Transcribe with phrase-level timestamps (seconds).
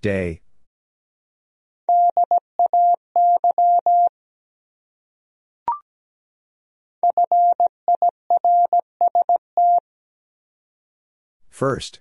[0.00, 0.40] Day.
[11.48, 12.00] First.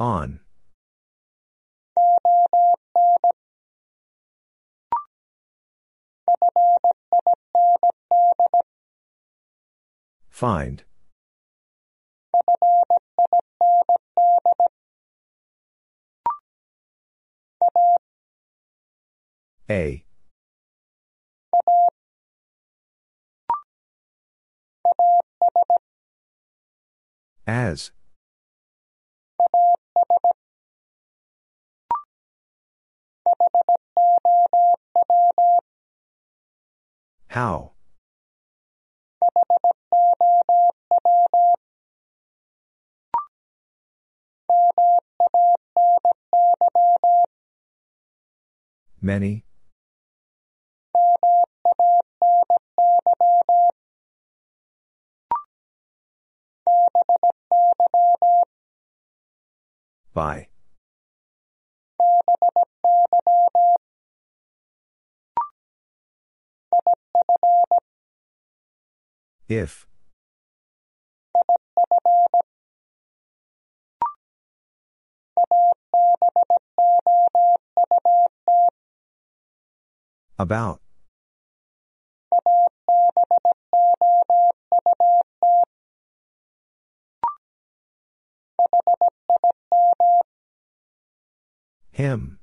[0.00, 0.40] On.
[10.40, 10.84] Find.
[19.68, 20.02] A.
[27.46, 27.90] As.
[37.28, 37.72] How?
[49.02, 49.44] Many?
[60.12, 60.48] By.
[69.48, 69.89] If.
[80.38, 80.80] About.
[91.92, 92.38] Him.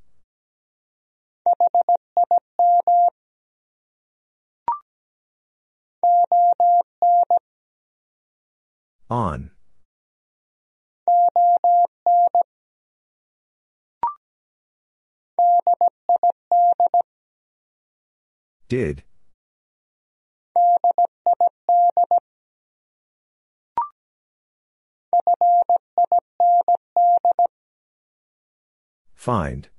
[9.09, 9.49] On.
[18.69, 19.03] Did.
[29.15, 29.69] Find.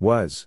[0.00, 0.46] Was.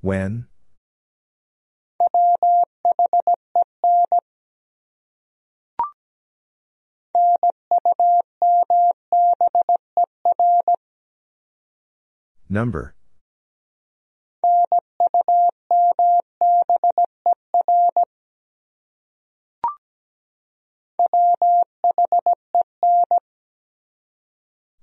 [0.00, 0.46] When?
[12.50, 12.94] Number.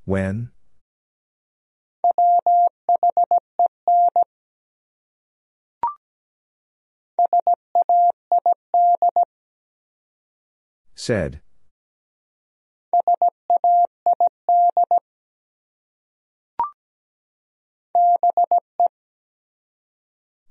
[0.05, 0.51] When?
[11.01, 11.41] Said.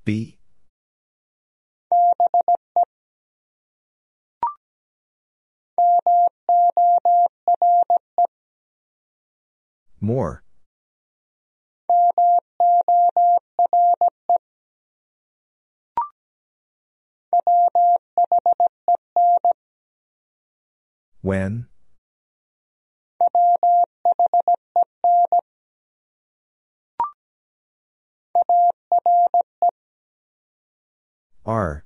[0.03, 0.37] Be.
[10.01, 10.43] More.
[21.21, 21.67] When?
[31.45, 31.85] Are.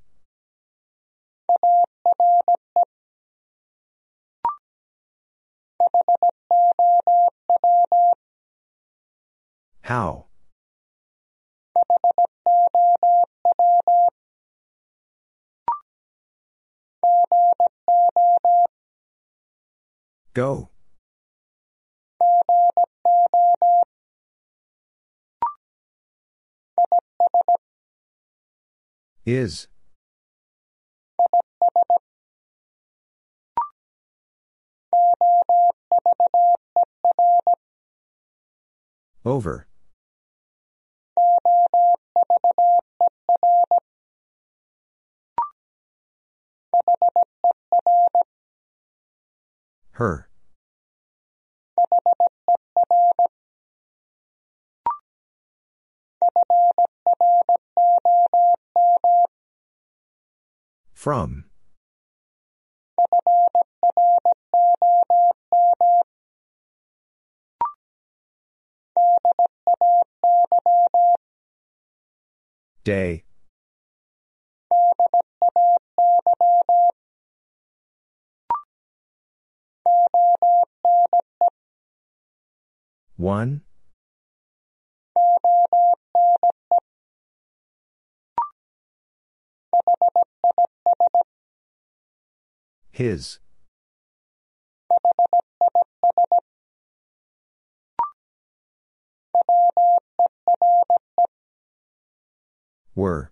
[9.82, 10.26] How?
[20.36, 20.68] Go.
[29.24, 29.66] Is.
[39.24, 39.66] Over.
[49.96, 50.28] Her.
[60.92, 61.46] From.
[72.84, 73.24] Day.
[83.16, 83.62] One.
[92.90, 93.38] His.
[102.94, 103.30] Were.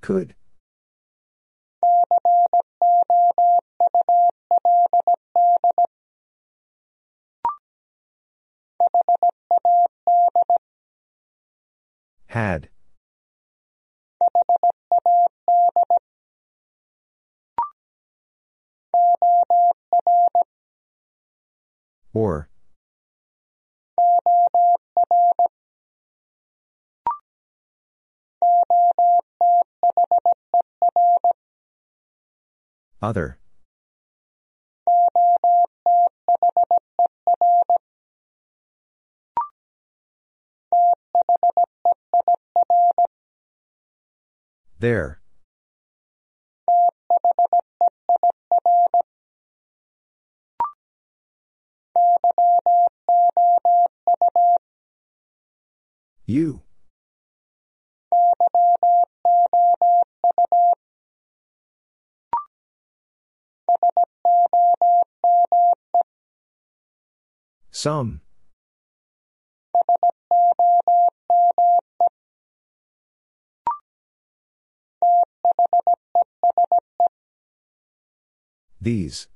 [0.00, 0.34] Could.
[12.26, 12.68] Had.
[22.12, 22.49] Or.
[33.02, 33.38] Other.
[44.78, 45.19] There.
[56.30, 56.62] You.
[67.72, 68.20] Some.
[78.80, 79.26] These.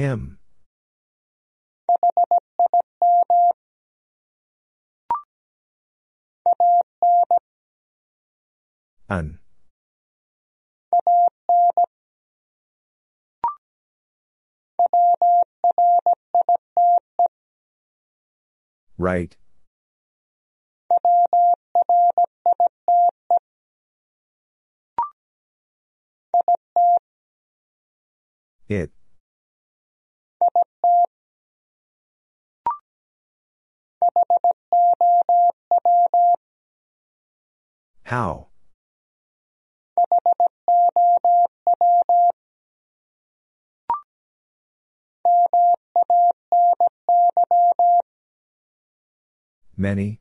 [0.00, 0.38] Him.
[9.10, 9.38] An.
[18.96, 19.36] Right.
[28.66, 28.99] It.
[38.10, 38.48] How?
[49.76, 50.20] Many?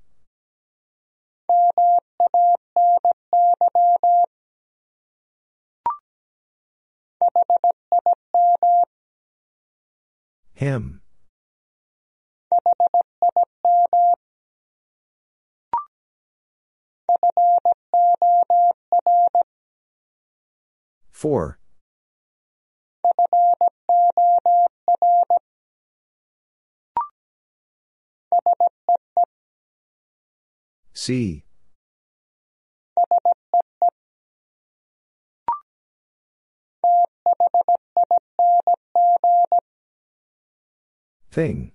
[10.53, 11.01] Him.
[21.11, 21.59] For.
[30.93, 31.43] See.
[41.31, 41.73] Thing.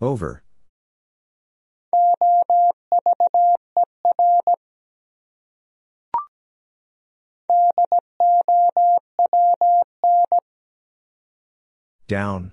[0.00, 0.42] Over.
[12.08, 12.52] Down.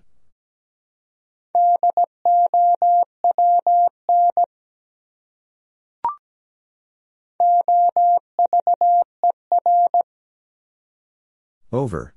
[11.71, 12.13] Over.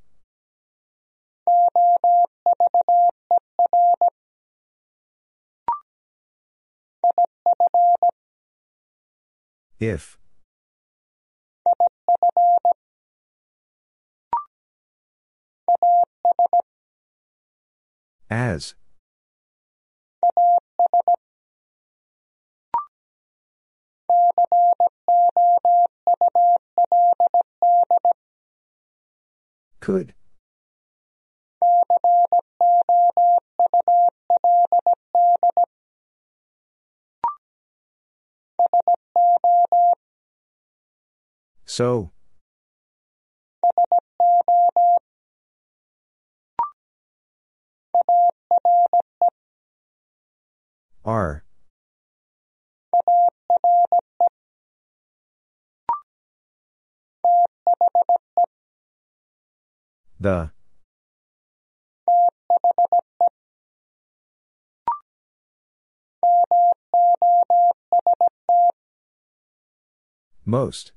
[9.82, 10.16] If.
[18.30, 18.74] As.
[29.80, 30.14] Could.
[41.64, 42.12] So.
[51.04, 51.44] Are.
[60.20, 60.52] The.
[70.44, 70.92] Most.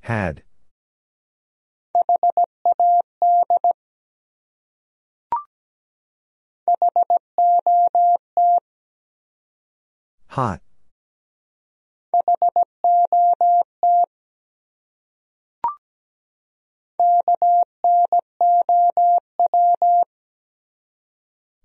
[0.00, 0.42] Had.
[10.28, 10.60] Hot.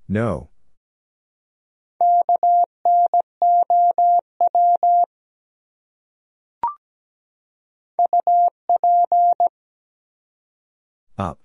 [0.08, 0.50] No.
[11.18, 11.40] Up.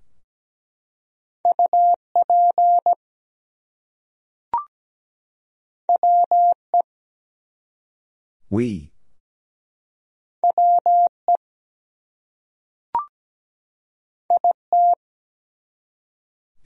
[8.50, 8.92] We.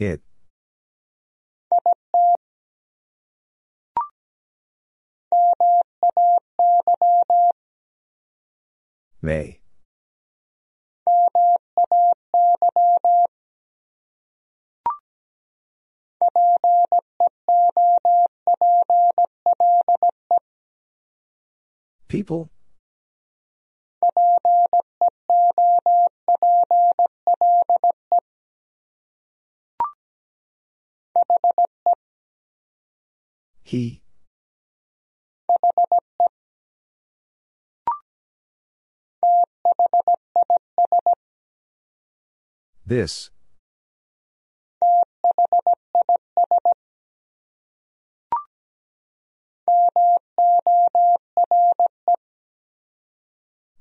[0.03, 0.21] It.
[9.21, 9.61] May.
[22.09, 22.51] People?
[33.63, 34.03] He.
[42.85, 43.31] This.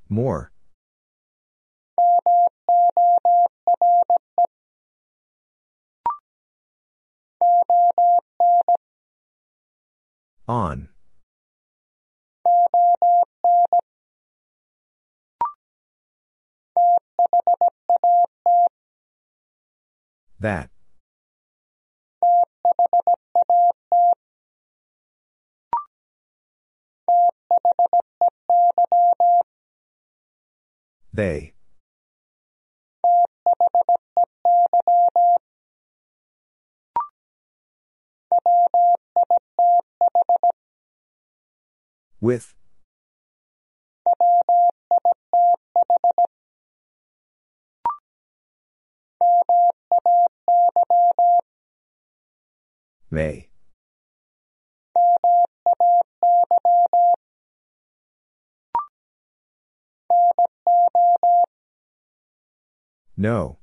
[0.07, 0.51] More.
[10.47, 10.89] On.
[20.39, 20.69] That.
[31.13, 31.53] They.
[42.21, 42.53] With.
[53.09, 53.49] May.
[63.17, 63.61] No.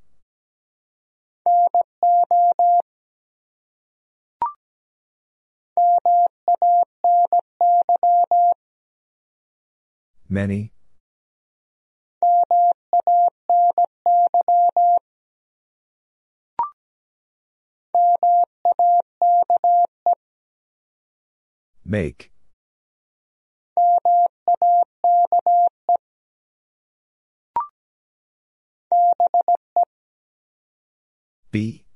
[10.29, 10.73] Many.
[21.85, 22.31] Make.
[31.51, 31.87] Be.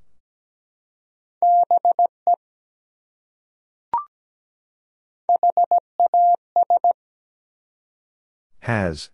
[8.63, 9.11] Has.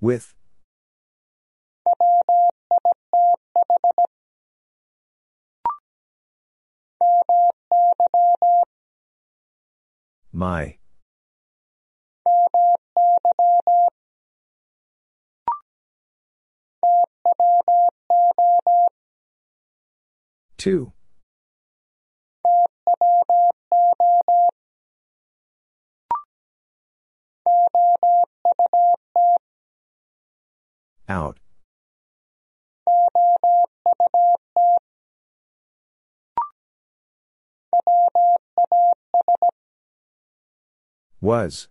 [0.00, 0.32] With.
[10.32, 10.78] My.
[20.62, 20.92] Two.
[31.08, 31.40] Out.
[41.20, 41.66] Was.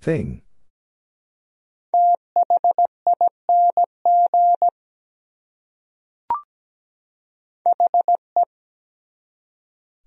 [0.00, 0.42] Thing.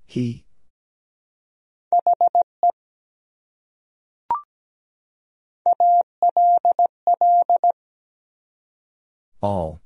[0.05, 0.45] He.
[9.41, 9.81] All.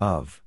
[0.00, 0.42] Of.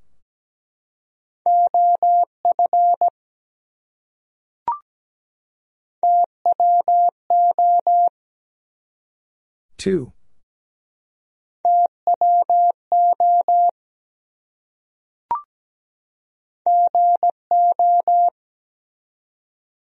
[9.78, 10.13] Two.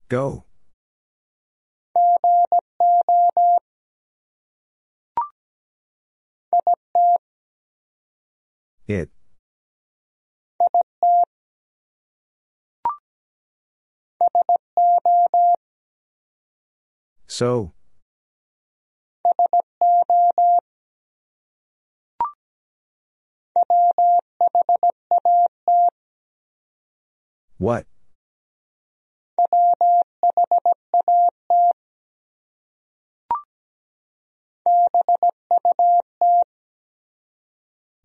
[0.10, 0.44] Go.
[8.88, 9.10] It.
[17.28, 17.74] So.
[27.58, 27.86] What?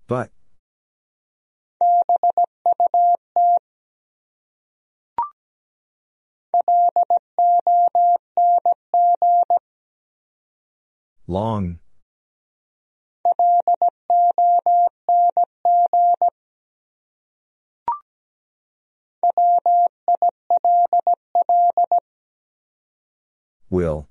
[0.07, 0.31] But.
[11.31, 11.79] Long.
[23.69, 24.09] Will.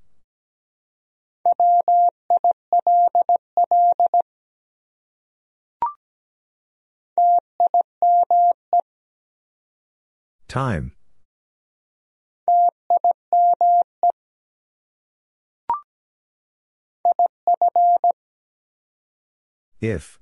[10.46, 10.92] Time.
[19.80, 20.18] If.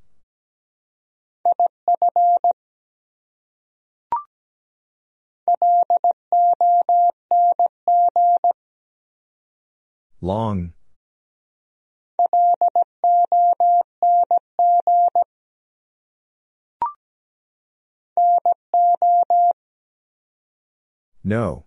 [10.20, 10.72] Long.
[21.24, 21.66] No.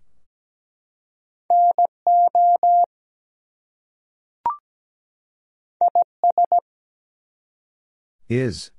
[8.30, 8.70] Is.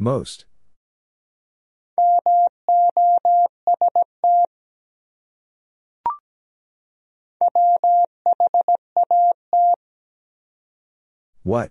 [0.00, 0.46] Most.
[11.44, 11.70] What?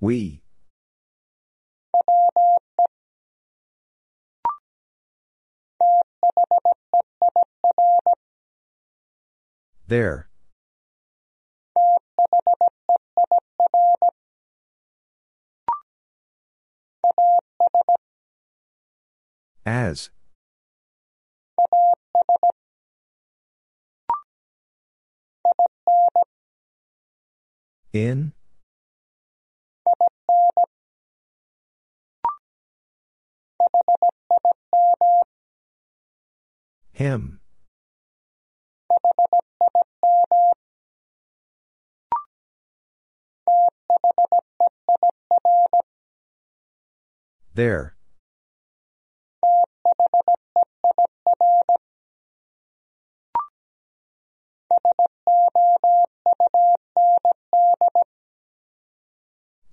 [0.00, 0.42] We.
[9.88, 10.28] There.
[19.66, 20.10] As.
[27.92, 28.32] In?
[36.98, 37.38] Him.
[47.54, 47.94] There.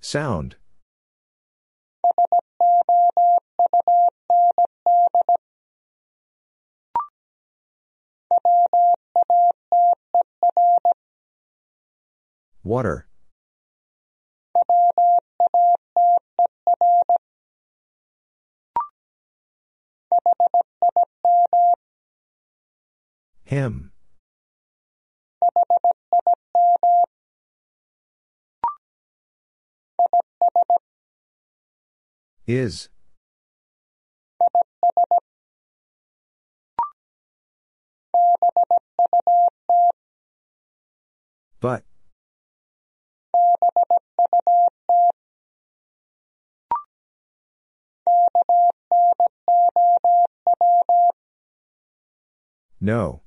[0.00, 0.54] Sound.
[12.62, 13.06] Water.
[23.44, 23.92] Him.
[32.46, 32.88] Is.
[41.60, 41.82] But.
[52.80, 53.22] No.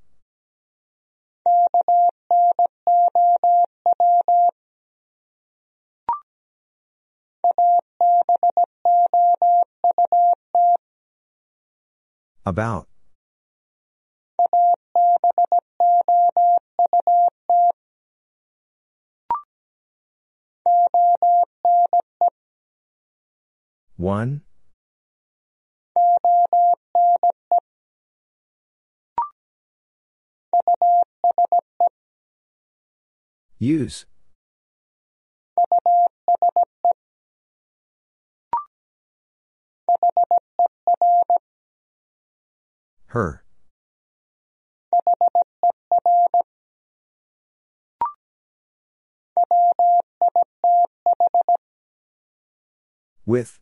[12.45, 12.88] About.
[23.97, 24.41] One.
[33.57, 34.05] Use.
[43.07, 43.43] Her.
[53.25, 53.59] With.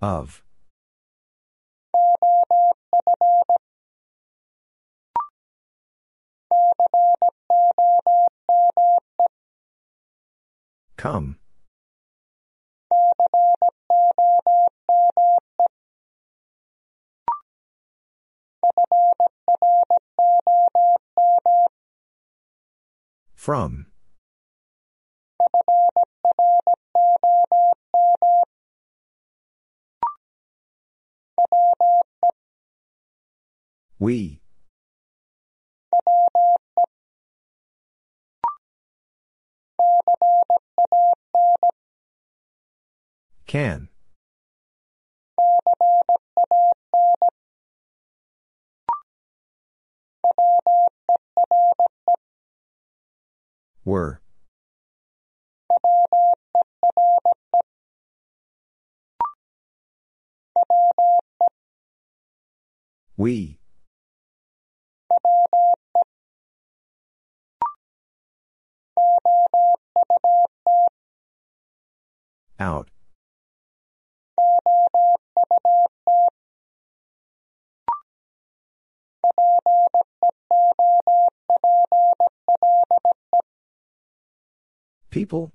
[0.00, 0.42] Of.
[10.96, 11.38] Come.
[23.34, 23.86] From.
[33.98, 34.40] We.
[43.46, 43.88] Can.
[53.84, 54.20] Were.
[63.16, 63.58] We.
[72.60, 72.88] Out.
[85.10, 85.52] People?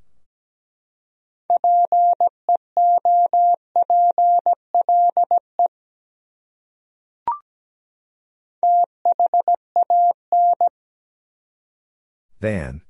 [12.39, 12.81] Than.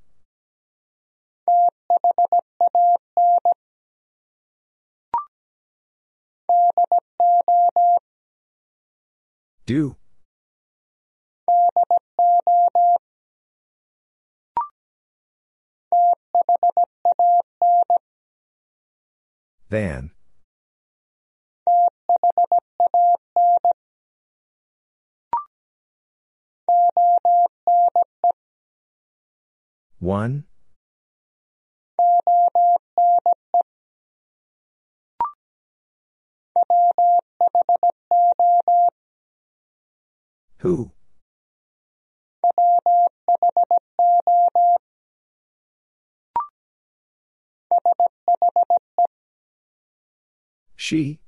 [9.65, 9.95] Do.
[19.69, 20.11] Than.
[29.99, 30.45] One.
[40.59, 40.91] Who?
[50.75, 51.19] She?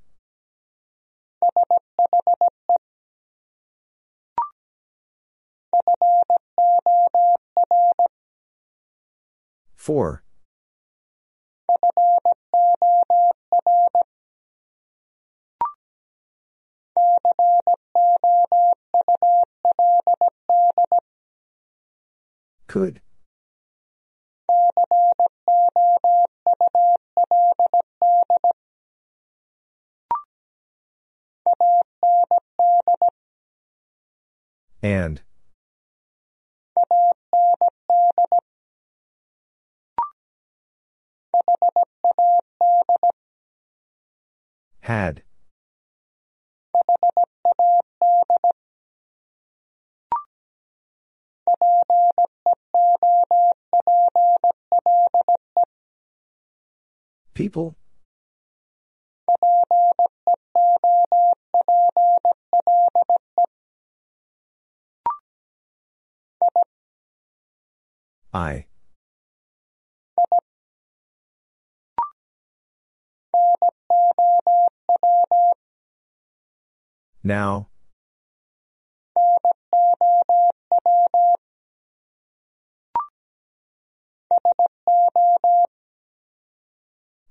[9.76, 10.24] For.
[22.68, 23.02] Could.
[34.82, 35.22] And.
[44.82, 45.22] Had.
[57.40, 57.78] People?
[68.34, 68.66] I.
[77.24, 77.70] Now.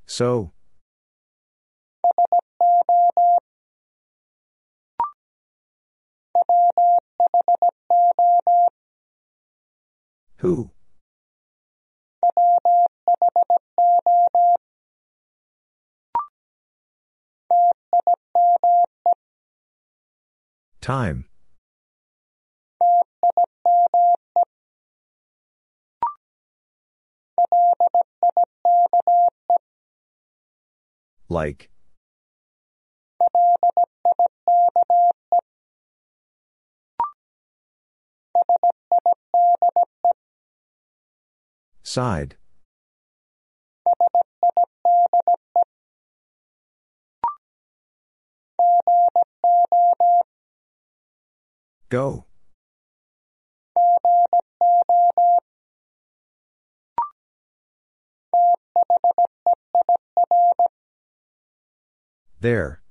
[0.08, 0.52] So.
[10.38, 10.70] Who?
[20.80, 21.27] Time.
[31.28, 31.68] Like.
[41.82, 42.36] Side.
[51.90, 52.26] Go.
[62.40, 62.82] There.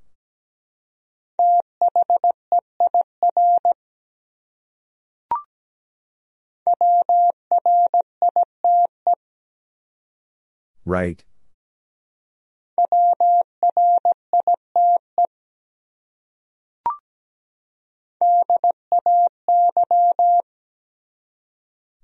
[10.84, 11.24] Right.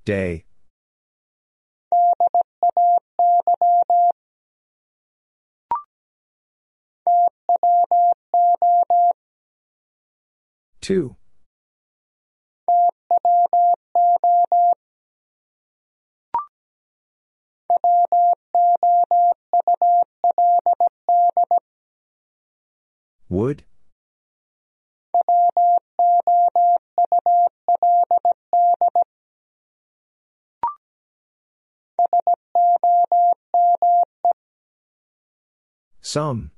[0.04, 0.44] Day.
[10.84, 11.16] Two.
[23.30, 23.64] Would?
[36.02, 36.50] Some.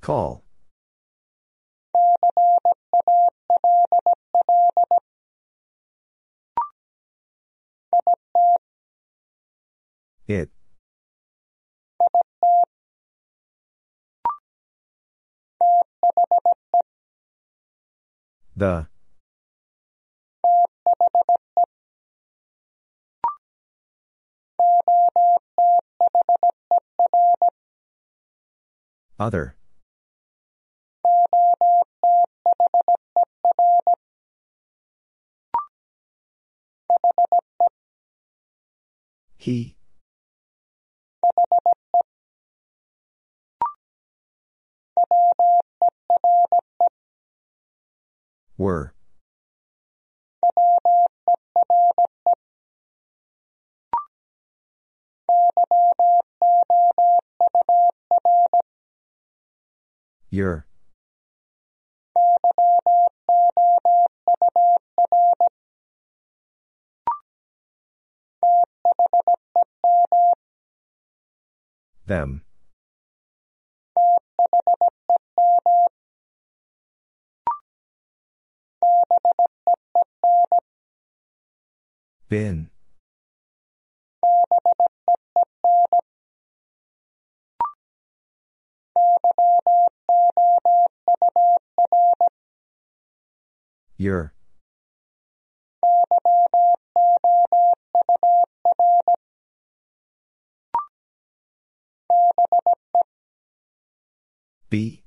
[0.00, 0.42] Call.
[10.26, 10.50] It.
[18.56, 18.88] The.
[29.20, 29.54] Other.
[39.36, 39.76] He.
[48.56, 48.94] Were.
[60.30, 60.64] Your.
[72.06, 72.42] Them.
[82.28, 82.70] Been.
[93.96, 94.32] Your.
[104.70, 105.02] Be.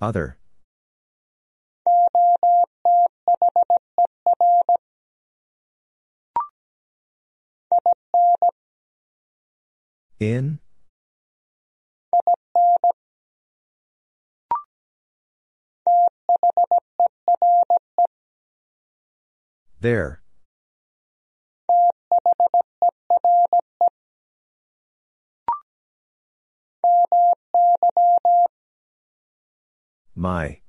[0.00, 0.37] Other.
[10.20, 10.58] In?
[19.80, 20.22] There.
[30.16, 30.60] My.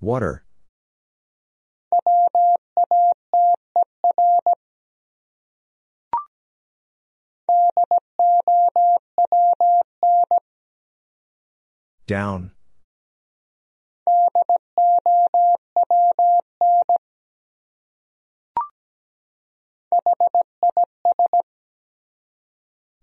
[0.00, 0.44] Water.
[12.06, 12.52] Down.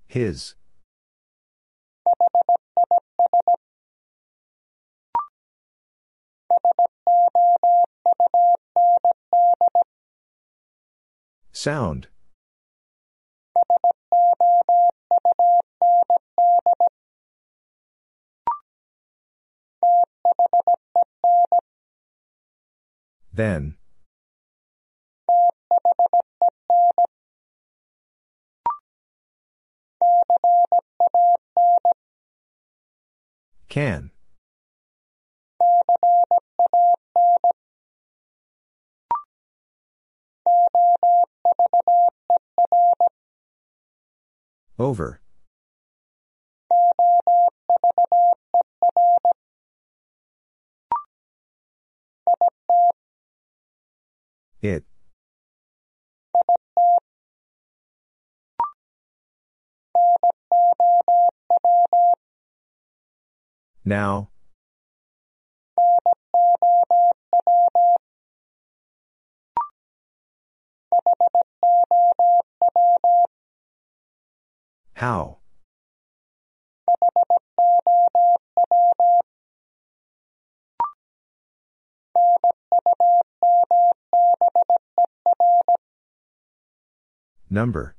[0.08, 0.56] His.
[11.52, 12.08] Sound.
[23.34, 23.76] Then.
[33.68, 34.12] Can.
[44.80, 45.22] Over.
[54.62, 54.84] It.
[63.86, 64.30] Now.
[74.94, 75.38] How?
[87.50, 87.96] Number.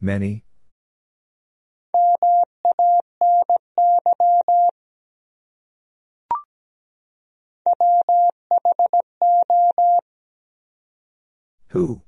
[0.00, 0.44] Many.
[11.68, 12.02] Who?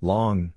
[0.00, 0.52] Long.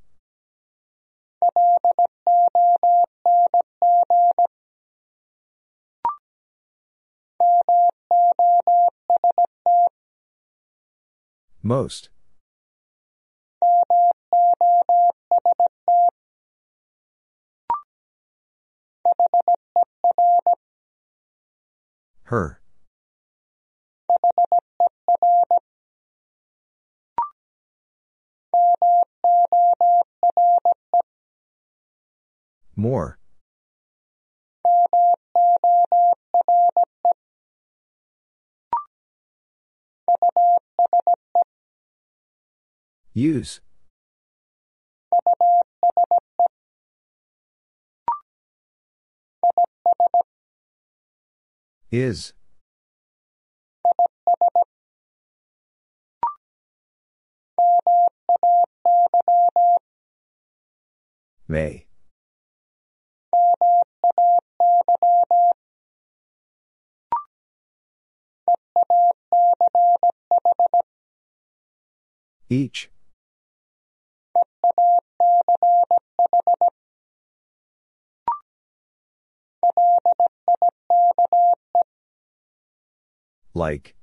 [11.65, 12.09] Most.
[22.25, 22.59] Her.
[32.75, 33.17] More.
[43.17, 43.61] Use.
[51.89, 52.33] Is.
[61.47, 61.85] May.
[72.49, 72.89] Each.
[83.55, 83.95] Like.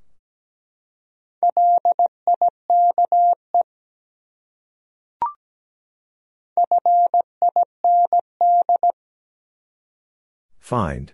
[10.58, 11.12] Find.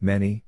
[0.00, 0.44] Many.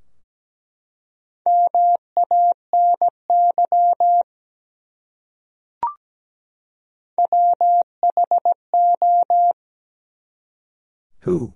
[11.21, 11.55] Who?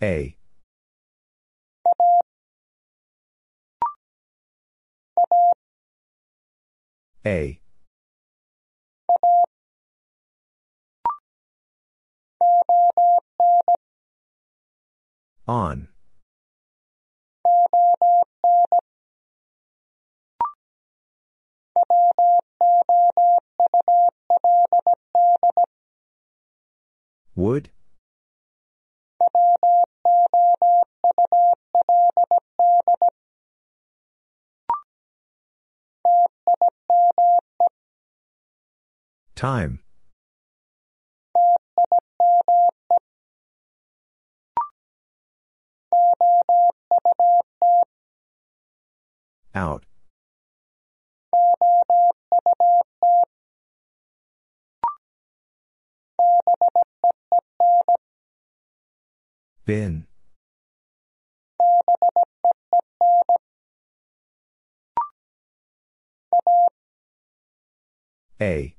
[0.00, 0.36] A.
[7.24, 7.61] A.
[15.52, 15.88] On.
[27.36, 27.68] Would?
[39.34, 39.80] Time.
[49.54, 49.84] Out.
[59.64, 60.06] Been.
[68.40, 68.74] A.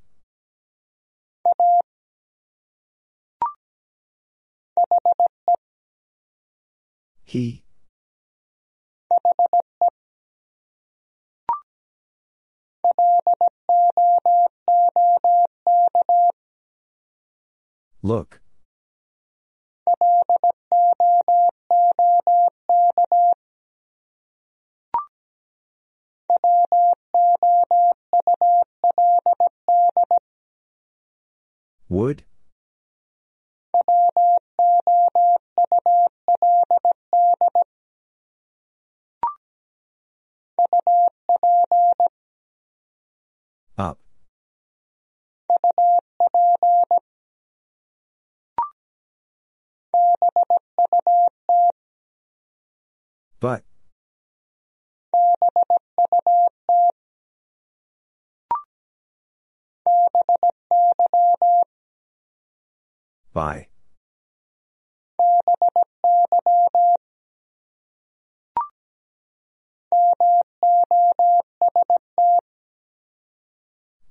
[7.24, 7.62] He.
[18.06, 18.41] Look.
[31.88, 32.24] Would?
[53.44, 53.62] But.
[63.34, 63.68] By.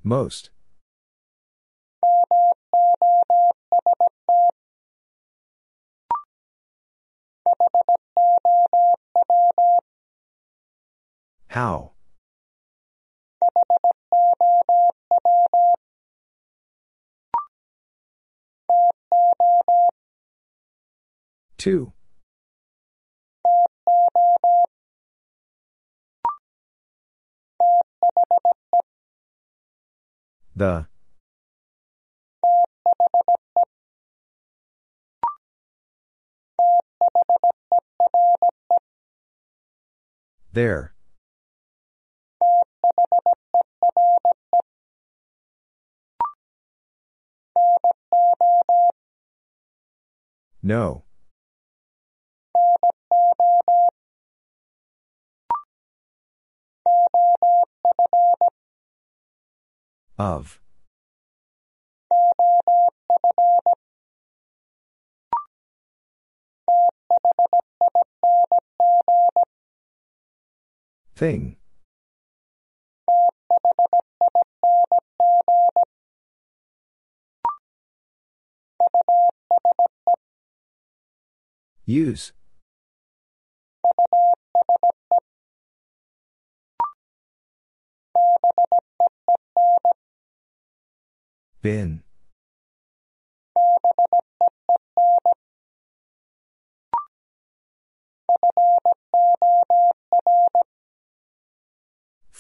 [0.05, 0.51] Most.
[11.49, 11.93] How?
[21.59, 21.93] Two.
[30.57, 30.87] The.
[40.53, 40.92] There.
[50.62, 51.05] No.
[60.18, 60.61] Of.
[71.14, 71.56] Thing.
[81.84, 82.32] Use.
[91.60, 92.02] Been.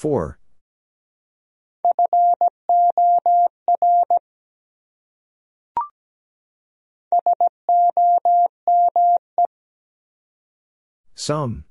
[0.02, 0.36] For.
[11.14, 11.62] Some.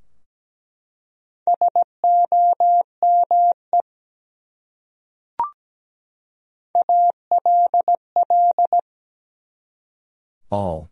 [10.49, 10.89] All.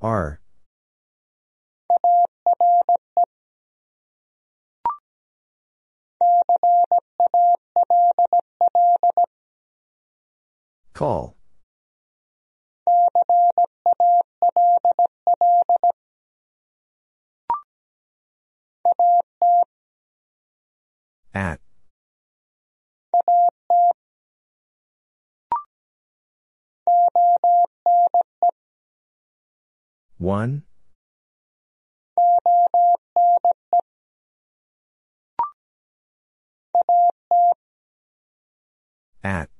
[0.00, 0.40] Are.
[10.94, 11.36] Call.
[21.34, 21.65] At.
[30.18, 30.62] One.
[39.22, 39.50] At.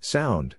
[0.00, 0.56] Sound.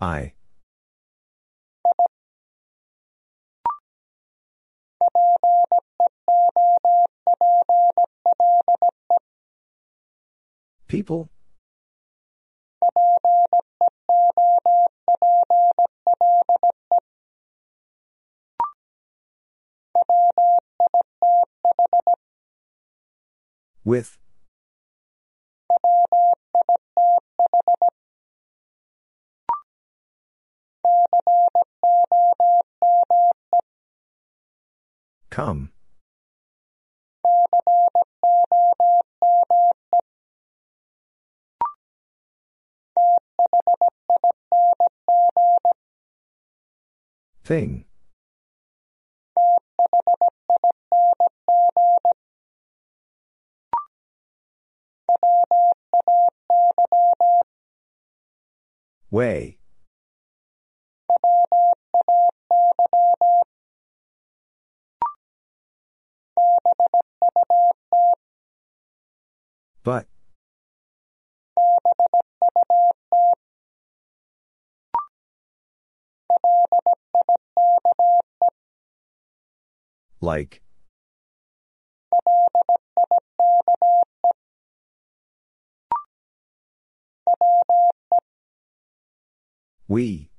[0.00, 0.34] I.
[10.86, 11.30] People?
[23.84, 24.18] With.
[35.30, 35.70] Come.
[47.44, 47.84] Thing.
[59.10, 59.55] Way.
[69.86, 70.08] But.
[80.20, 80.60] Like.
[89.86, 90.30] We.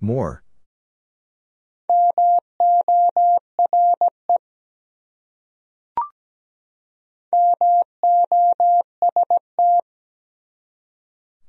[0.00, 0.42] More.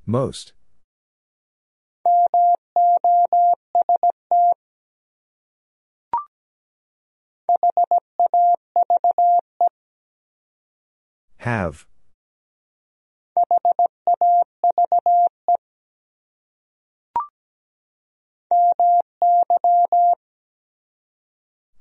[0.05, 0.53] Most.
[11.39, 11.85] Have.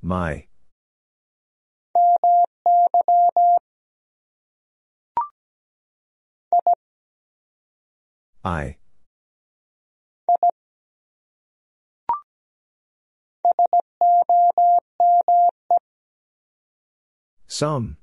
[0.02, 0.46] My.
[8.44, 8.76] I.
[17.48, 17.96] Some.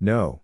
[0.00, 0.42] No.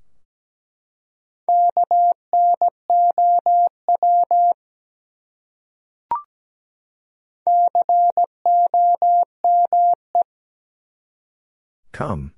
[11.93, 12.33] Come.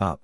[0.00, 0.20] Up.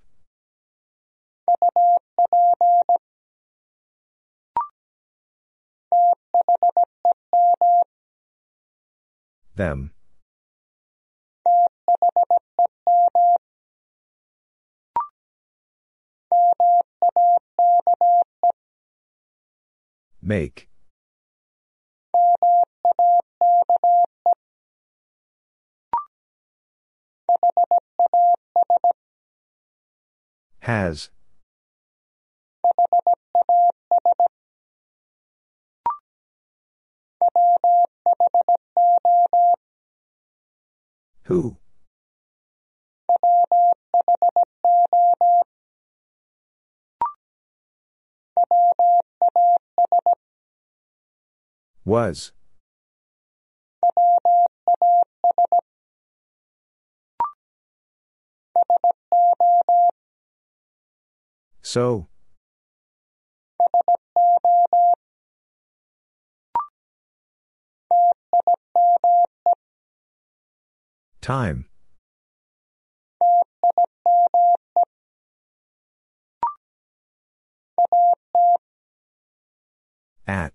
[9.57, 9.91] Them.
[20.23, 20.69] Make.
[30.61, 31.11] Has.
[41.25, 41.57] Who?
[51.85, 52.33] Was.
[61.63, 62.09] So.
[71.21, 71.67] Time.
[80.27, 80.53] At.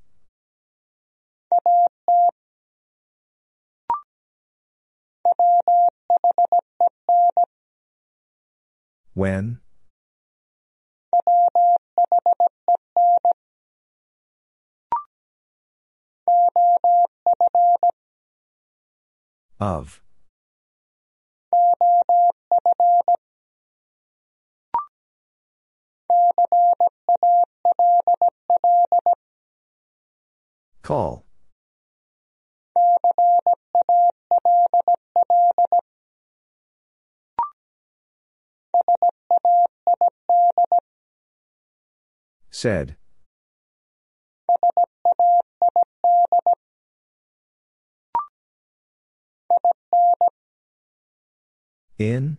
[9.14, 9.60] When?
[19.60, 20.02] Of.
[30.82, 31.26] Call.
[42.50, 42.96] Said.
[51.98, 52.38] In?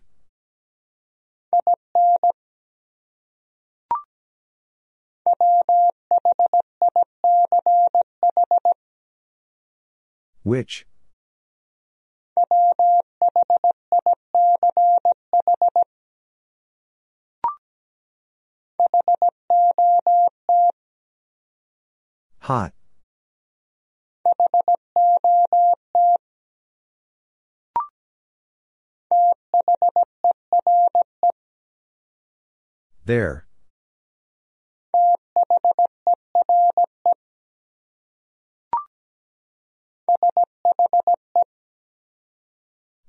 [10.42, 10.84] Which?
[22.40, 22.74] Hot.
[33.04, 33.46] There.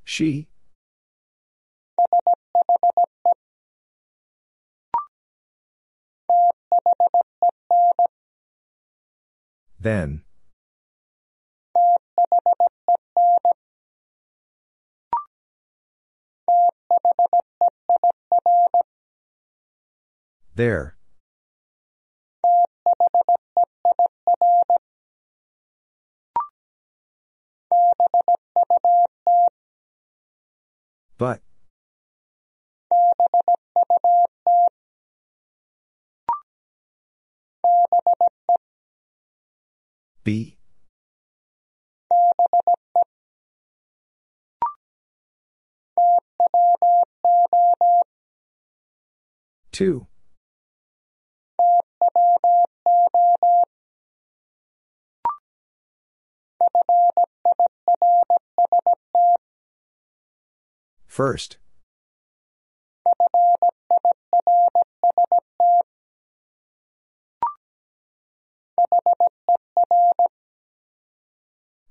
[0.03, 0.49] She?
[9.79, 10.24] Then.
[20.55, 20.95] There.
[31.17, 31.41] But.
[40.23, 40.57] Be.
[49.73, 50.07] Two.
[61.15, 61.57] First.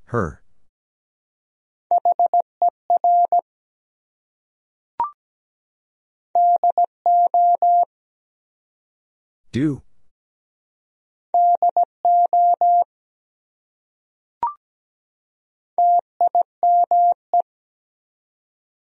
[0.08, 0.42] Her.
[9.52, 9.82] Do.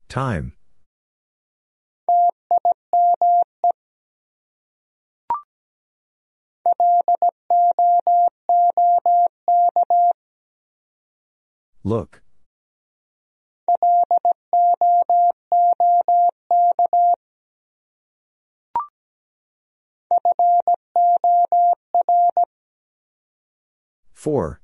[0.09, 0.53] Time.
[11.83, 12.23] Look.
[24.25, 24.59] For.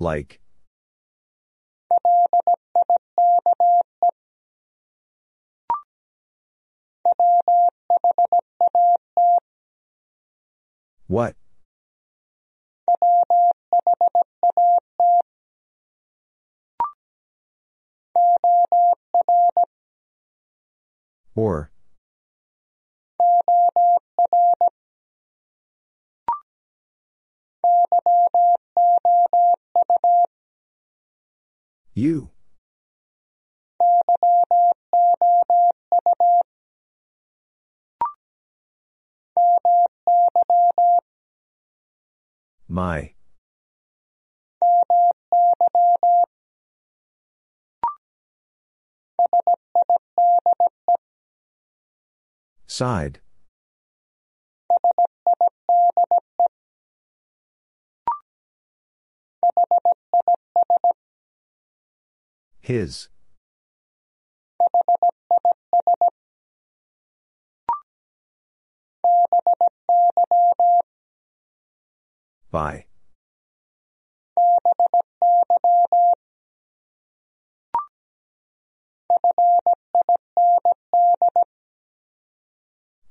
[0.00, 0.40] Like.
[11.06, 11.36] What?
[21.34, 21.70] Or.
[31.94, 32.30] You.
[42.68, 43.14] My.
[52.78, 53.18] Side.
[62.60, 63.08] His.
[72.52, 72.84] By.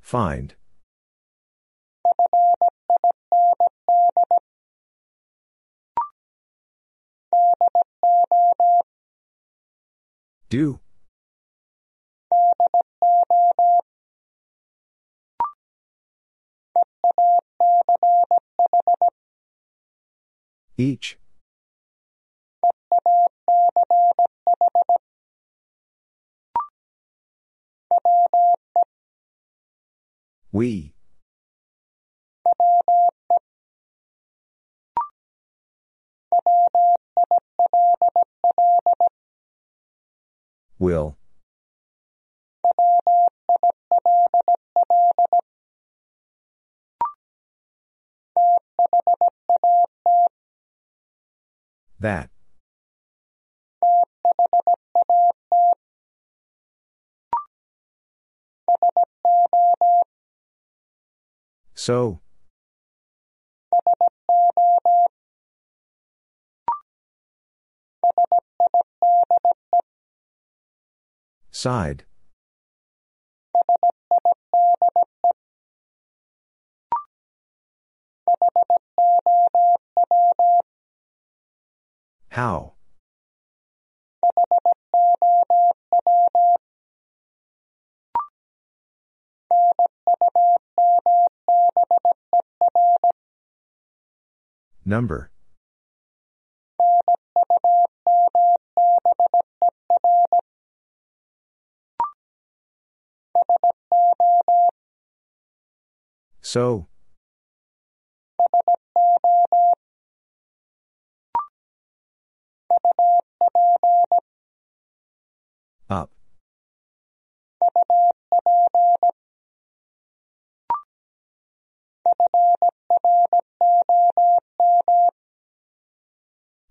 [0.08, 0.56] Find.
[10.50, 10.80] Do.
[20.78, 21.18] Each.
[30.58, 30.92] We.
[40.80, 41.16] Will.
[52.00, 52.32] That.
[61.78, 62.22] So.
[71.52, 72.06] Side.
[82.30, 82.74] How?
[94.86, 95.30] Number.
[106.42, 106.88] So.
[115.90, 116.12] Up.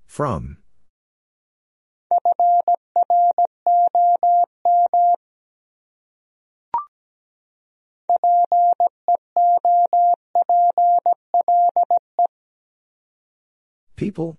[0.07, 0.57] From.
[13.97, 14.39] People?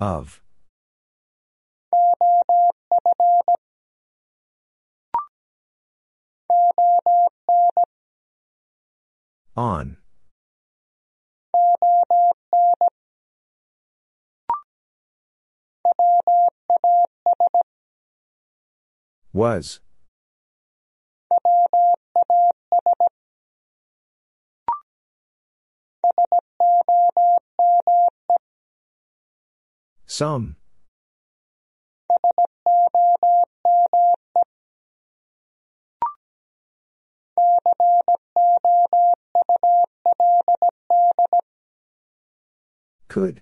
[0.00, 0.40] Of.
[9.54, 9.98] On.
[19.34, 19.80] Was.
[30.20, 30.56] Some.
[43.08, 43.40] Could.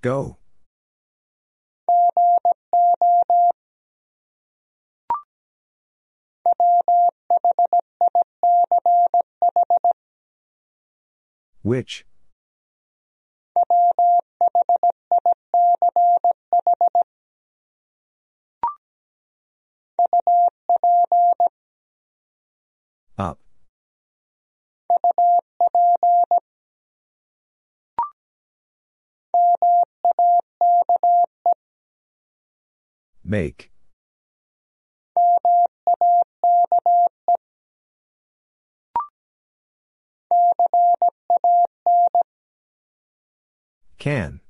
[0.00, 0.38] Go.
[11.64, 12.04] Which?
[23.16, 23.38] Up.
[33.24, 33.73] Make.
[44.04, 44.40] Can.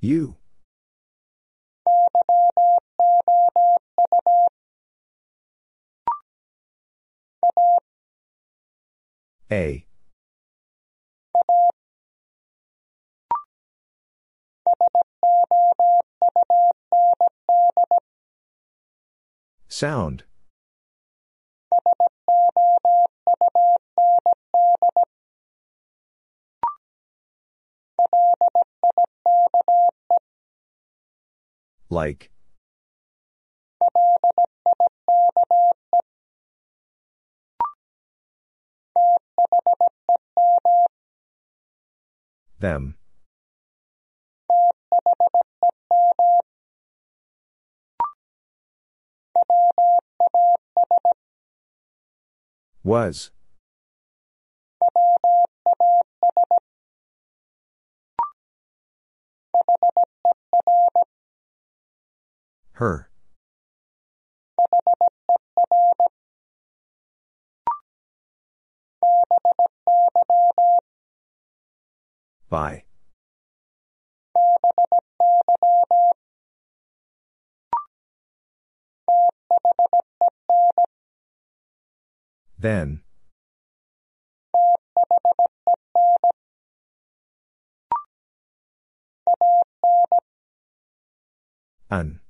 [0.00, 0.34] You.
[9.48, 9.87] A.
[19.78, 20.24] Sound.
[31.88, 32.32] Like.
[42.58, 42.96] Them.
[52.88, 53.30] Was.
[62.72, 63.10] Her.
[72.48, 72.84] By.
[82.58, 83.02] Then.
[91.90, 92.20] An.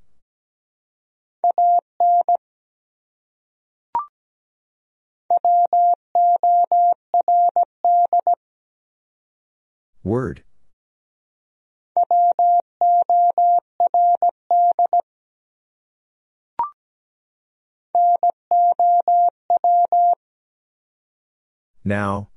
[10.05, 10.45] Word.
[21.85, 22.29] Now.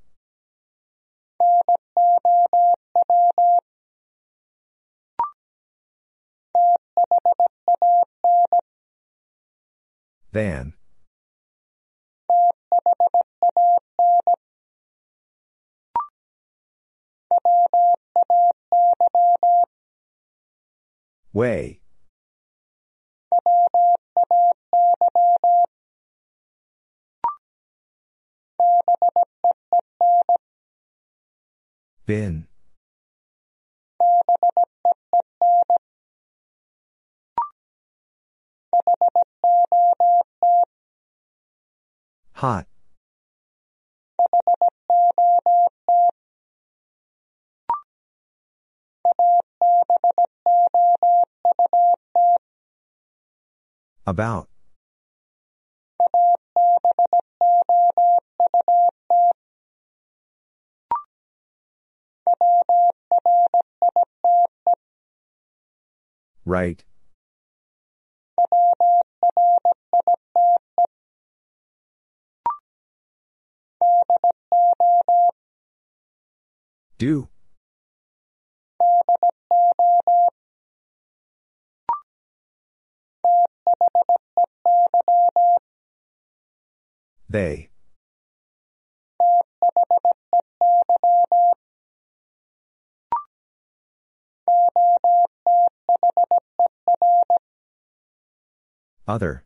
[10.32, 10.74] Than.
[21.34, 21.82] Way.
[32.06, 32.48] Been.
[42.34, 42.66] Hot.
[54.08, 54.50] About.
[66.46, 66.84] Right.
[76.98, 77.30] Do.
[87.30, 87.71] They.
[99.08, 99.44] Other.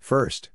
[0.00, 0.50] First.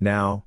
[0.00, 0.44] Now.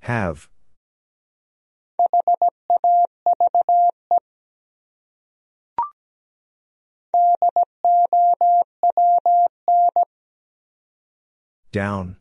[0.00, 0.48] Have.
[11.72, 12.16] Down.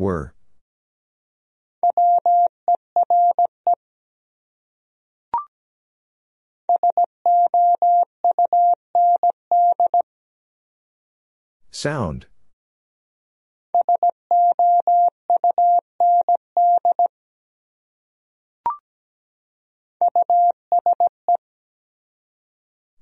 [0.00, 0.32] Were.
[11.70, 12.28] Sound.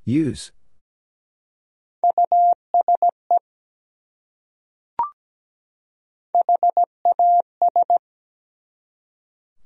[0.05, 0.51] Use.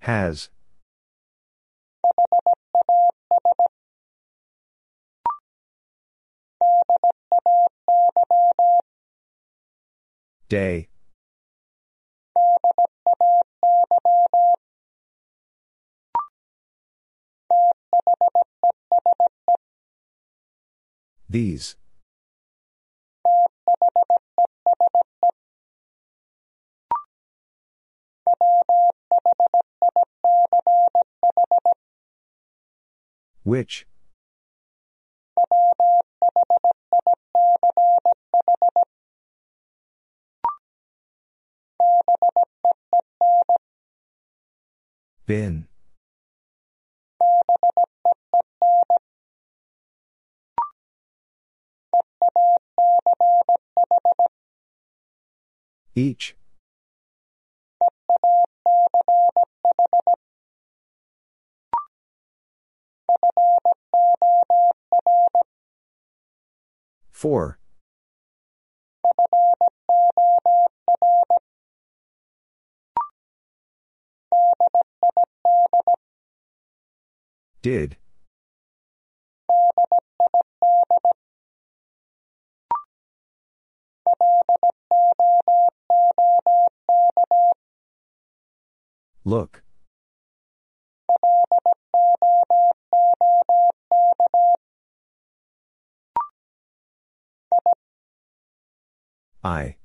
[0.00, 0.48] Has.
[10.48, 10.88] Day.
[21.30, 21.76] These.
[33.44, 33.86] Which?
[45.26, 45.66] Been.
[55.94, 56.34] Each.
[67.10, 67.10] For.
[67.10, 67.58] For.
[77.62, 77.96] Did.
[89.24, 89.61] Look.
[99.44, 99.76] I.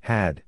[0.00, 0.42] Had.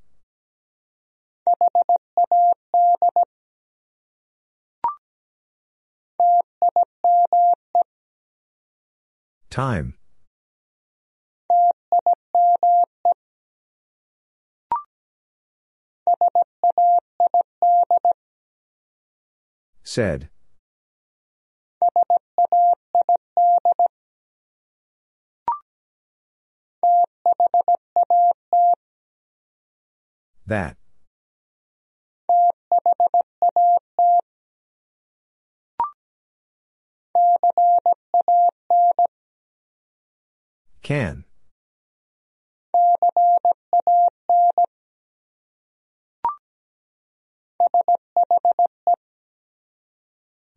[9.50, 9.94] Time.
[19.94, 20.28] Said.
[30.48, 30.76] That.
[40.82, 41.24] Can.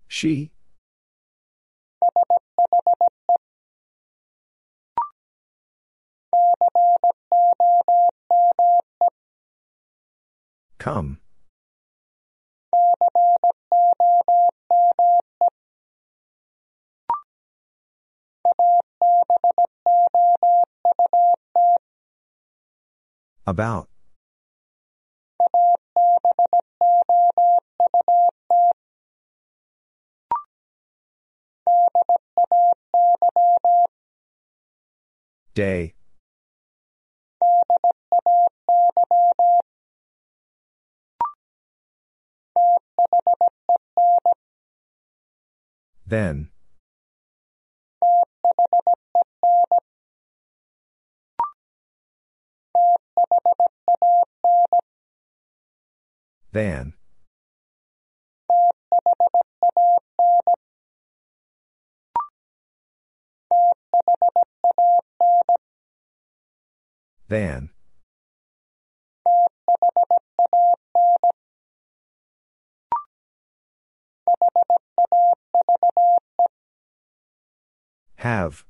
[0.07, 0.51] She.
[10.79, 11.19] Come.
[23.45, 23.89] About.
[35.53, 35.93] Day.
[46.05, 46.49] Then.
[56.51, 56.96] Than.
[67.27, 67.69] Than.
[78.15, 78.65] Have.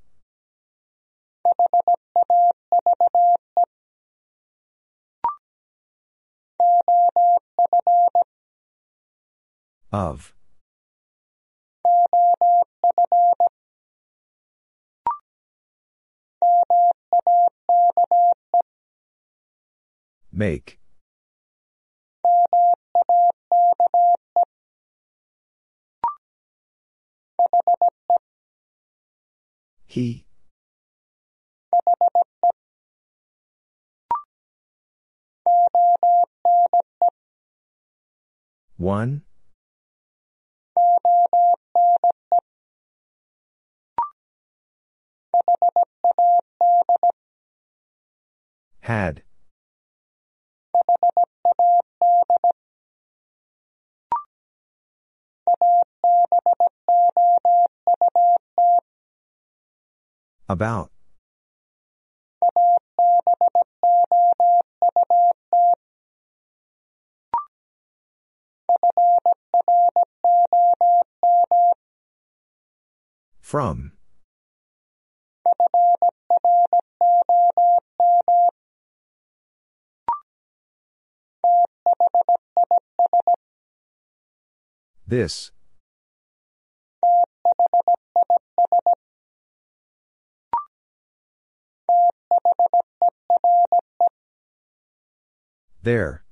[9.91, 10.36] Of.
[20.37, 20.77] Make.
[29.87, 30.27] He.
[38.77, 39.23] One.
[48.81, 49.23] Had.
[60.49, 60.91] About.
[73.41, 73.93] From.
[85.07, 85.51] This.
[95.81, 96.23] There.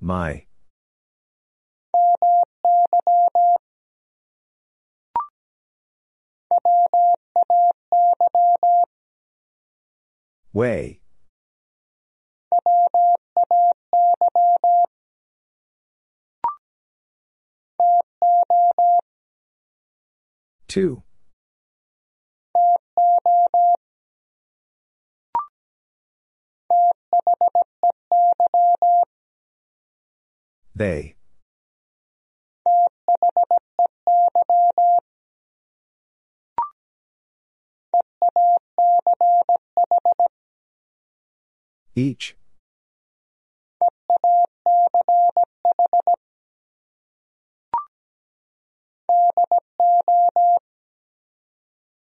[0.00, 0.46] My.
[10.52, 11.00] Way.
[20.66, 21.02] Two.
[30.74, 31.14] They.
[41.94, 42.36] Each.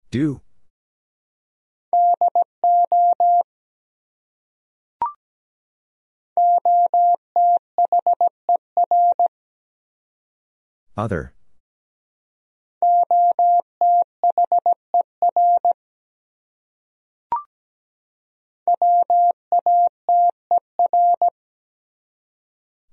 [0.09, 0.41] Do.
[10.97, 11.33] Other.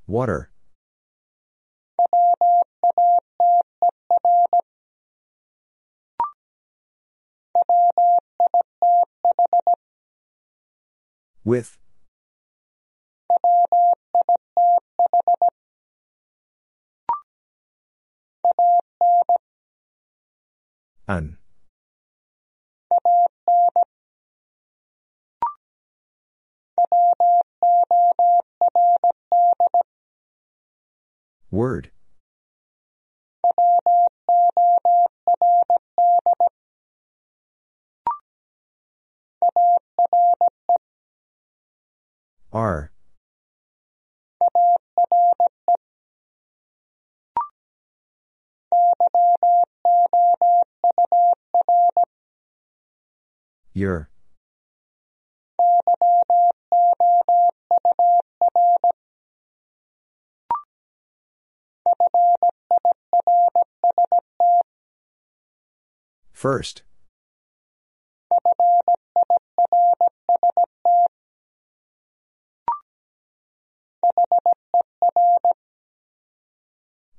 [0.06, 0.50] Water.
[11.44, 11.78] With.
[21.08, 21.38] An.
[31.52, 31.90] Word.
[42.54, 42.90] Are.
[53.74, 54.11] Your.
[66.42, 66.82] First.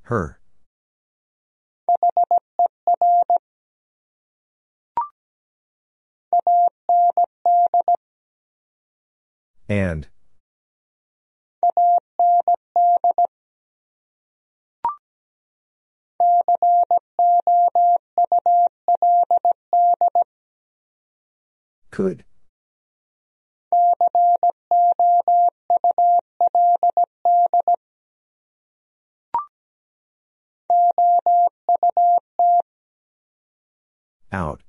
[0.01, 0.41] Her.
[9.69, 10.09] And.
[21.93, 22.23] Could.
[34.31, 34.63] Out.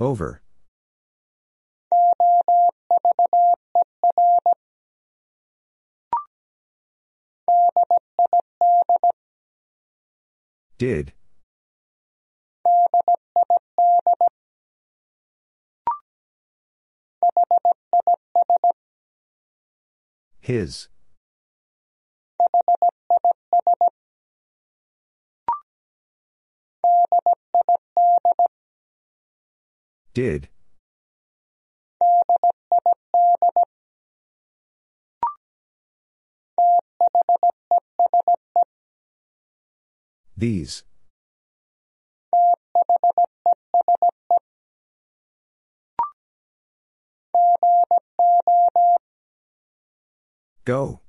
[0.00, 0.40] Over.
[10.78, 11.12] Did.
[20.40, 20.88] His.
[30.12, 30.48] Did.
[40.36, 40.82] These.
[50.64, 51.00] Go.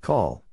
[0.00, 0.44] Call.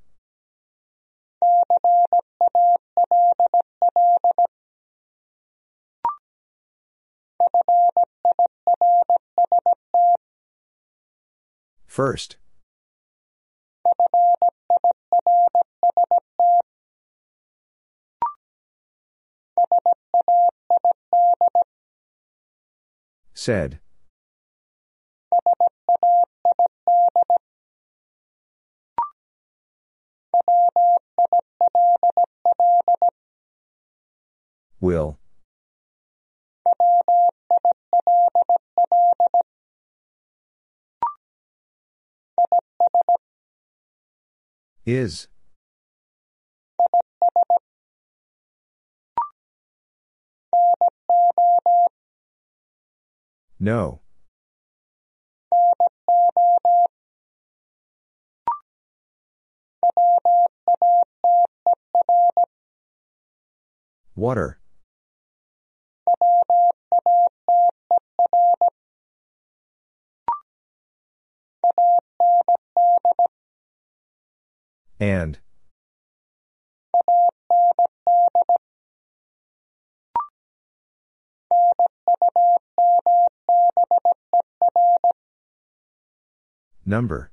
[11.88, 12.38] First.
[23.34, 23.80] Said.
[34.80, 35.21] Will.
[44.86, 45.28] Is.
[53.60, 54.02] No.
[64.16, 64.61] Water.
[75.00, 75.40] And.
[86.86, 87.32] Number.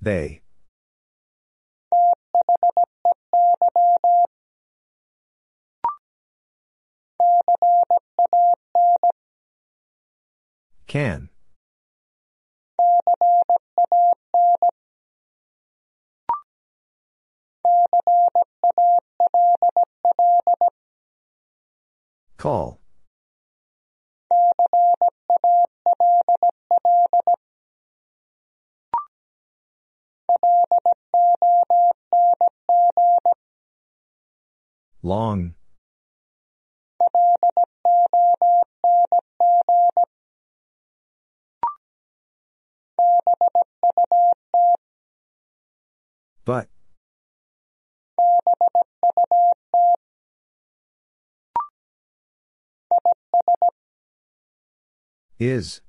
[0.00, 0.41] They.
[10.86, 11.30] Can.
[22.36, 22.80] Call.
[35.02, 35.54] Long.
[46.44, 46.68] But.
[55.38, 55.80] Is.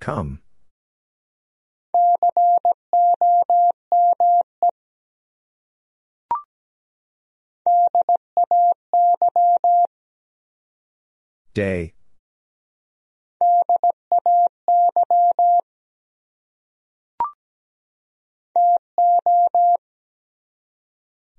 [0.00, 0.40] Come.
[11.52, 11.94] Day.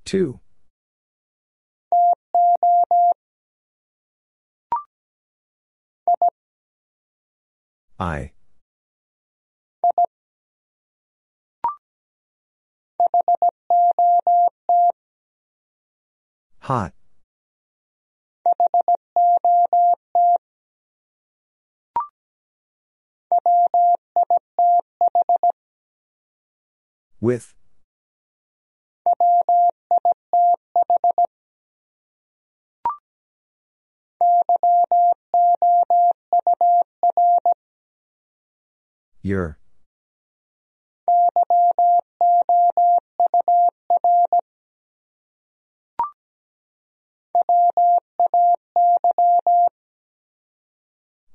[0.04, 0.40] Two.
[7.98, 8.32] I.
[16.60, 16.94] Hot.
[27.20, 27.54] With.
[39.24, 39.61] Your.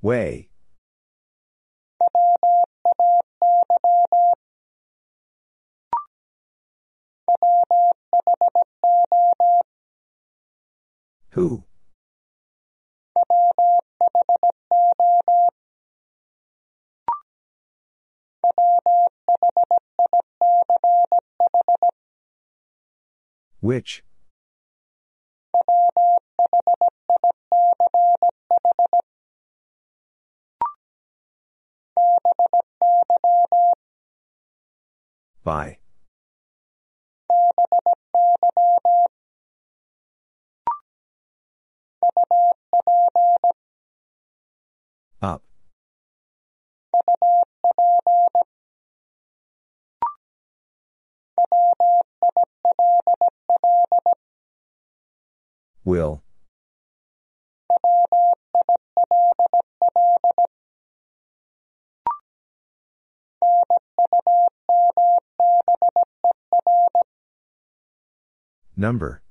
[0.03, 0.49] Way.
[11.31, 11.65] Who?
[23.61, 24.06] Which?
[35.47, 35.79] By.
[45.23, 45.45] Up.
[55.85, 56.26] Will.
[68.77, 69.23] Number.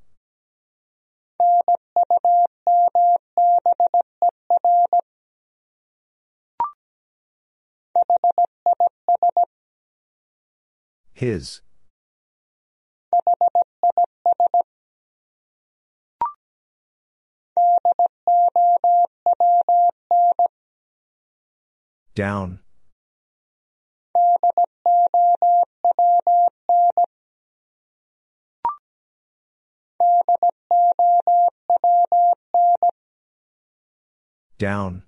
[11.13, 11.61] His.
[22.15, 22.64] Down.
[34.57, 35.03] Down.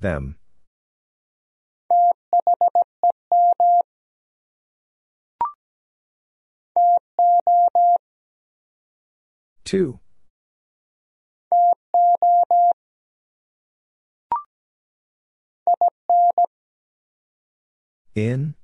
[0.00, 0.36] Them.
[9.64, 10.00] Two.
[18.18, 18.56] In?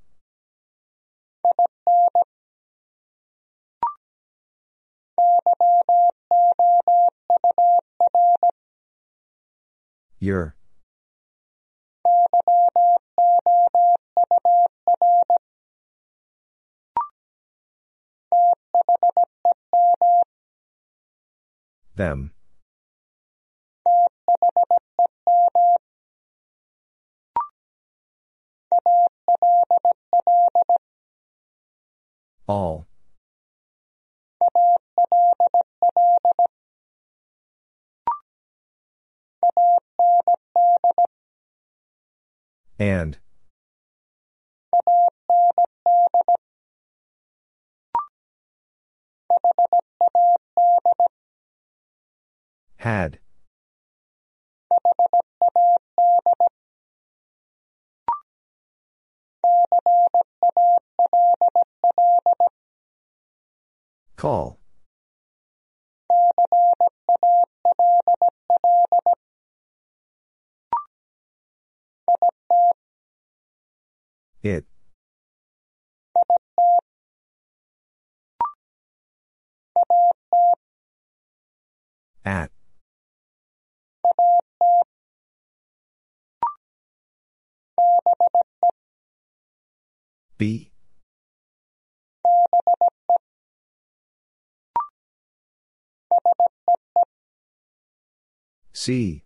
[10.18, 10.56] Your.
[21.94, 22.32] Them.
[32.46, 32.86] All.
[42.78, 43.16] And.
[52.76, 53.18] Had.
[64.16, 64.58] Call.
[74.42, 74.66] It.
[82.24, 82.50] At.
[90.36, 90.73] Be.
[98.84, 99.22] See.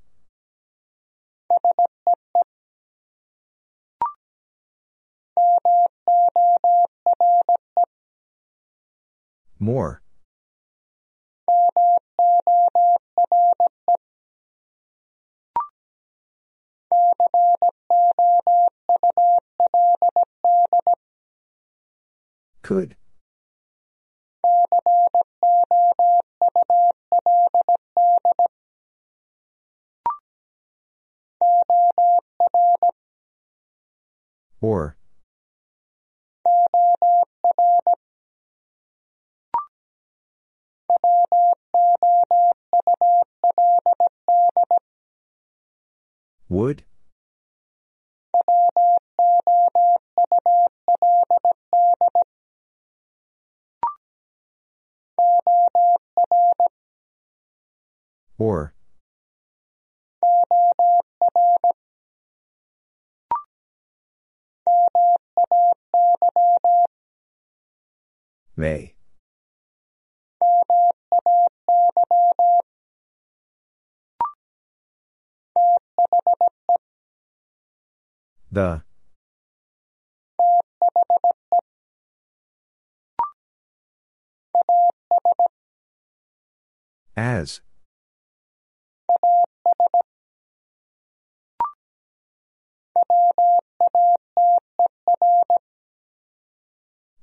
[9.58, 10.00] More.
[22.62, 22.94] Could.
[34.60, 34.96] Or.
[46.48, 46.82] Would?
[58.38, 58.72] Or.
[68.56, 68.94] May.
[78.50, 78.82] The.
[87.16, 87.60] As.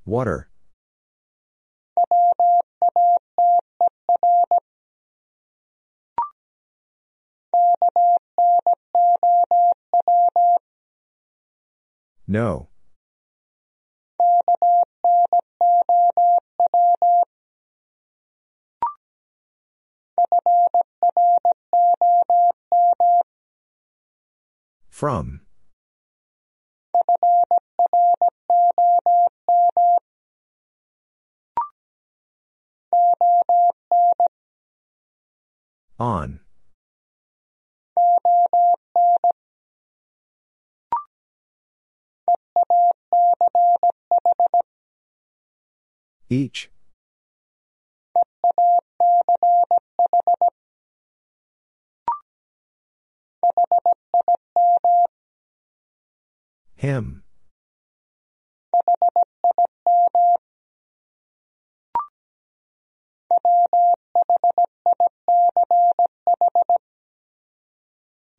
[0.06, 0.50] Water.
[12.28, 12.70] No.
[24.90, 25.42] From.
[35.98, 36.40] On.
[46.30, 46.70] Each.
[56.76, 57.25] Him.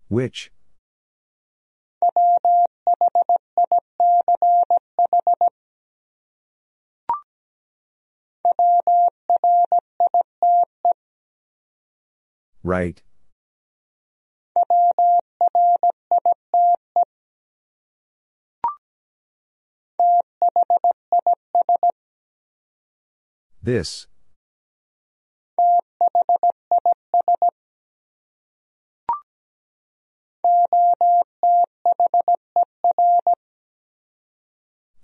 [0.09, 0.51] Which?
[12.63, 13.03] Right.
[23.63, 24.07] This.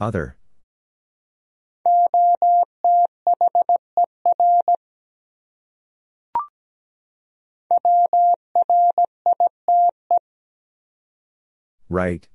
[0.00, 0.36] Other.
[11.88, 12.26] Right.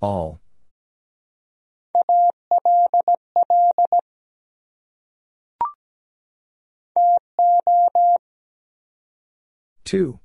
[0.00, 0.41] All.
[9.84, 10.20] Two.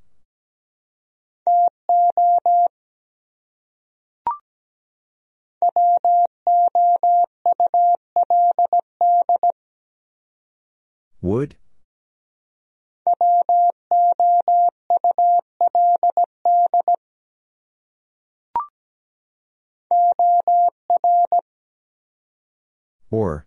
[11.21, 11.55] Would?
[23.09, 23.46] Or.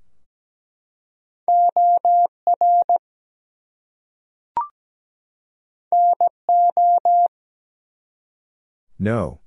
[8.99, 9.41] No.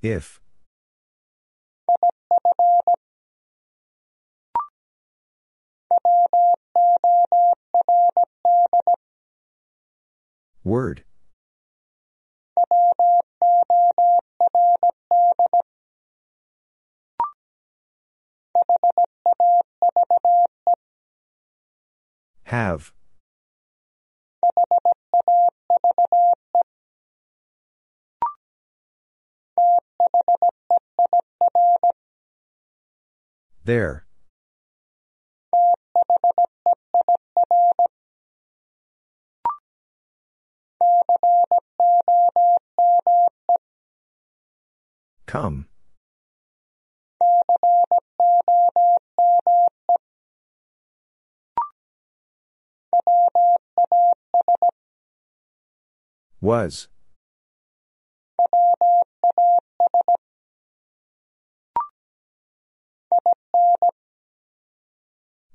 [0.00, 0.40] If.
[10.64, 11.04] Word.
[22.44, 22.92] Have.
[33.64, 34.06] There.
[45.26, 45.66] Come.
[56.44, 56.88] Was.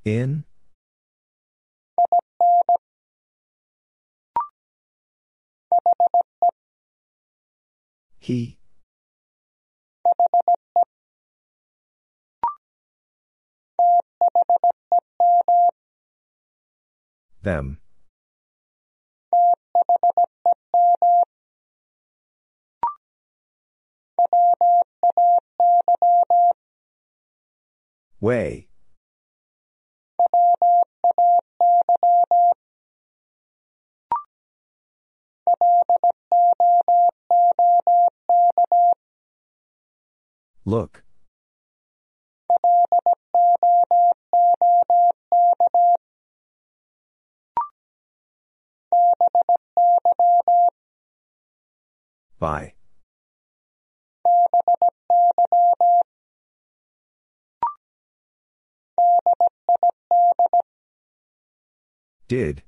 [0.04, 0.46] In?
[8.20, 8.59] He.
[17.42, 17.80] Them.
[28.20, 28.68] Way.
[40.66, 41.04] Look.
[52.40, 52.74] By.
[62.30, 62.64] Did.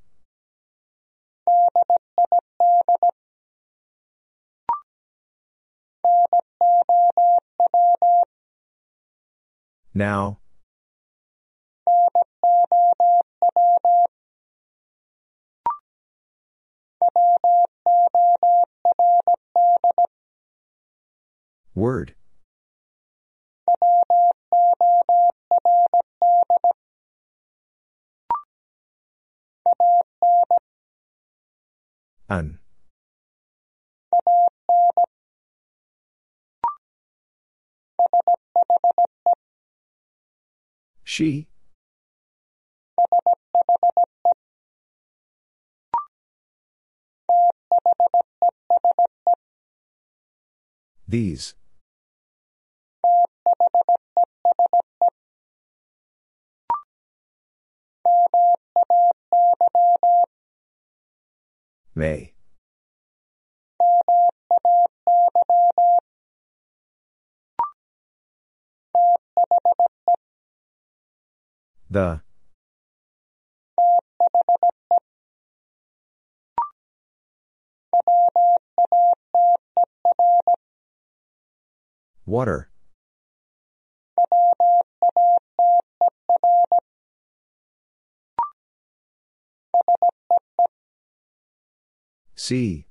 [9.93, 10.40] Now.
[21.73, 22.13] Word.
[32.29, 32.59] An.
[41.03, 41.51] She.
[51.07, 51.56] These.
[61.94, 62.34] May.
[71.90, 72.22] The.
[82.31, 82.69] Water.
[92.35, 92.85] C.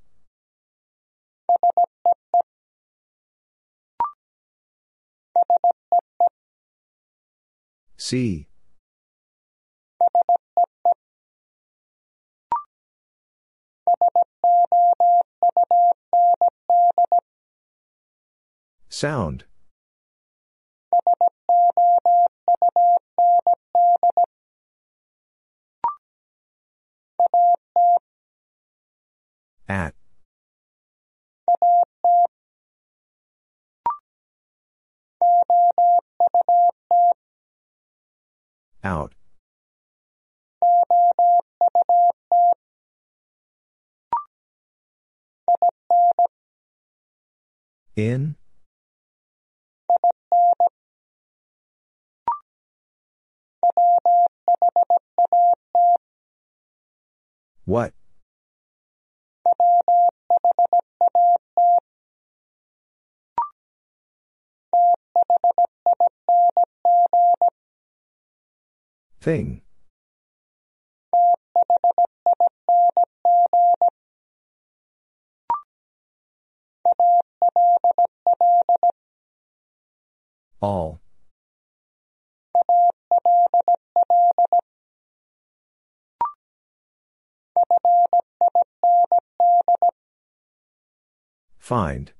[7.97, 8.47] See.
[18.93, 19.45] Sound.
[29.69, 29.95] At.
[38.83, 39.13] Out.
[47.95, 48.35] In?
[57.65, 57.93] What?
[69.21, 69.61] Thing.
[80.61, 81.00] All.
[91.57, 92.11] Find.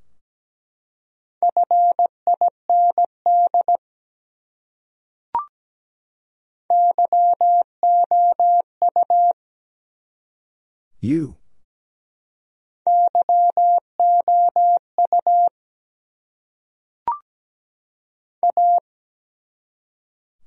[11.01, 11.37] You.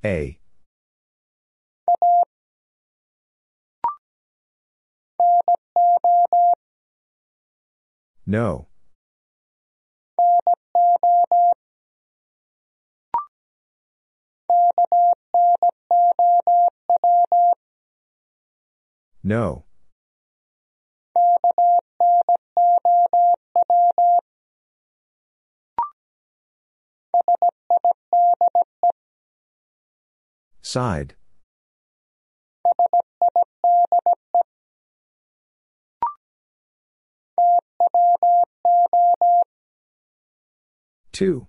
[0.04, 0.38] A.
[8.26, 8.68] No.
[19.22, 19.64] No.
[30.62, 31.14] Side.
[41.12, 41.46] Two.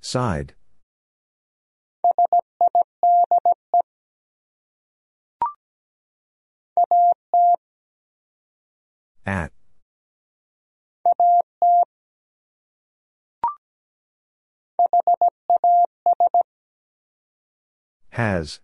[0.00, 0.54] Side.
[9.26, 9.50] At.
[18.16, 18.60] Has.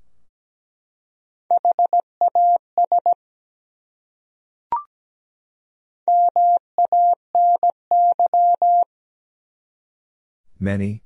[10.59, 11.03] Many.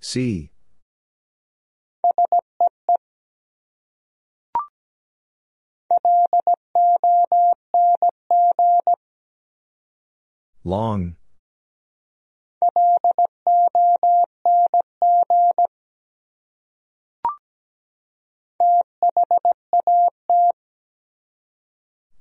[0.00, 0.50] See.
[10.64, 11.16] Long.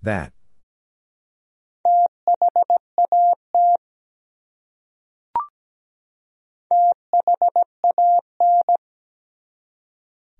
[0.03, 0.31] That.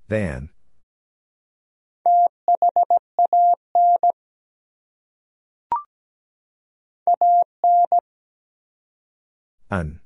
[0.07, 0.55] Than.
[9.71, 9.99] An.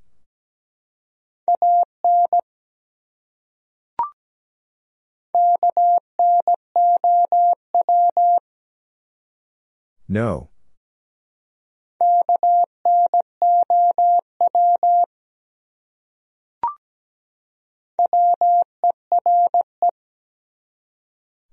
[10.08, 10.50] No.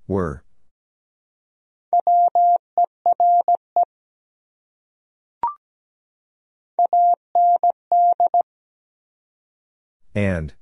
[0.07, 0.43] Were.
[10.15, 10.53] And.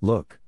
[0.00, 0.40] Look.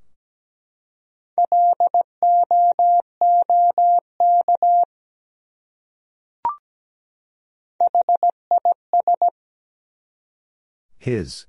[10.99, 11.47] His.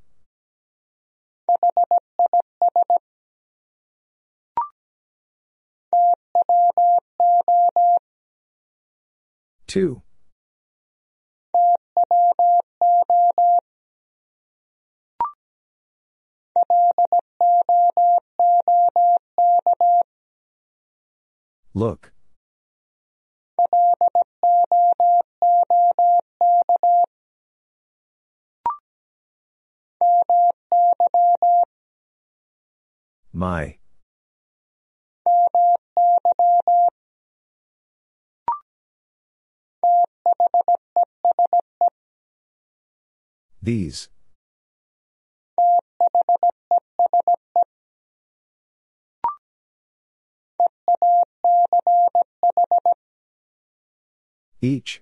[9.67, 10.01] Two.
[21.73, 22.11] Look.
[33.33, 33.77] My.
[43.61, 44.07] These.
[54.61, 55.01] Each.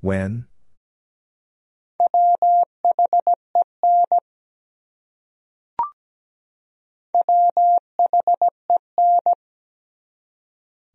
[0.00, 0.46] When?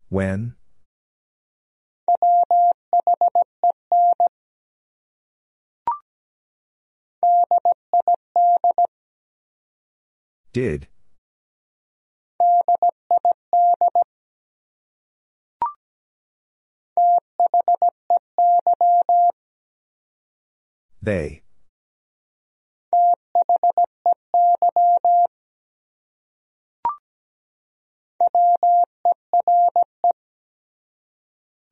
[0.08, 0.56] When?
[10.52, 10.88] Did.
[21.00, 21.42] They.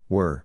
[0.08, 0.44] Were.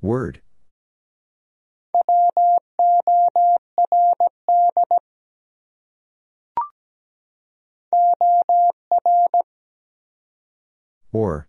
[0.00, 0.40] Word.
[11.12, 11.48] Or.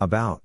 [0.00, 0.42] About.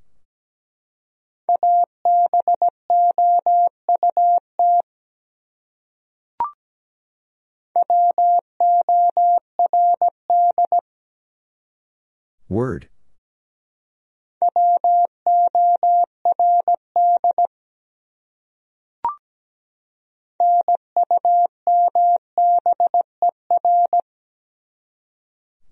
[12.48, 12.90] Word.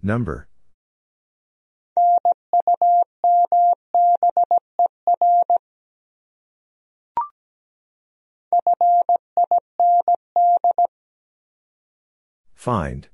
[0.07, 0.47] Number.
[12.55, 13.09] Find.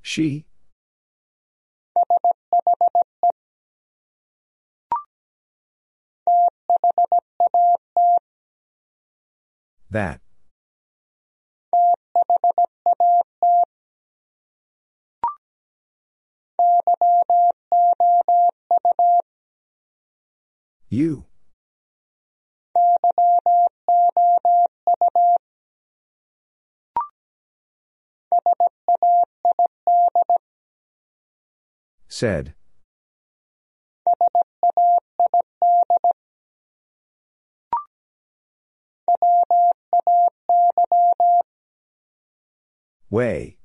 [0.00, 0.47] She.
[9.90, 10.20] That.
[20.90, 21.24] You.
[32.08, 32.54] Said.
[43.10, 43.56] Way.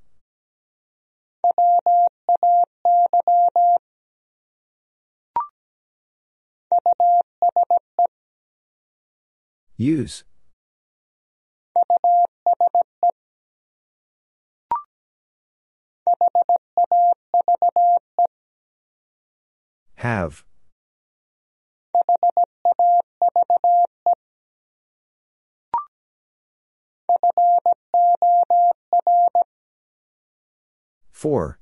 [9.77, 10.23] Use.
[19.95, 20.43] Have.
[31.11, 31.60] Four.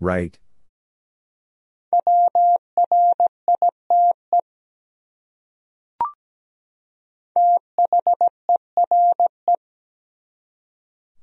[0.00, 0.38] Right.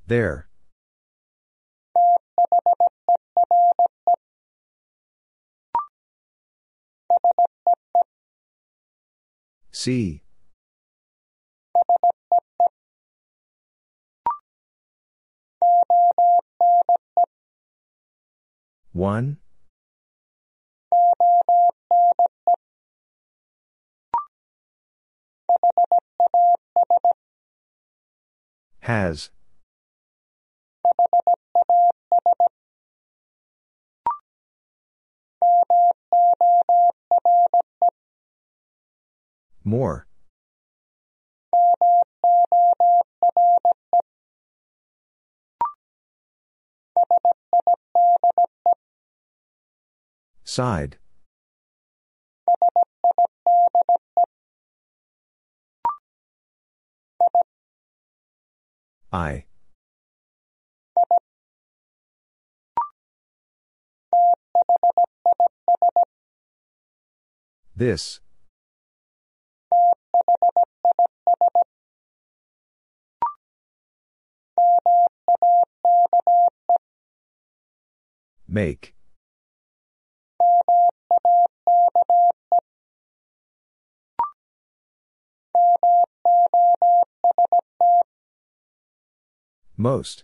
[0.08, 0.49] There.
[9.80, 10.24] See.
[18.92, 19.38] One.
[28.82, 29.30] Has.
[39.70, 40.08] More.
[50.44, 50.98] Side.
[59.14, 59.46] I.
[67.76, 68.20] This.
[78.48, 78.96] Make.
[89.78, 90.24] Most.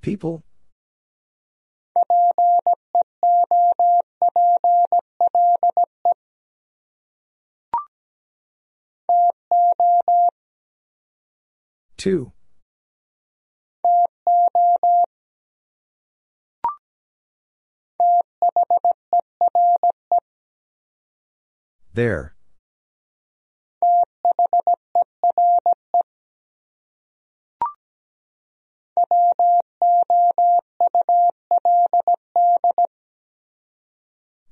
[0.00, 0.42] People?
[11.96, 12.32] Two.
[21.94, 22.34] There.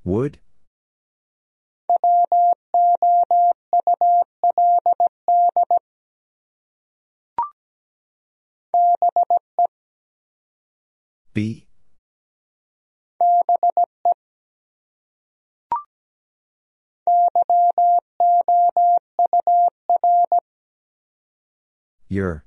[0.05, 0.39] Would?
[11.35, 11.67] Be?
[22.09, 22.45] Your.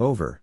[0.00, 0.40] Over.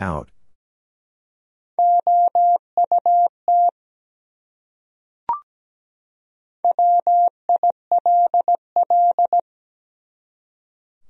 [0.00, 0.30] Out.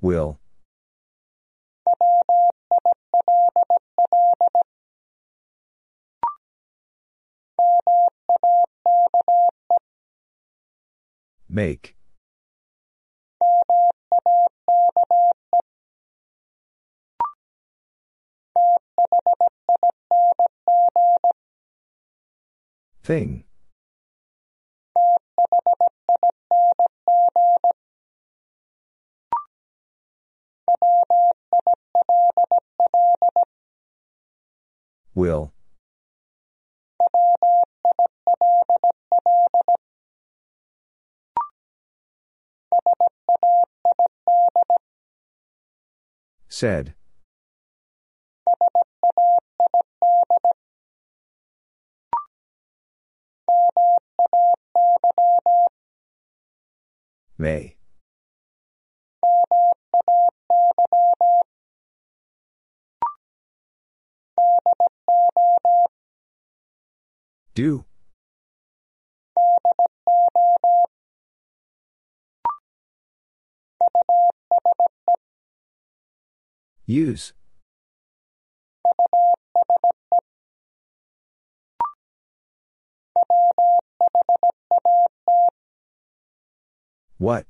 [0.01, 0.39] Will.
[11.49, 11.97] Make.
[23.03, 23.45] Thing.
[35.15, 35.53] Will.
[46.49, 46.95] Said.
[57.37, 57.77] May.
[67.55, 67.85] Do.
[76.89, 77.35] Use.
[87.19, 87.45] What?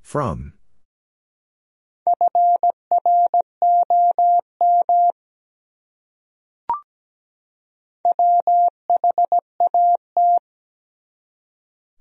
[0.00, 0.54] From.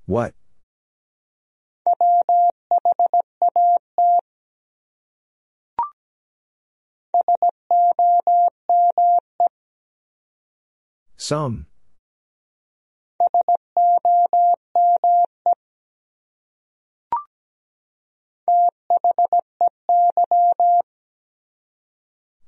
[0.06, 0.34] What?
[11.18, 11.68] Some.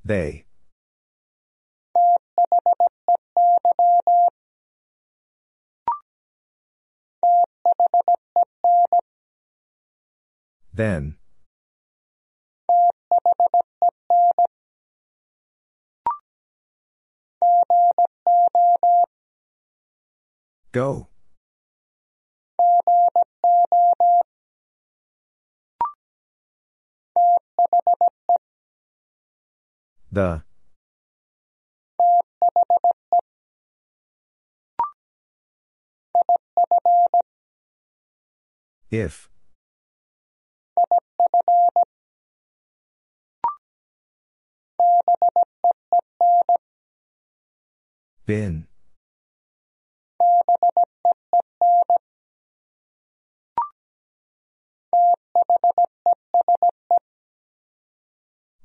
[0.04, 0.46] They.
[10.74, 11.18] Then.
[20.72, 21.08] Go.
[30.12, 30.44] The.
[38.94, 39.28] If.
[48.28, 48.68] Been.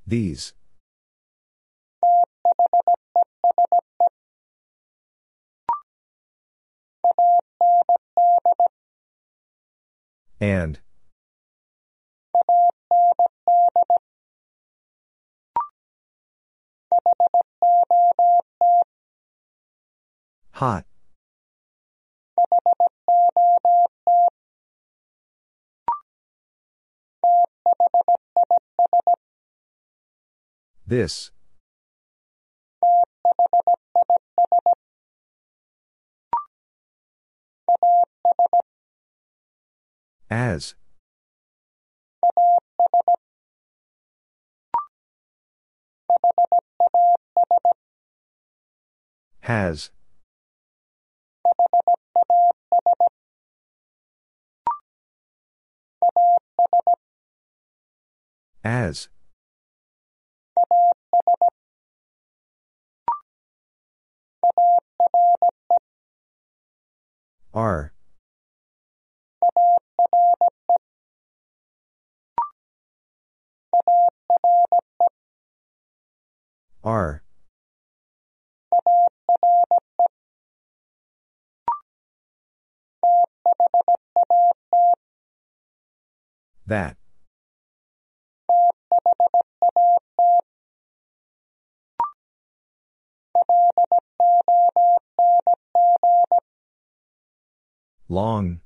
[0.06, 0.52] These.
[10.40, 10.78] And.
[20.52, 20.85] Hot.
[30.86, 31.31] This.
[40.30, 40.74] As.
[49.40, 49.90] Has.
[58.62, 59.09] As.
[67.55, 67.92] Are.
[76.84, 77.22] Are.
[86.66, 86.96] That.
[98.08, 98.60] Long.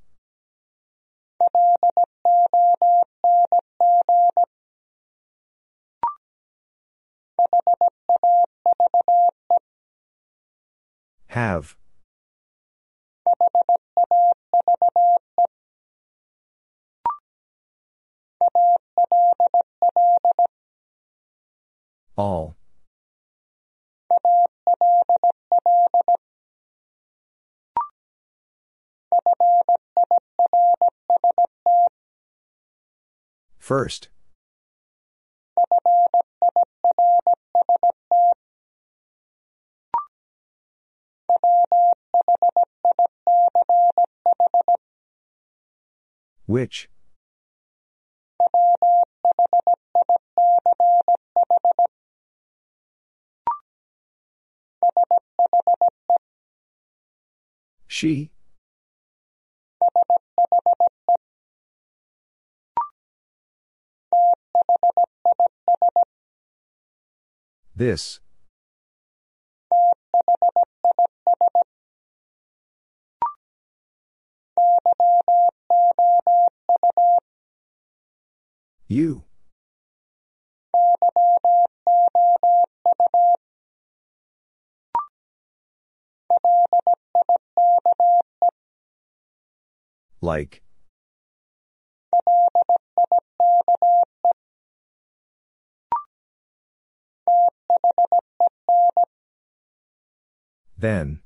[11.32, 11.76] Have.
[22.16, 22.55] All.
[33.62, 34.09] First.
[46.47, 46.90] Which?
[57.86, 58.32] She?
[67.74, 68.20] This.
[78.89, 79.24] You.
[90.20, 90.62] Like.
[100.78, 101.20] Then.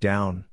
[0.00, 0.44] Down.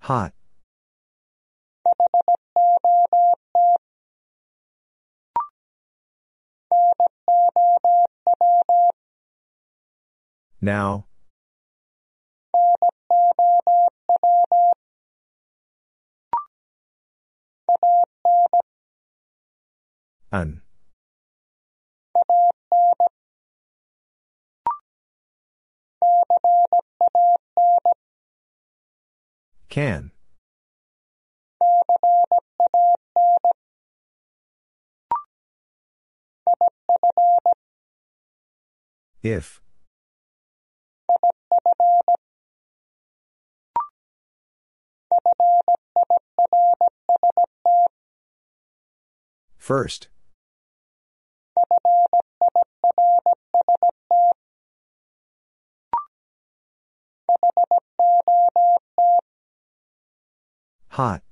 [0.00, 0.34] Hot.
[10.60, 11.06] Now.
[20.30, 20.62] An.
[29.68, 30.12] Can.
[39.22, 39.60] If.
[49.58, 50.08] First.
[60.88, 61.22] Hot.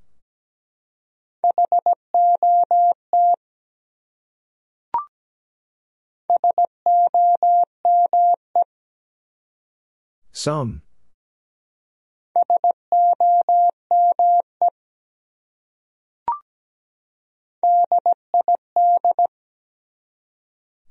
[10.41, 10.81] Some.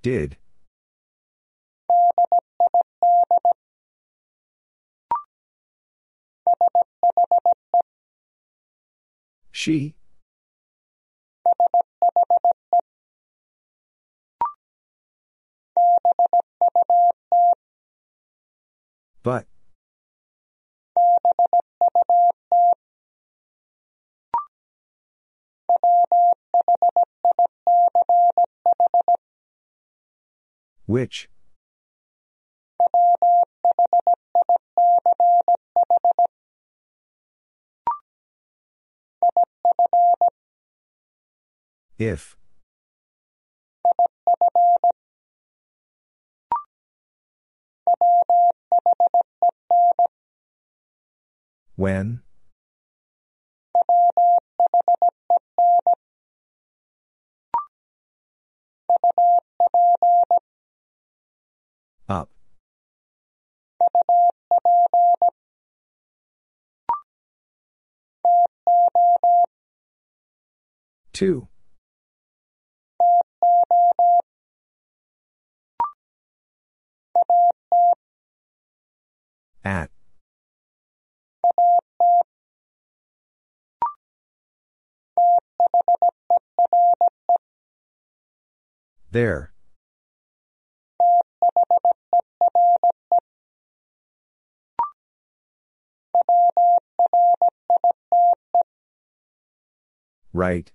[0.02, 0.36] Did.
[9.50, 9.96] She.
[19.22, 19.46] But.
[30.86, 31.28] Which?
[41.98, 42.36] If.
[51.76, 52.20] When?
[62.08, 62.28] Up.
[71.12, 71.48] Two.
[79.64, 79.90] At.
[89.10, 89.52] There.
[100.32, 100.70] Right.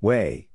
[0.00, 0.48] Way.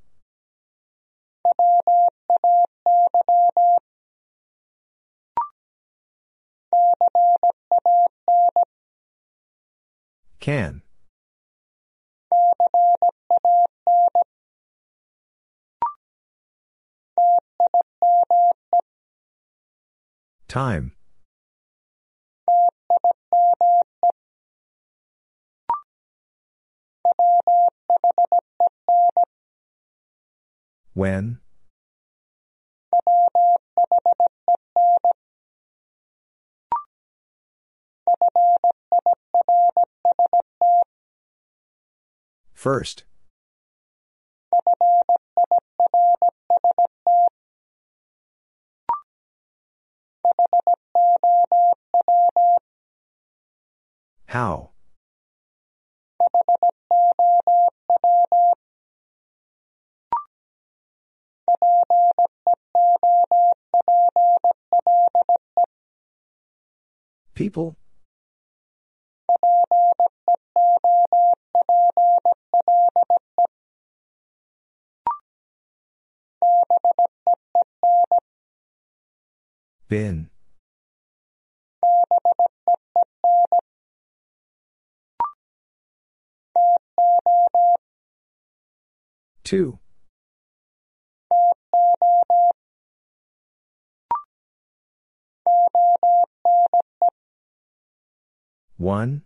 [10.39, 10.81] Can.
[20.47, 20.94] Time.
[30.95, 31.39] When?
[42.53, 43.03] First.
[54.27, 54.71] How?
[67.35, 67.75] People?
[79.89, 80.29] Been.
[89.43, 89.77] Two.
[98.77, 99.23] One.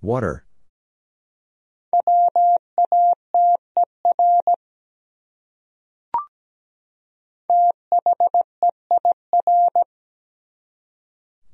[0.00, 0.46] Water.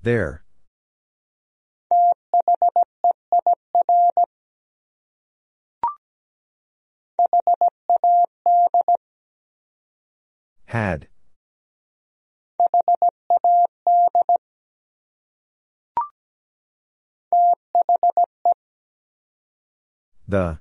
[0.03, 0.46] There.
[10.67, 11.07] Had.
[20.29, 20.59] The.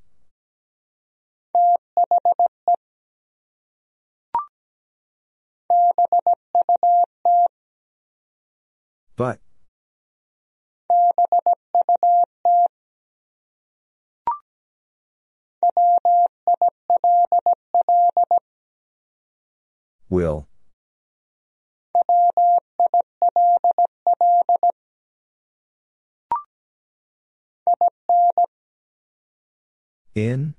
[9.18, 9.40] But.
[20.10, 20.48] Will.
[30.14, 30.56] In?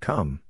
[0.00, 0.40] Come.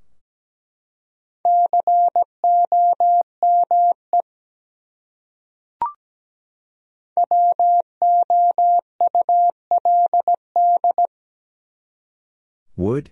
[12.77, 13.11] Would?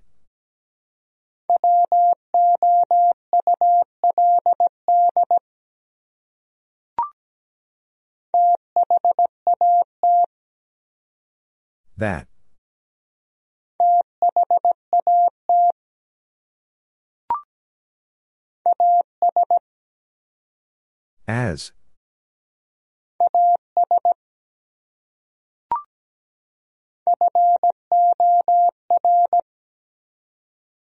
[11.97, 12.28] That.
[21.27, 21.73] As.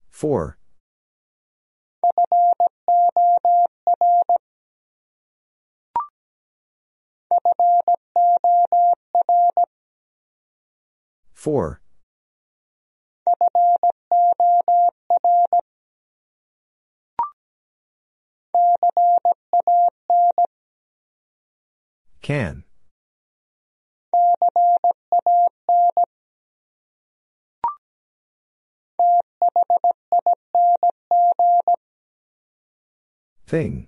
[0.09, 0.57] For.
[11.33, 11.81] For.
[22.21, 22.66] Can.
[33.47, 33.87] Thing.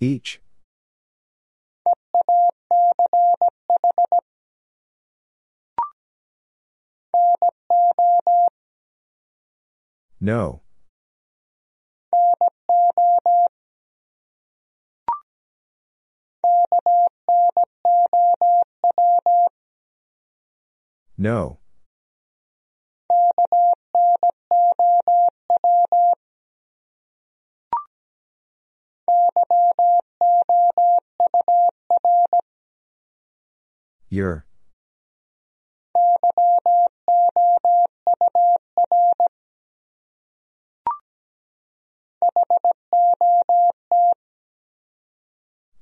[0.00, 0.40] Each.
[10.20, 10.62] No.
[21.16, 21.58] No.
[34.10, 34.44] Your.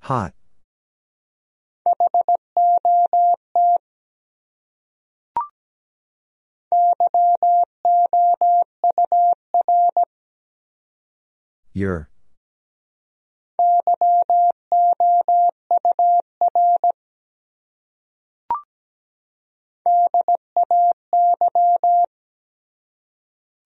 [0.01, 0.35] Hot.
[11.75, 12.09] Your.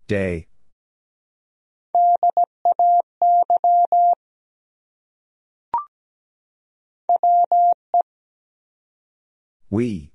[0.08, 0.46] Day.
[9.68, 10.12] We.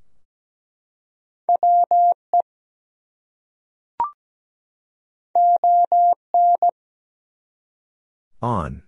[8.42, 8.82] On.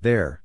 [0.00, 0.42] There.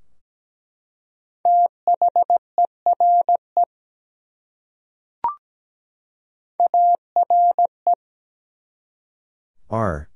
[9.70, 10.13] Are.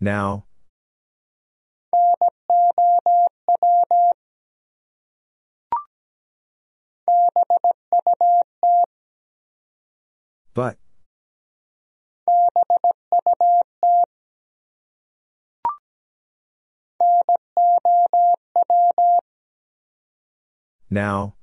[0.00, 0.44] Now.
[10.54, 10.76] But.
[20.90, 21.34] Now.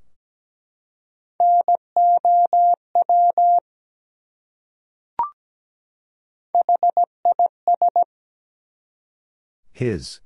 [9.71, 10.19] His.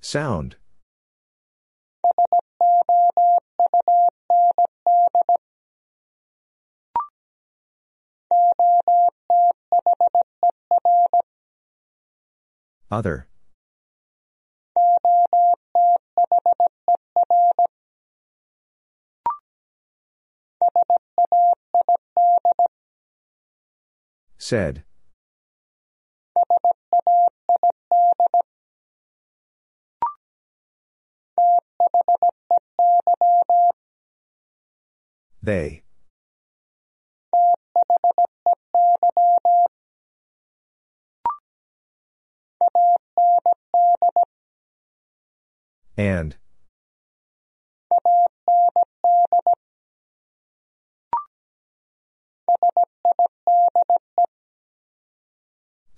[0.00, 0.56] Sound.
[12.90, 13.26] Other.
[24.44, 24.84] Said.
[35.42, 35.82] They.
[45.96, 46.36] And.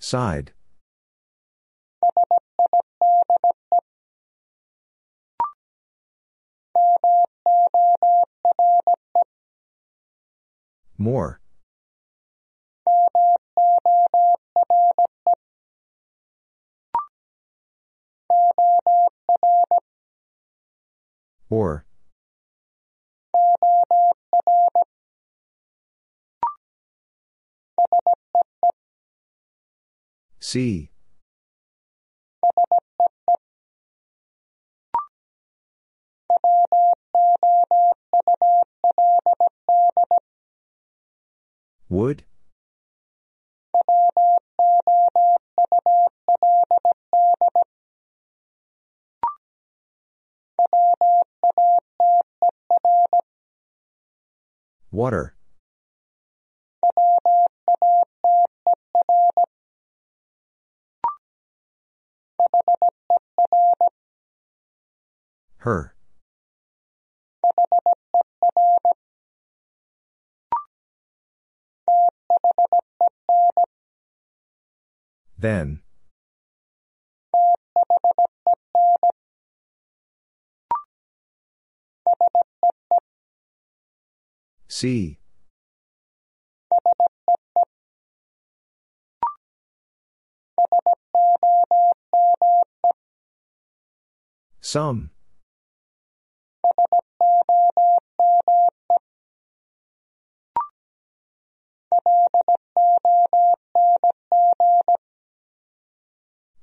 [0.07, 0.53] Side.
[10.97, 11.41] More.
[21.49, 21.85] Or.
[30.47, 30.91] See.
[41.89, 42.23] Would?
[54.91, 55.36] Water.
[65.57, 65.93] Her.
[75.37, 75.81] Then.
[84.67, 85.19] See.
[94.67, 95.11] Some.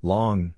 [0.03, 0.53] Long.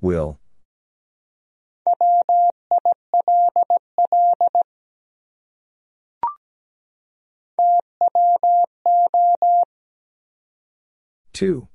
[0.00, 0.39] Will.
[11.32, 11.68] Two.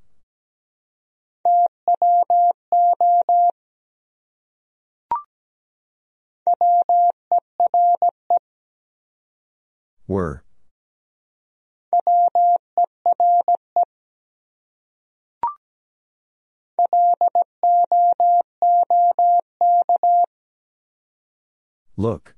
[10.08, 10.44] Were.
[21.98, 22.35] Look.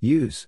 [0.00, 0.46] Use.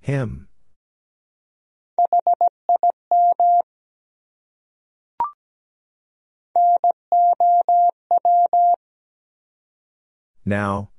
[0.00, 0.48] Him.
[10.44, 10.93] Now.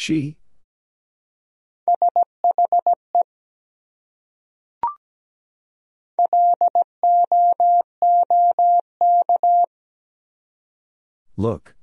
[0.00, 0.38] She.
[11.36, 11.74] Look.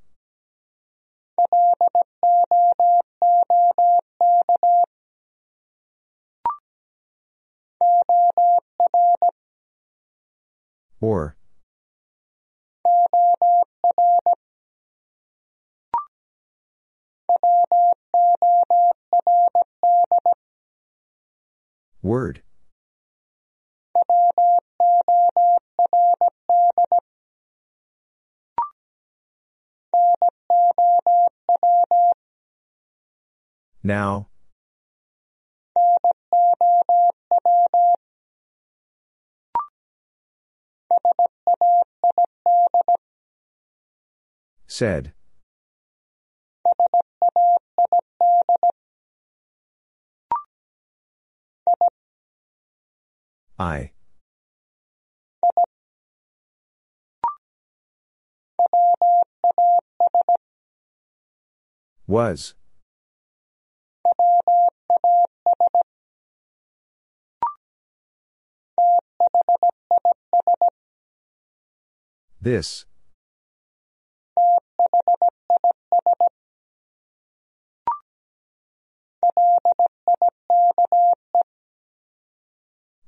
[10.99, 11.37] Or.
[22.01, 22.41] Word.
[33.83, 34.27] Now.
[44.67, 45.13] Said.
[53.59, 53.91] I.
[62.05, 62.53] Was.
[72.39, 72.85] This.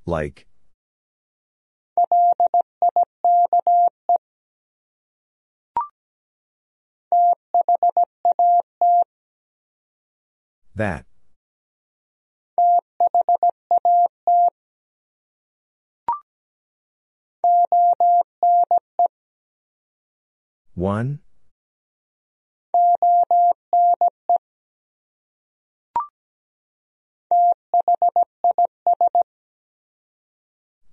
[0.09, 0.47] Like.
[10.75, 11.05] That.
[20.73, 21.19] One.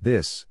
[0.06, 0.46] This.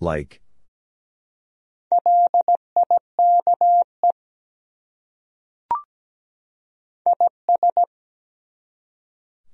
[0.00, 0.42] Like.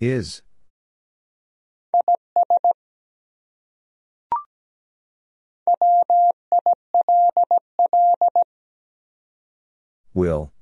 [0.00, 0.42] Is.
[10.14, 10.52] Will.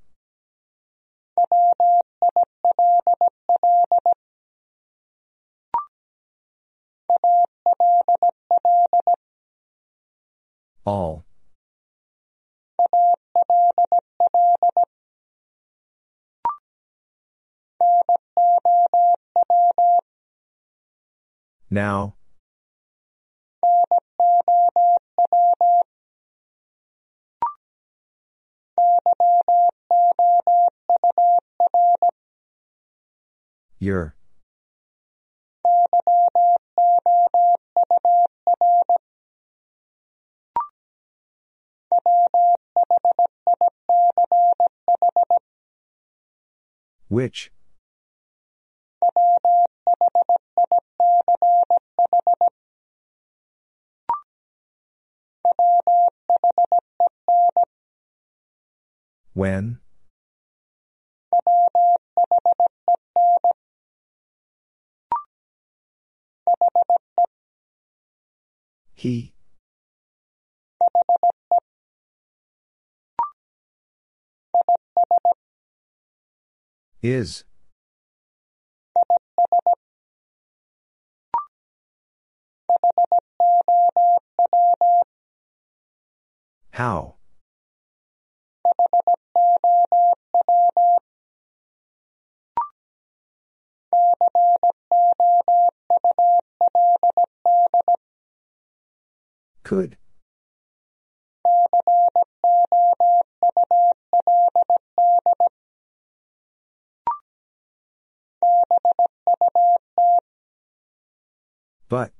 [10.84, 11.24] All.
[21.70, 22.14] Now.
[33.78, 34.14] Your.
[47.08, 47.50] Which?
[59.36, 59.80] When?
[68.94, 69.34] He.
[77.02, 77.44] Is.
[86.70, 87.16] How?
[99.62, 99.96] Could.
[111.88, 112.15] But.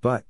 [0.00, 0.24] But.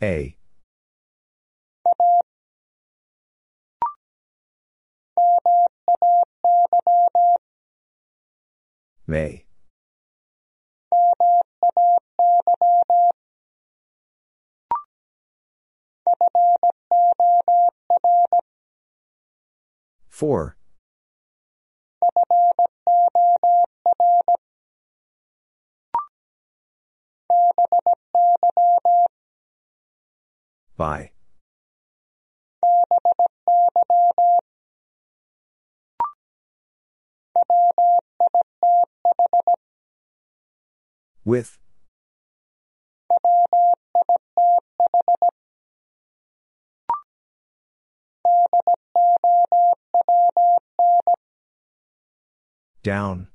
[0.00, 0.36] A.
[9.06, 9.44] May.
[20.08, 20.56] For.
[30.76, 31.12] By.
[41.24, 41.58] With.
[52.82, 53.28] Down.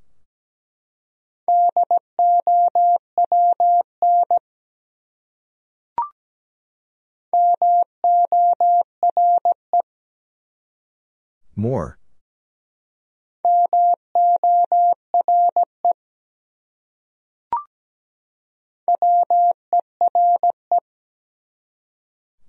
[11.56, 11.98] More.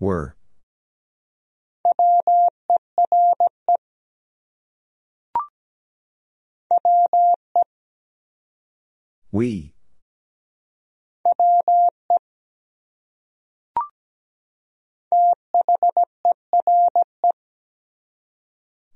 [0.01, 0.38] Were.
[9.31, 9.75] We.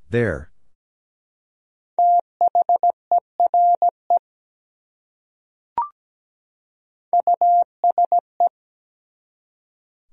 [0.08, 0.50] There.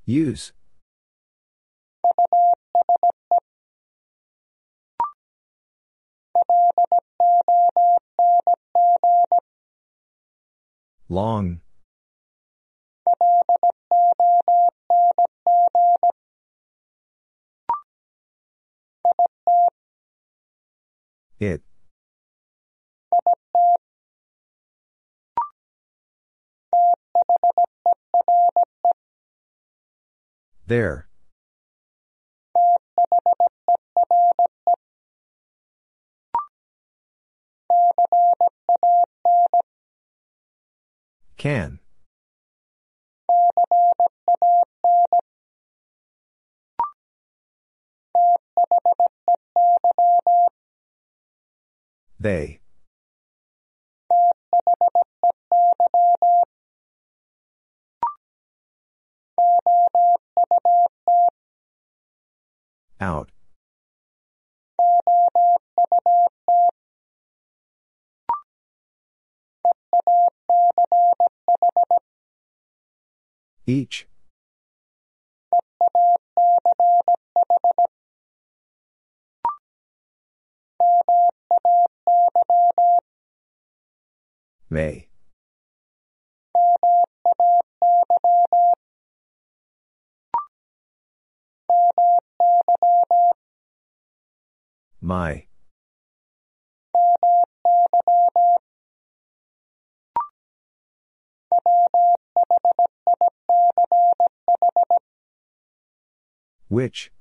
[0.06, 0.52] Use.
[11.12, 11.62] Long.
[21.40, 21.64] It.
[30.68, 31.10] There.
[41.40, 41.80] Can.
[52.20, 52.60] They.
[63.00, 63.32] Out.
[73.66, 74.08] Each.
[84.70, 85.08] May.
[95.02, 95.49] My.
[106.70, 107.12] Which?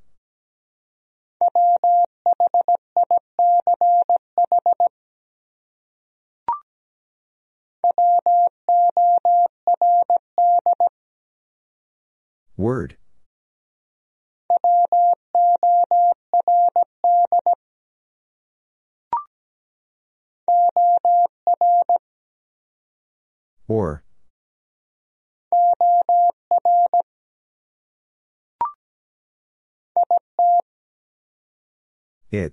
[12.59, 12.97] Word.
[23.69, 24.02] Or.
[32.31, 32.53] It.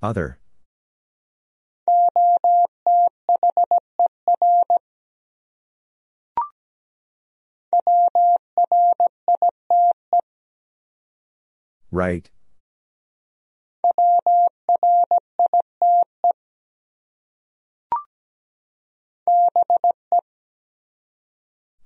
[0.00, 0.38] Other.
[11.90, 12.30] Right.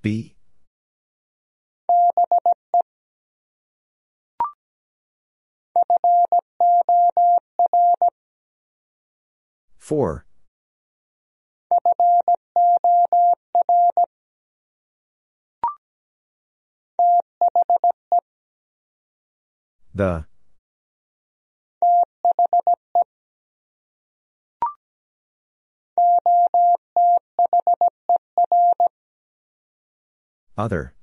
[0.01, 0.35] Be.
[9.77, 10.25] For.
[19.93, 20.25] The.
[30.57, 30.93] Other.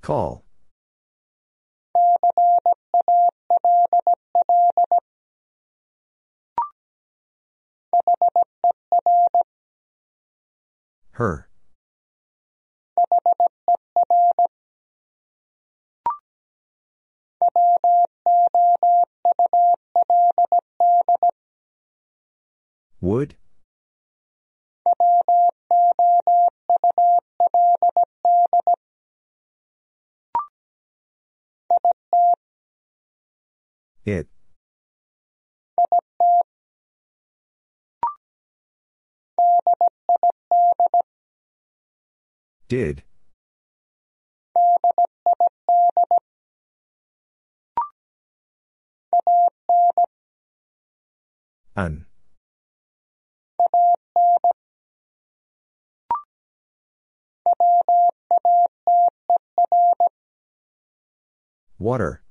[0.00, 0.44] Call.
[11.12, 11.51] Her.
[23.00, 23.34] Would?
[34.04, 34.28] It.
[42.68, 43.02] Did.
[51.74, 52.04] An.
[61.78, 62.22] Water.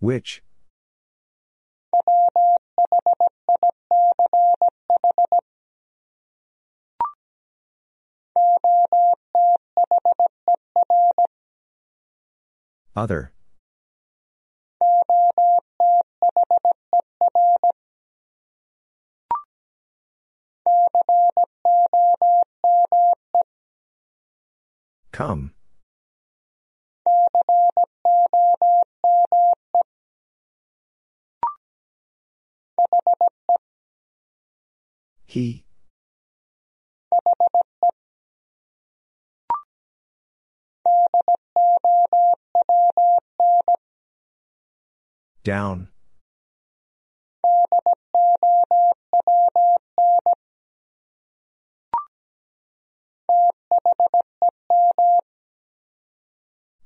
[0.00, 0.42] Which?
[12.96, 13.32] Other.
[25.12, 25.52] Come.
[35.24, 35.67] He.
[45.44, 45.88] Down.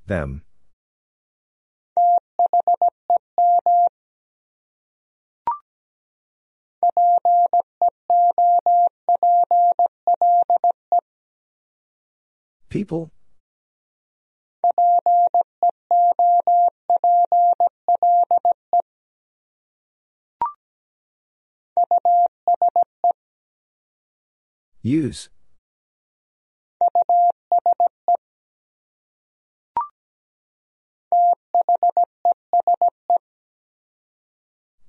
[0.06, 0.42] Them.
[12.68, 13.10] People?
[24.82, 25.28] Use.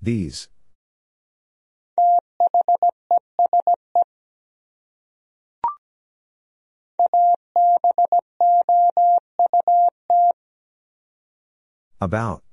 [0.02, 0.49] These.
[12.02, 12.44] About.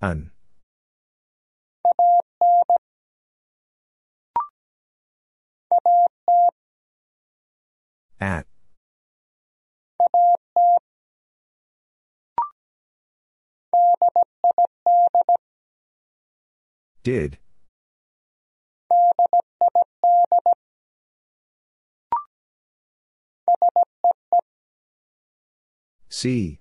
[0.00, 0.30] An.
[8.20, 8.49] At.
[17.02, 17.38] Did.
[26.10, 26.60] See.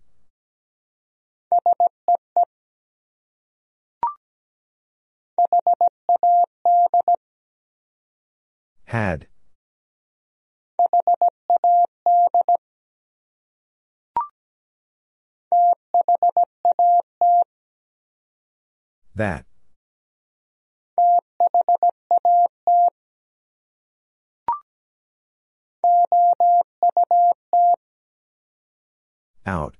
[8.85, 9.27] Had.
[19.15, 19.48] That.
[29.45, 29.75] Out.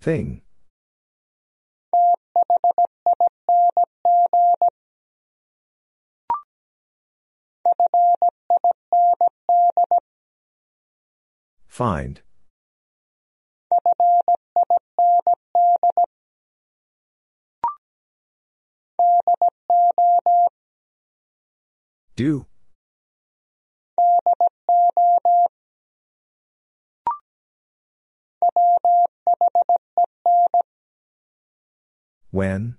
[0.00, 0.42] Thing.
[11.68, 12.20] Find.
[22.14, 22.46] Do.
[32.30, 32.76] When?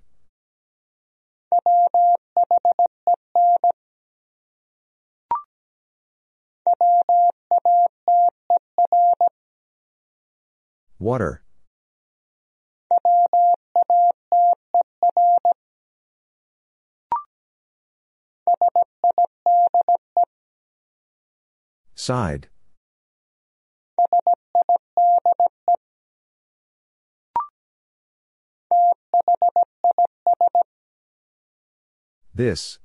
[10.98, 11.42] Water.
[21.94, 22.48] Side.
[32.34, 32.78] This.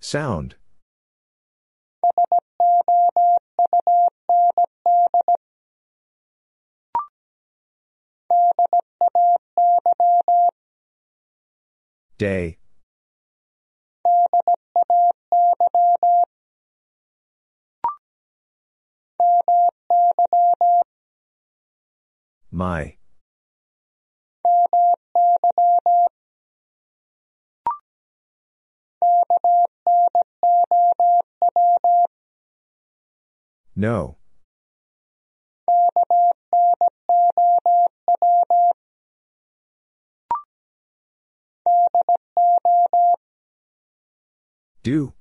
[0.00, 0.56] Sound.
[12.18, 12.58] Day.
[22.50, 22.96] My.
[33.74, 34.16] No.
[44.86, 45.12] Do.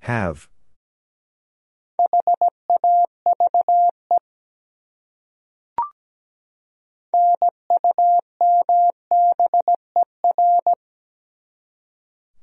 [0.00, 0.48] Have.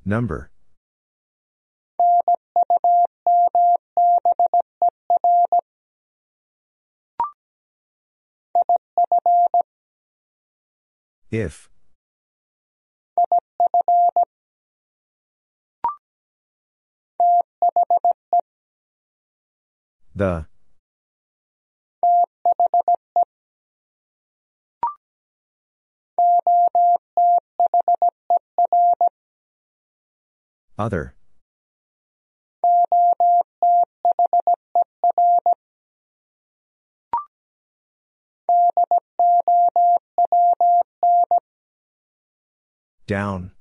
[0.05, 0.51] Number.
[11.31, 11.69] If.
[20.15, 20.45] The.
[30.77, 31.15] Other.
[43.07, 43.51] Down.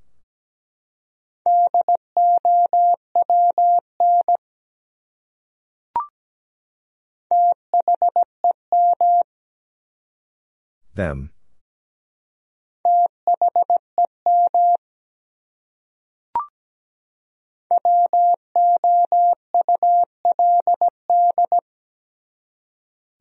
[10.95, 11.34] Them.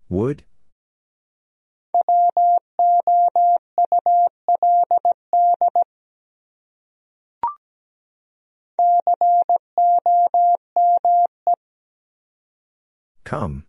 [0.09, 0.43] Would?
[13.23, 13.65] Come.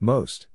[0.00, 0.46] Most.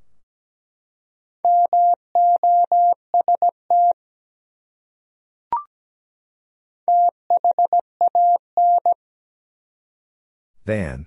[10.66, 11.06] Than.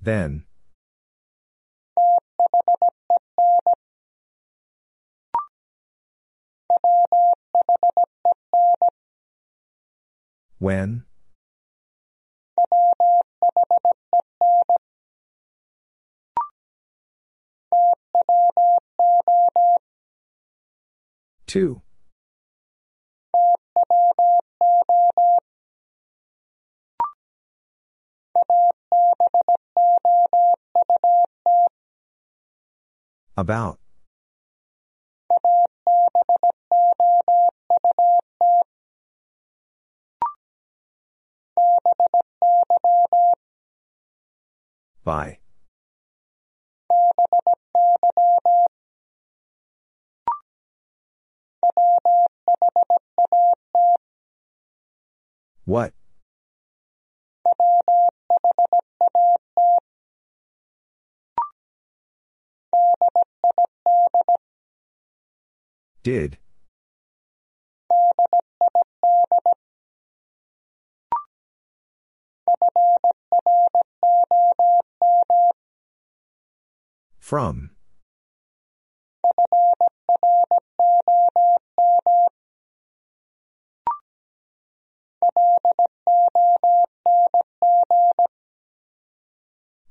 [0.00, 0.46] Then.
[10.58, 11.04] When?
[21.46, 21.82] Two.
[33.36, 33.78] About.
[45.04, 45.38] By.
[55.64, 55.92] What?
[66.02, 66.38] Did.
[77.32, 77.70] From.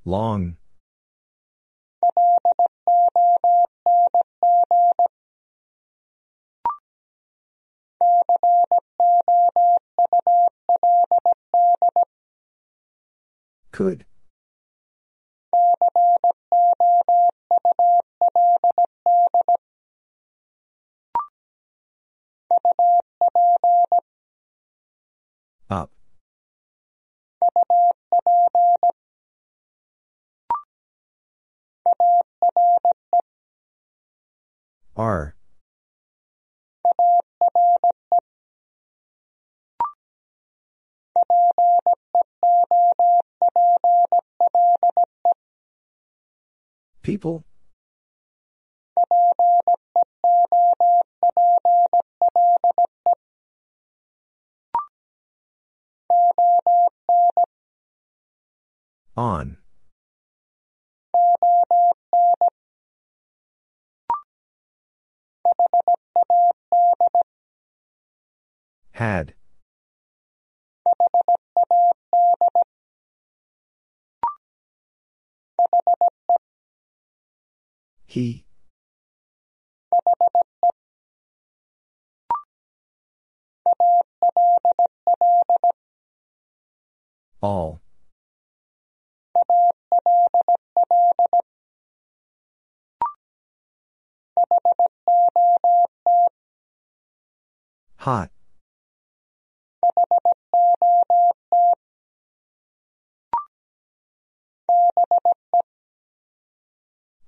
[0.06, 0.58] Long.
[13.72, 14.06] Could.
[25.70, 25.90] Up.
[34.98, 35.36] Are.
[47.02, 47.44] People?
[59.18, 59.58] On.
[68.92, 69.34] Had.
[78.12, 78.44] He.
[87.42, 87.82] All.
[97.96, 98.30] Hot.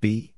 [0.01, 0.32] Be.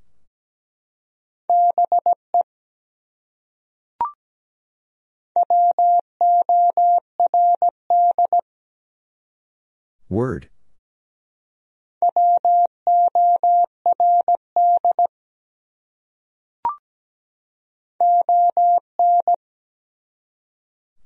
[10.09, 10.49] Word.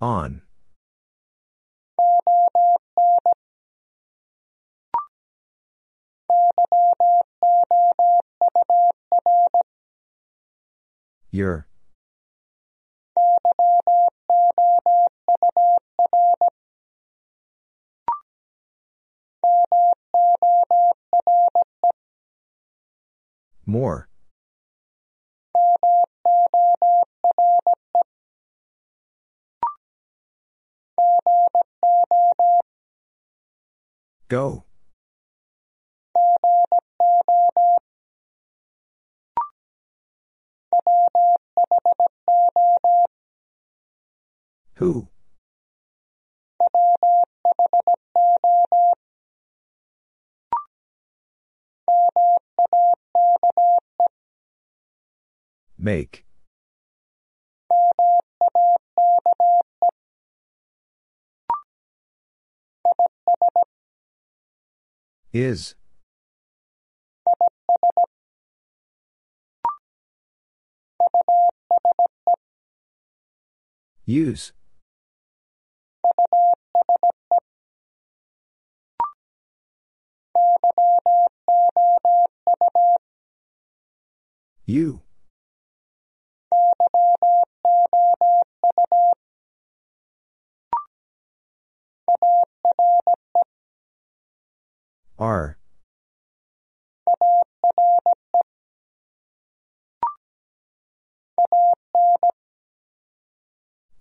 [0.01, 0.41] On.
[11.31, 11.67] Your.
[23.65, 24.09] More.
[34.27, 34.65] Go.
[44.75, 45.09] Who?
[55.77, 56.25] Make.
[65.31, 65.75] Is.
[74.05, 74.51] Use.
[84.65, 85.01] You.
[95.17, 95.57] Are.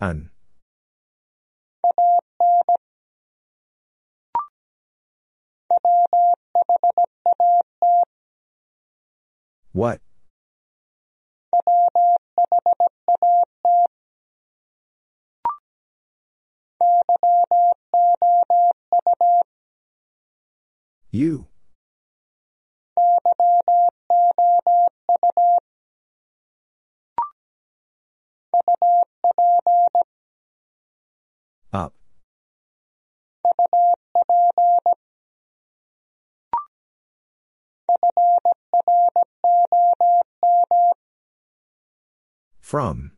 [0.00, 0.30] An.
[9.78, 10.00] What?
[21.12, 21.46] You.
[31.72, 31.94] Up.
[42.60, 43.12] From.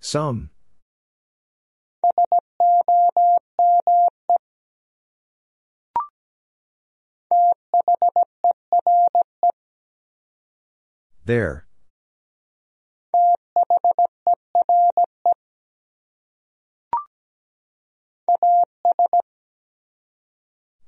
[0.00, 0.50] Some.
[11.24, 11.66] There.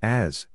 [0.04, 0.46] As.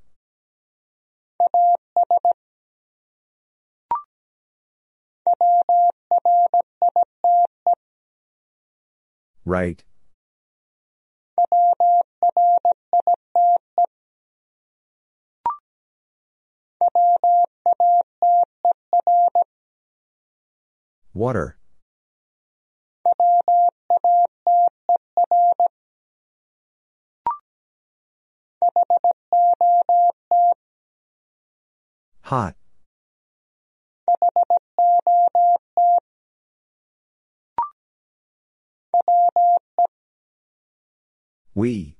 [9.44, 9.84] Right.
[21.16, 21.59] Water.
[32.24, 32.56] Hot.
[41.56, 41.98] We.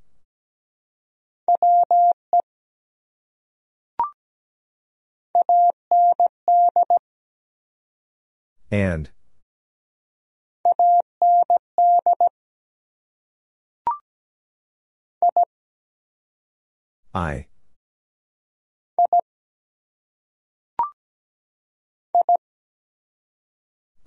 [8.72, 9.10] And.
[17.14, 17.49] I.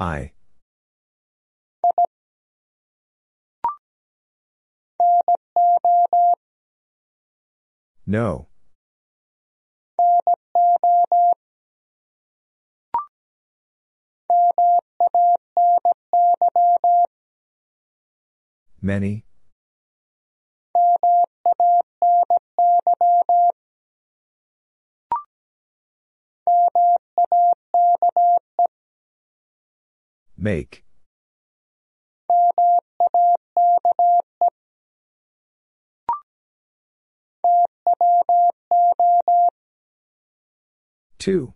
[0.03, 0.33] I.
[8.05, 8.49] No.
[18.81, 19.25] Many?
[30.43, 30.83] Make.
[41.21, 41.55] Two.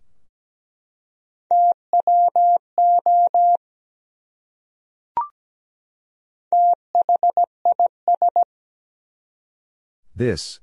[10.15, 10.61] This.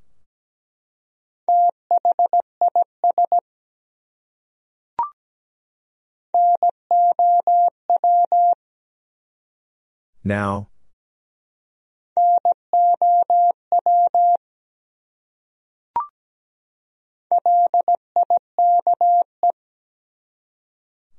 [10.25, 10.69] Now.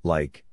[0.03, 0.43] Like.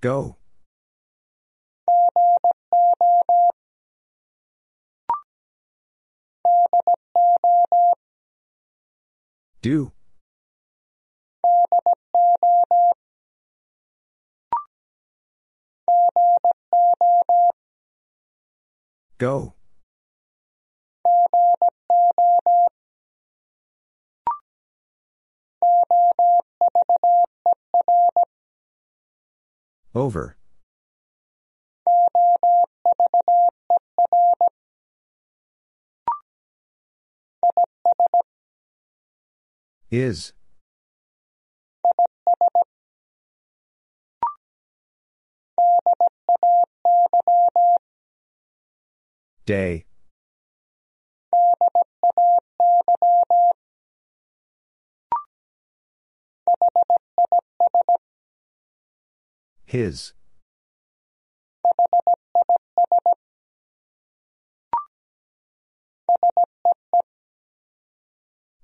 [0.00, 0.36] Go.
[9.62, 9.90] Do.
[19.18, 19.54] Go.
[29.94, 30.36] Over.
[39.90, 40.32] Is.
[49.44, 49.84] Day.
[59.64, 60.12] His.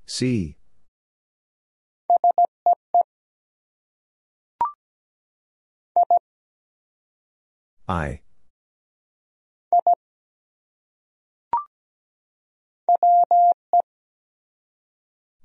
[0.04, 0.56] See.
[7.92, 8.22] I.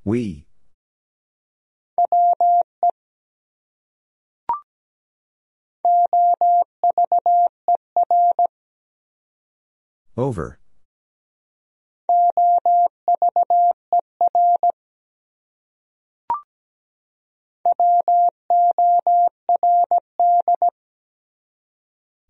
[0.06, 0.45] We.
[10.16, 10.59] Over.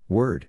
[0.10, 0.48] Word.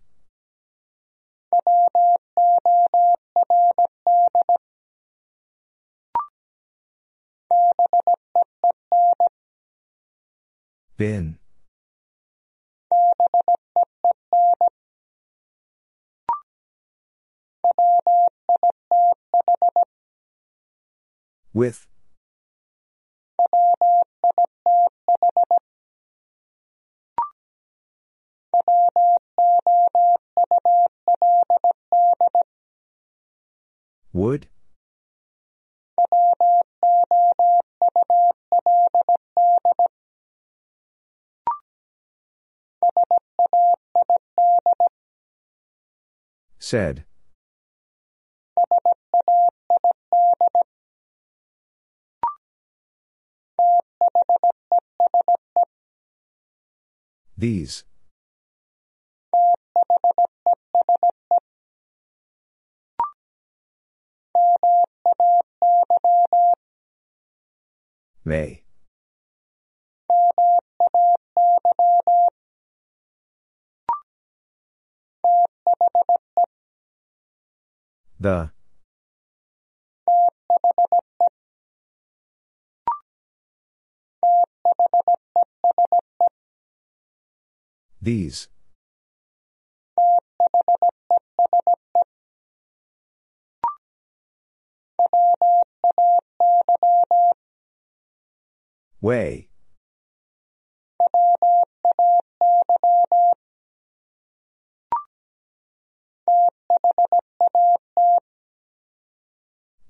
[10.96, 11.38] Been.
[21.52, 21.86] With.
[34.12, 34.48] Would?
[46.58, 47.04] Said.
[57.36, 57.84] These.
[68.24, 68.62] May.
[78.20, 78.50] The.
[88.02, 88.48] These.
[99.00, 99.48] Way.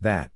[0.01, 0.31] That.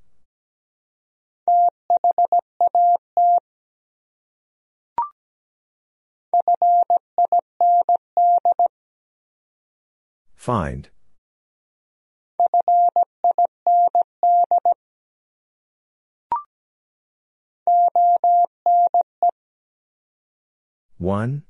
[10.35, 10.92] Find.
[20.99, 21.43] One.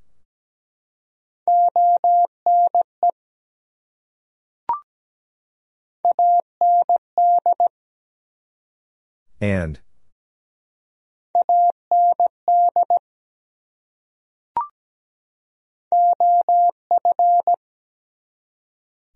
[9.41, 9.81] And.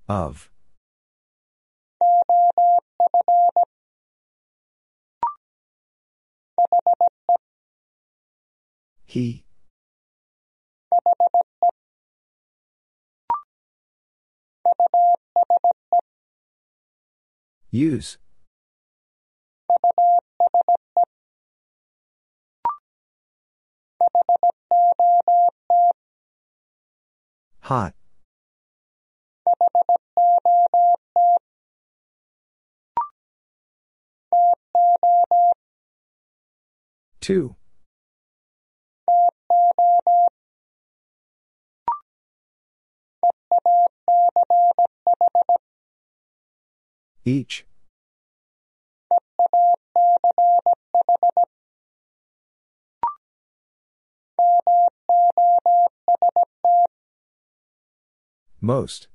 [0.09, 0.51] Of.
[9.17, 9.45] He.
[17.71, 18.19] Use.
[27.61, 27.95] Hot.
[37.23, 37.57] Two.
[47.27, 47.67] Each.
[58.61, 59.09] Most.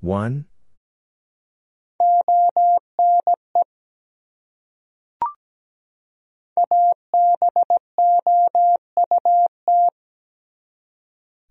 [0.00, 0.46] One.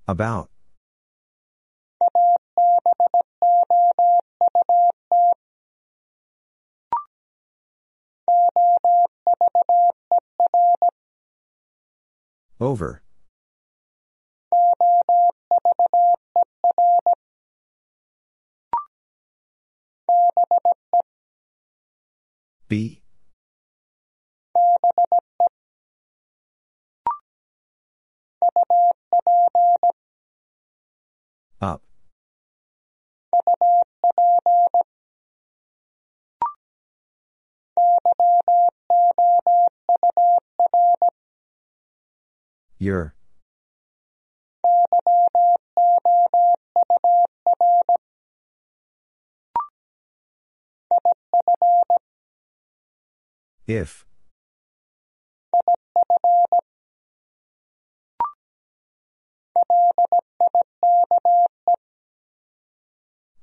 [0.07, 0.49] About.
[12.59, 13.01] Over.
[22.67, 23.00] Be.
[31.61, 31.83] Up.
[42.79, 43.13] Your.
[53.67, 54.03] If.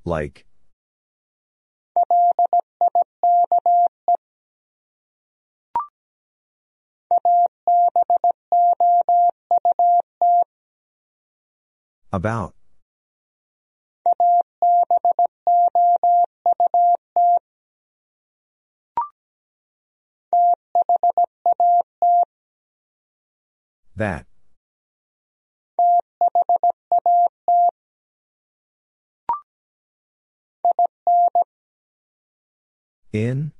[0.09, 0.45] Like.
[12.11, 12.55] About.
[23.95, 24.28] That.
[33.11, 33.53] In?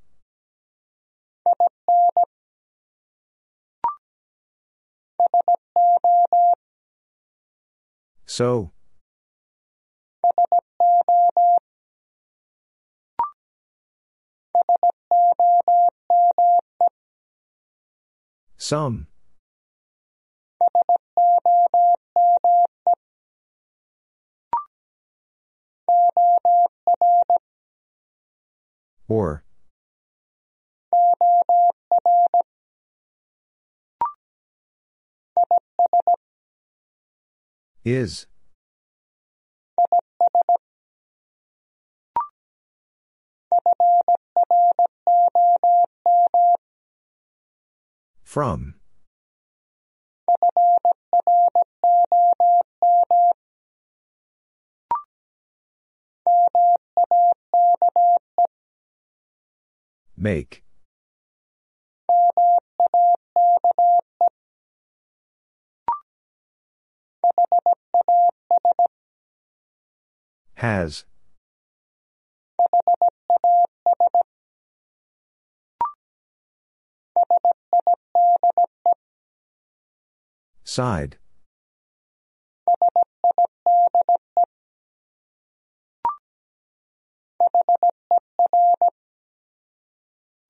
[8.25, 8.71] So.
[18.57, 19.07] Some.
[29.09, 29.43] Or.
[37.83, 38.27] Is.
[48.23, 48.75] From.
[60.21, 60.63] Make.
[70.55, 71.05] Has.
[80.65, 81.17] Side.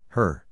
[0.10, 0.44] Her.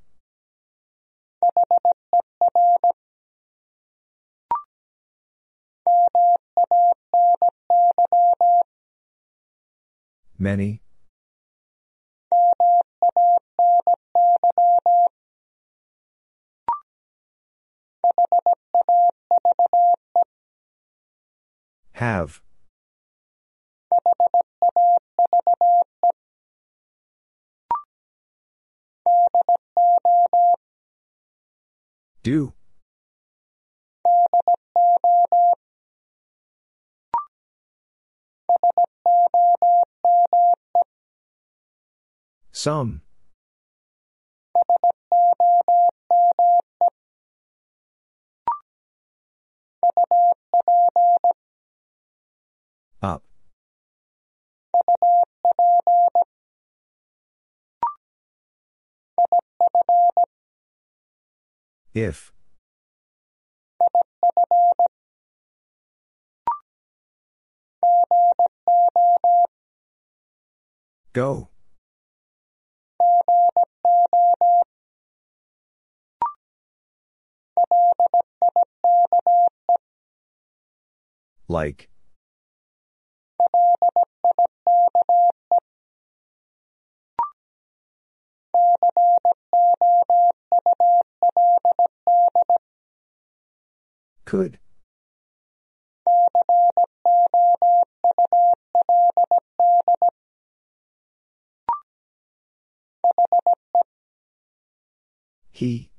[10.38, 10.82] Many.
[21.94, 22.42] Have.
[32.24, 32.54] Do.
[42.52, 43.02] Some.
[53.02, 53.27] Up.
[61.94, 62.32] If.
[71.14, 71.50] Go.
[81.48, 81.90] Like.
[94.26, 94.60] Could.
[105.50, 105.90] He.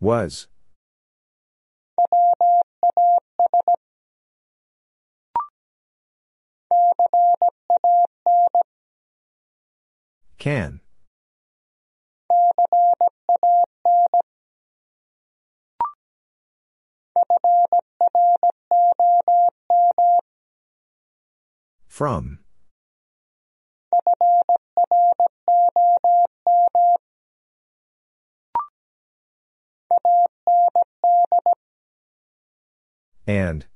[0.00, 0.48] Was.
[10.38, 10.80] Can.
[21.88, 22.38] From.
[33.26, 33.66] And.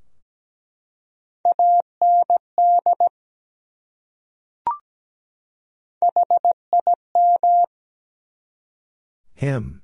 [9.43, 9.83] Him.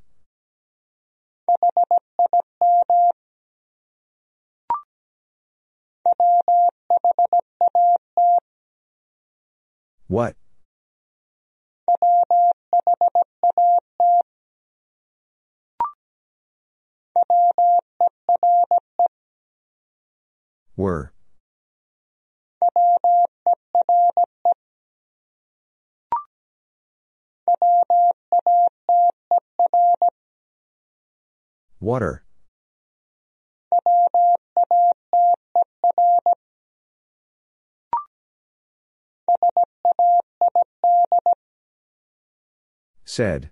[10.07, 10.37] What?
[20.77, 21.13] Were.
[31.81, 32.25] Water.
[43.05, 43.51] Said.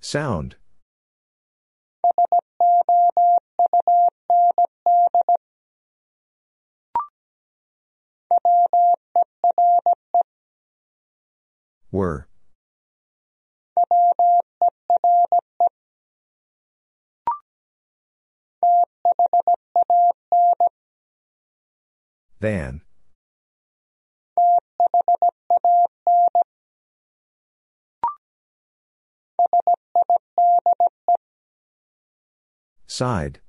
[0.00, 0.56] Sound.
[11.90, 12.26] Were.
[22.40, 22.80] Than.
[32.86, 33.41] Side.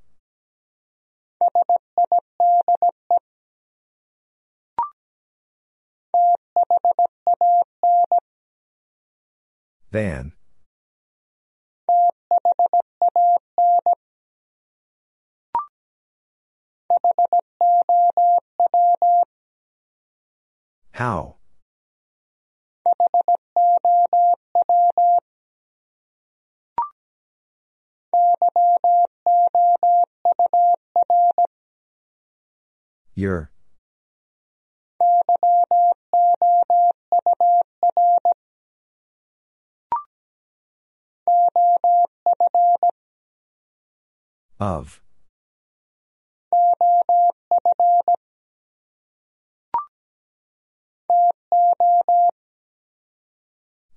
[9.91, 10.33] Than.
[20.91, 21.35] How?
[33.15, 33.52] Your.
[44.59, 45.01] Of.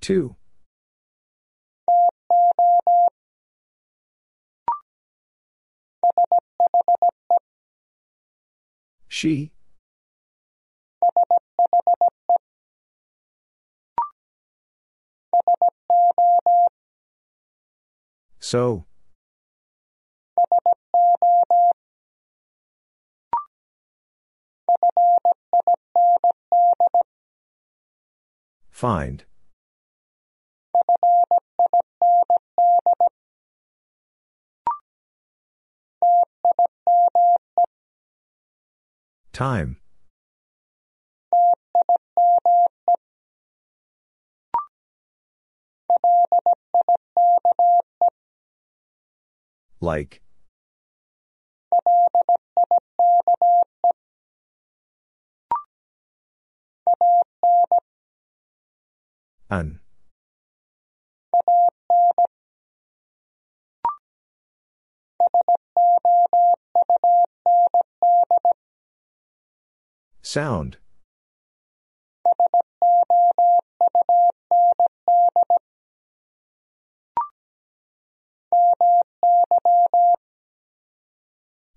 [0.00, 0.36] Two.
[9.08, 9.52] She.
[18.38, 18.84] So.
[28.70, 29.24] Find.
[39.32, 39.78] Time.
[49.80, 50.20] Like.
[59.48, 59.78] An.
[70.22, 70.78] Sound.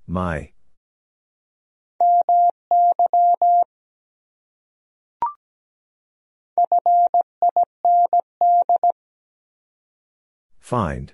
[0.08, 0.52] My.
[10.60, 11.14] Find.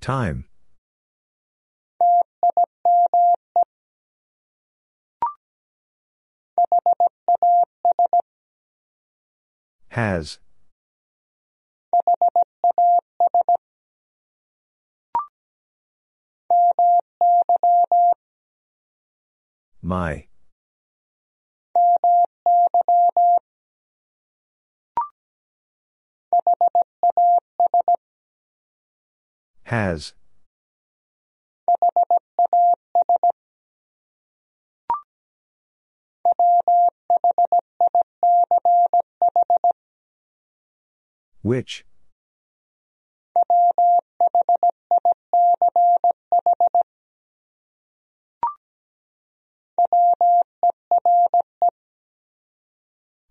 [0.00, 0.47] Time.
[9.98, 10.38] Has.
[19.82, 20.28] My.
[29.64, 30.14] Has.
[41.48, 41.86] Which?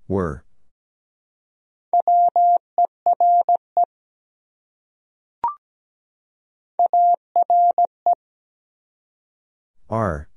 [0.07, 0.43] Were.
[9.91, 10.27] Are.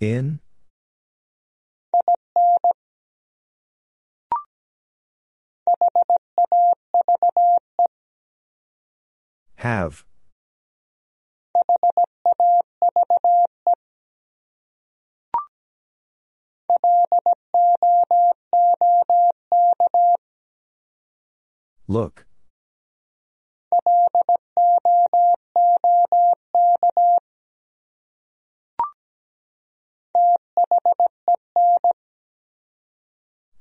[0.00, 0.40] In?
[9.56, 10.04] Have.
[21.86, 22.24] Look.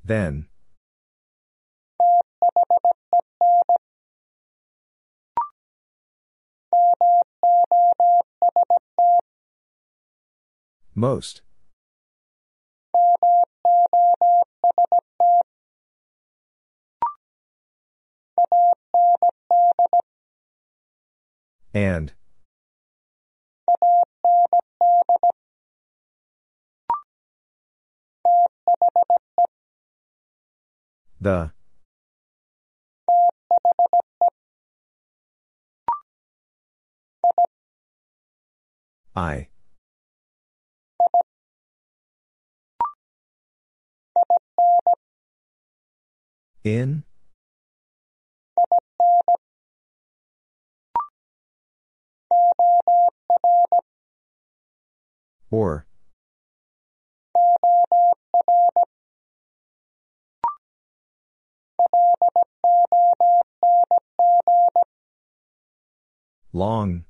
[0.03, 0.47] Then.
[10.95, 11.41] Most.
[21.73, 22.13] And.
[31.21, 31.51] The.
[39.15, 39.49] I.
[46.63, 47.03] In?
[55.51, 55.88] Or.
[66.51, 67.05] Long.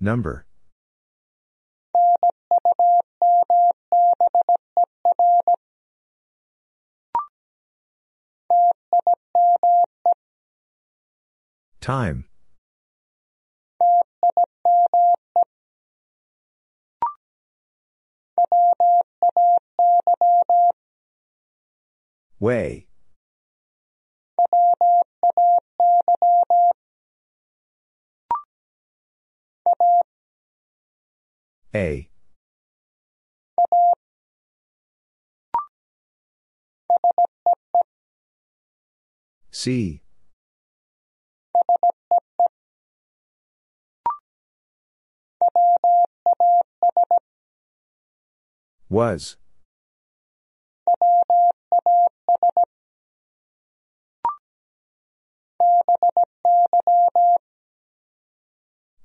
[0.00, 0.46] Number.
[11.80, 12.24] Time.
[22.38, 22.86] Way.
[31.74, 32.08] A.
[39.50, 40.02] See.
[48.90, 49.36] Was.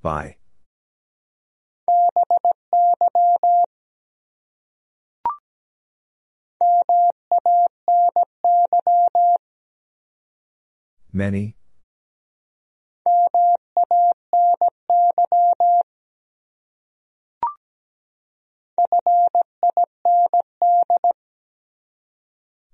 [0.01, 0.38] By.
[11.14, 11.56] Many.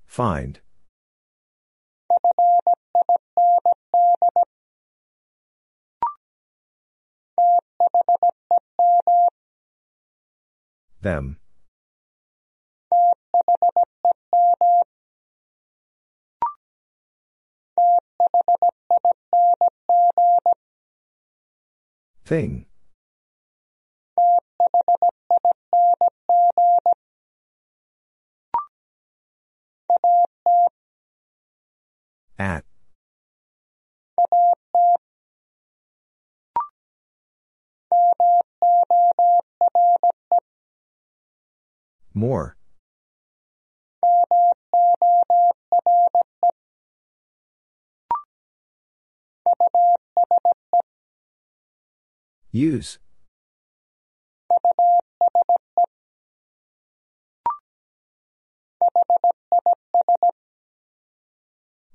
[0.06, 0.60] Find.
[11.01, 11.38] Them.
[22.26, 22.66] Thing.
[32.38, 32.66] At.
[42.13, 42.57] More.
[52.51, 52.97] Use.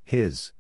[0.05, 0.53] His.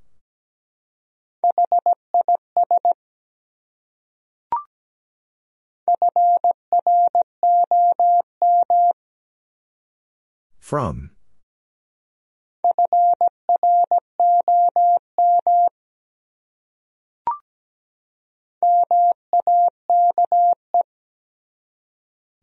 [10.58, 11.10] From.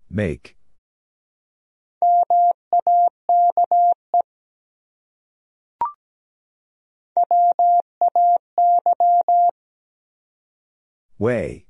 [0.10, 0.56] Make.
[11.18, 11.69] Way.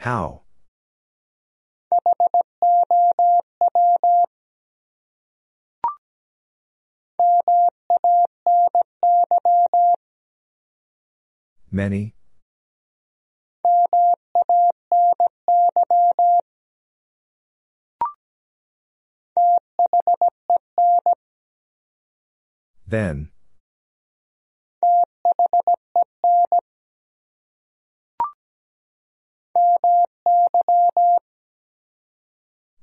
[0.00, 0.42] How?
[11.70, 12.14] Many.
[22.90, 23.30] Then.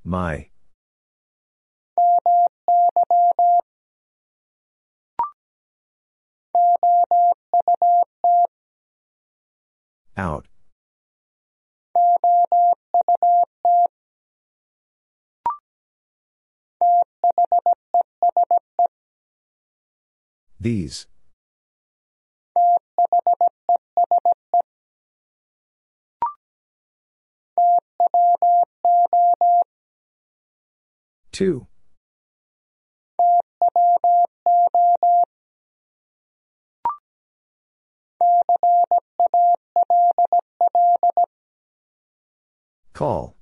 [0.06, 0.48] My.
[10.16, 10.48] Out.
[20.60, 21.06] These.
[31.32, 31.68] Two.
[42.94, 43.38] Call.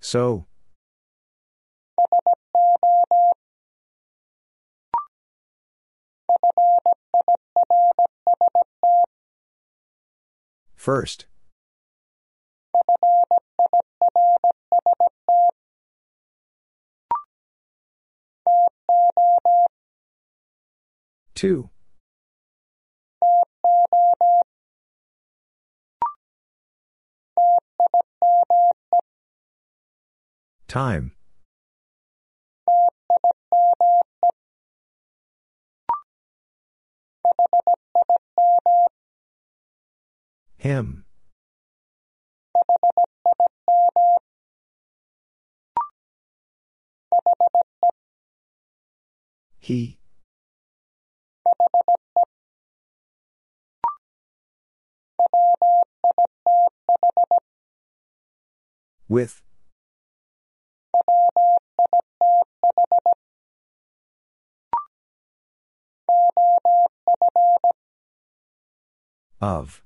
[0.00, 0.46] So.
[10.76, 11.26] First.
[21.34, 21.70] Two.
[30.68, 31.12] Time.
[40.58, 41.04] Him.
[49.58, 49.98] He.
[59.08, 59.42] With.
[69.40, 69.82] Of.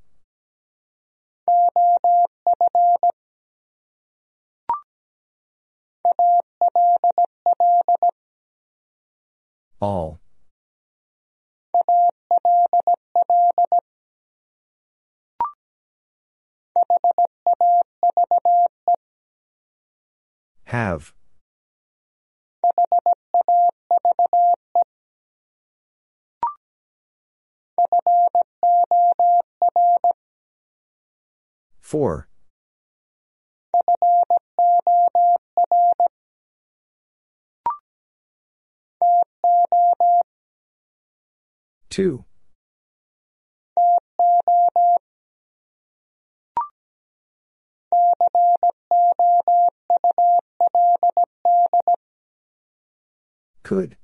[9.81, 10.21] All.
[20.71, 21.13] Have.
[31.81, 32.29] For.
[41.89, 42.25] Two.
[53.71, 53.97] Could.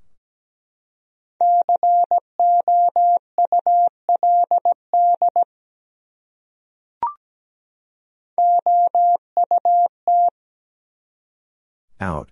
[12.01, 12.31] Out.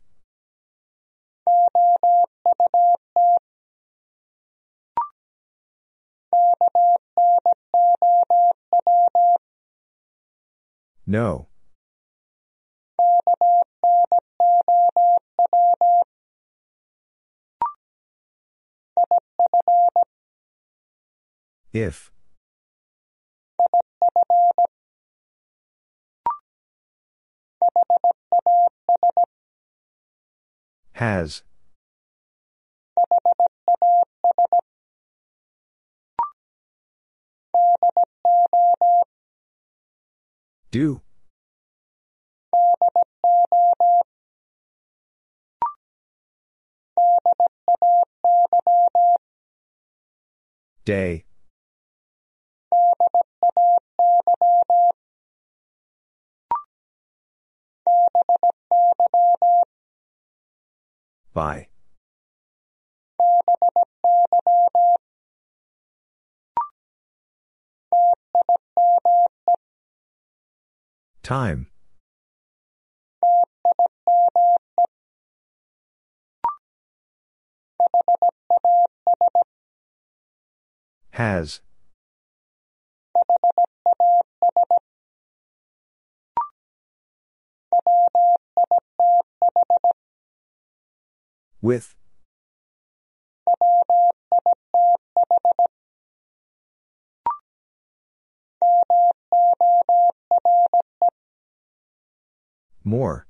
[11.04, 11.48] No.
[21.72, 22.12] If.
[30.92, 31.42] Has.
[40.70, 41.02] Do.
[50.84, 51.24] Day.
[61.32, 61.68] By.
[71.22, 71.68] Time.
[81.14, 81.60] Has.
[91.62, 91.94] With.
[102.82, 103.28] More.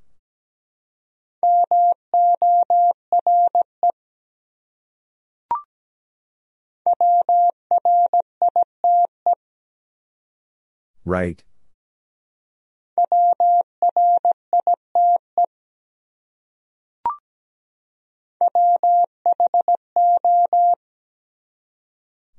[11.05, 11.43] Right.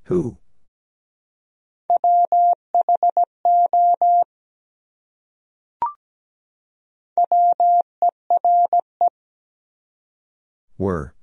[0.06, 0.38] Who?
[10.78, 11.15] Were.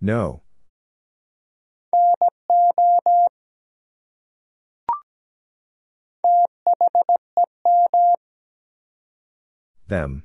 [0.00, 0.42] No.
[9.88, 10.24] Them.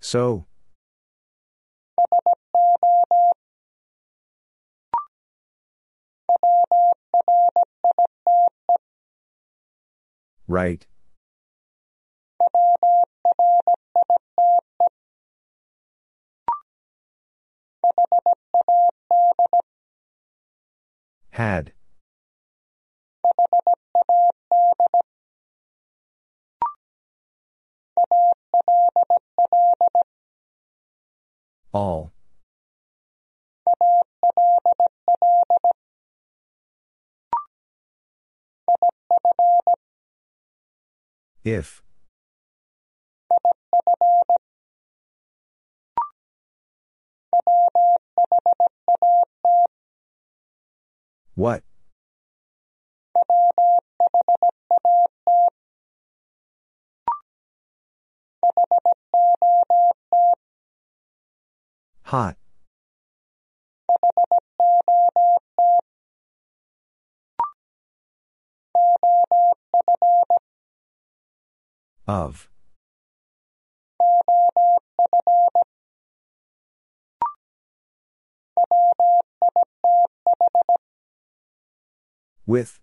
[0.00, 0.46] So.
[10.46, 10.84] Right.
[21.30, 21.72] Had.
[31.72, 32.12] All.
[41.44, 41.82] If.
[51.34, 51.62] What?
[62.04, 62.39] Hot.
[72.06, 72.48] Of.
[82.46, 82.80] With.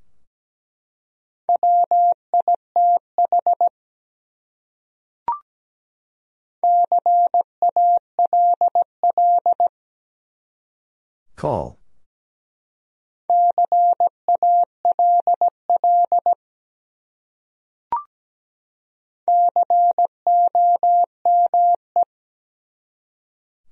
[11.36, 11.78] Call.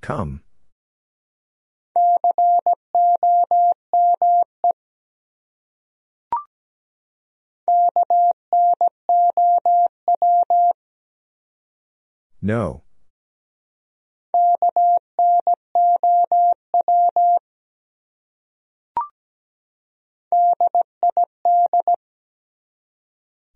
[0.02, 0.44] Come.
[12.42, 12.84] No.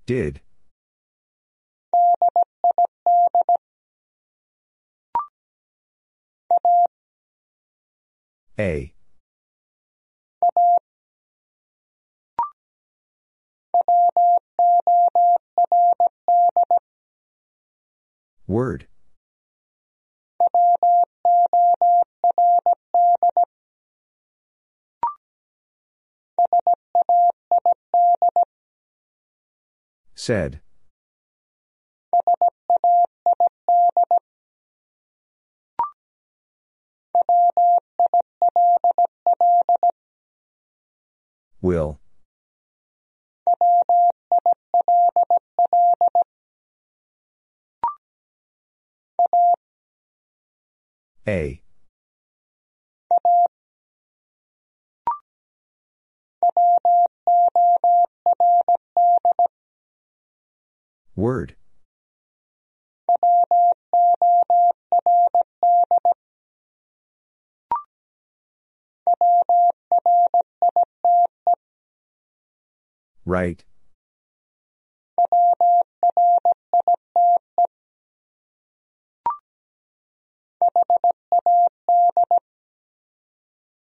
[0.05, 0.41] Did.
[8.57, 8.93] A.
[18.47, 18.87] Word.
[30.19, 30.59] Said.
[41.61, 42.01] Will.
[51.25, 51.61] A.
[61.19, 61.55] Word.
[73.25, 73.63] Right.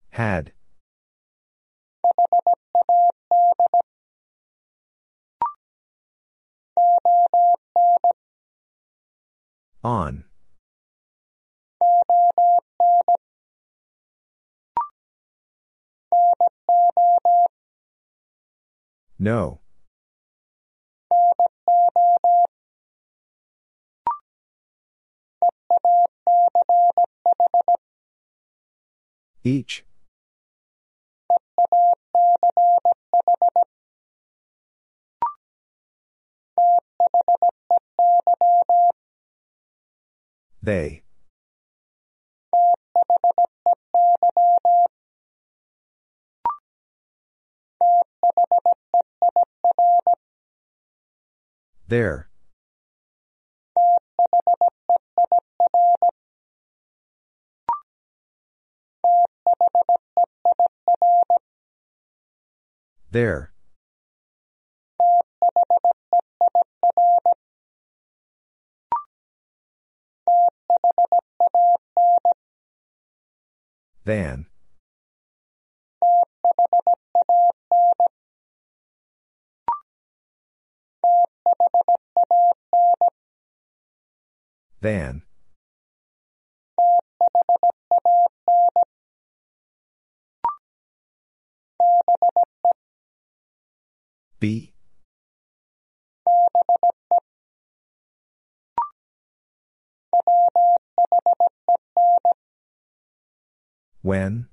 [0.09, 0.51] Had.
[9.84, 10.24] On.
[19.18, 19.61] No.
[29.43, 29.84] Each.
[40.64, 41.02] They.
[51.88, 52.30] There.
[63.10, 63.52] There.
[74.04, 74.48] Than.
[84.82, 85.22] Than.
[94.40, 94.74] Be.
[104.02, 104.48] When?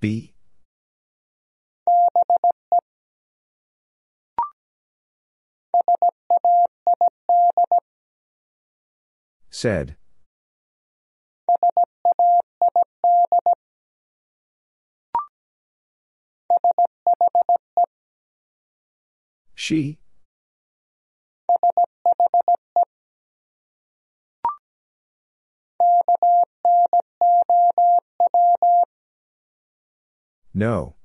[0.00, 0.34] Be.
[9.50, 9.96] Said.
[19.54, 19.98] She?
[30.56, 30.96] No.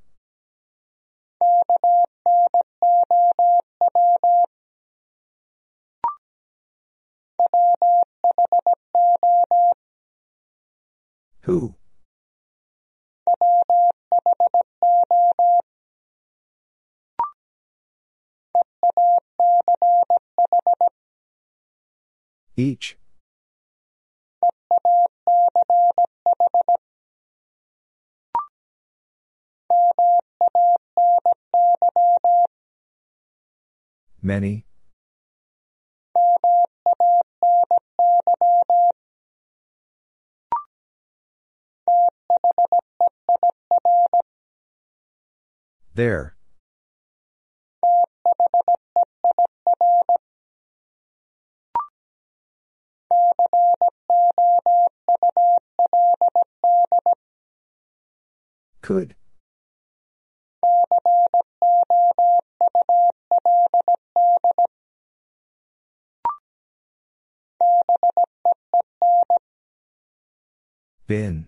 [11.41, 11.75] Who?
[22.57, 22.97] Each.
[34.21, 34.65] Many.
[45.95, 46.35] There.
[58.81, 59.15] Could.
[71.07, 71.47] Been.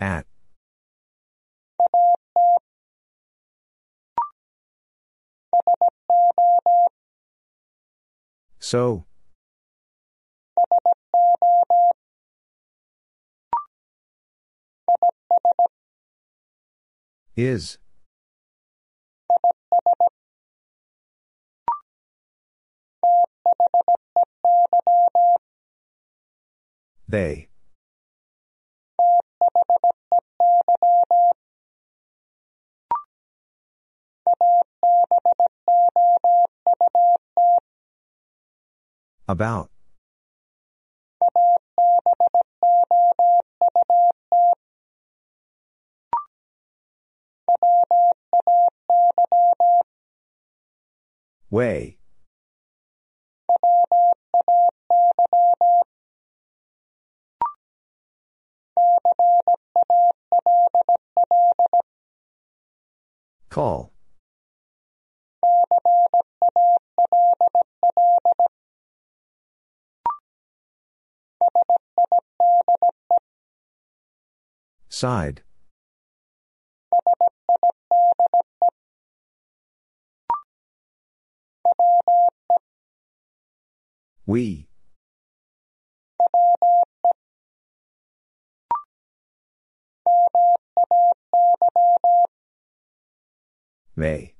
[0.00, 0.26] At.
[8.68, 9.06] So.
[17.34, 17.78] Is.
[27.08, 27.48] They.
[39.28, 39.70] About.
[51.50, 51.98] Way.
[63.50, 63.92] Call.
[74.98, 75.42] Side.
[84.26, 84.66] We.
[93.94, 94.34] May.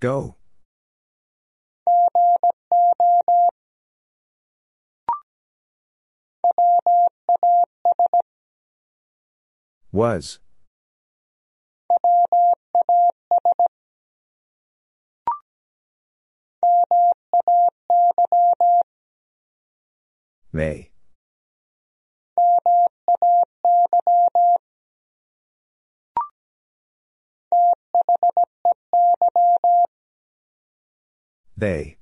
[0.00, 0.36] Go.
[9.92, 10.38] Was.
[20.50, 20.90] May.
[31.56, 31.96] They.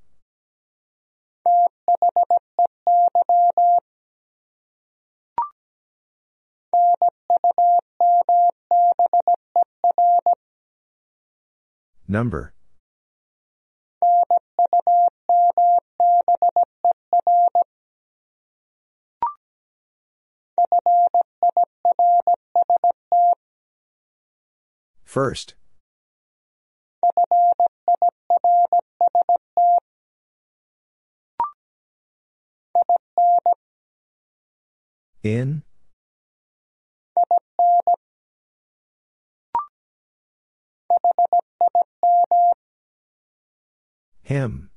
[12.11, 12.53] Number.
[25.05, 25.55] First.
[35.23, 35.63] In?
[44.31, 44.71] Him.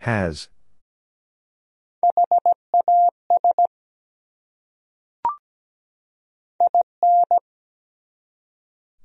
[0.00, 0.50] Has.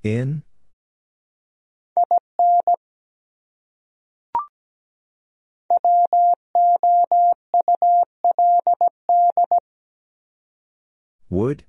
[0.03, 0.43] In?
[11.35, 11.65] Would?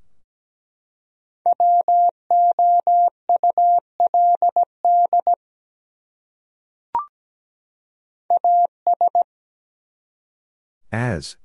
[10.92, 11.36] As.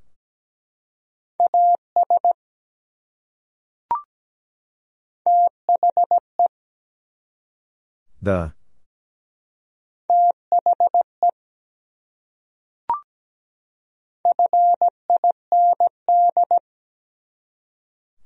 [8.22, 8.54] The.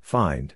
[0.05, 0.53] Find.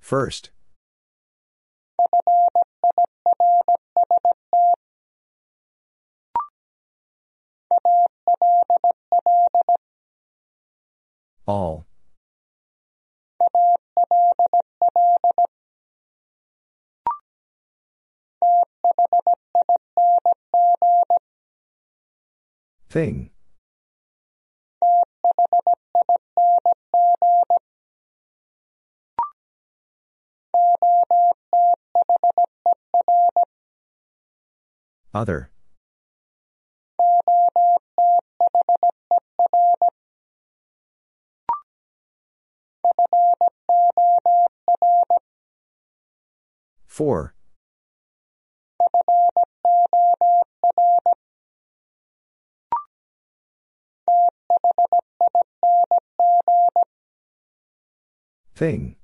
[0.00, 0.50] First.
[11.46, 11.86] All.
[22.88, 23.30] Thing.
[35.12, 35.50] Other.
[46.86, 47.35] For.
[58.56, 58.96] Thing.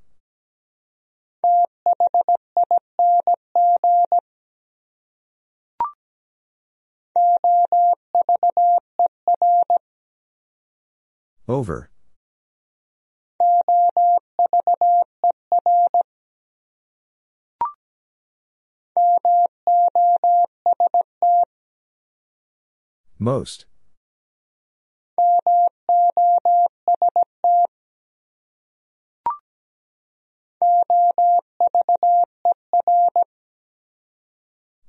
[11.46, 11.90] Over.
[23.18, 23.66] Most.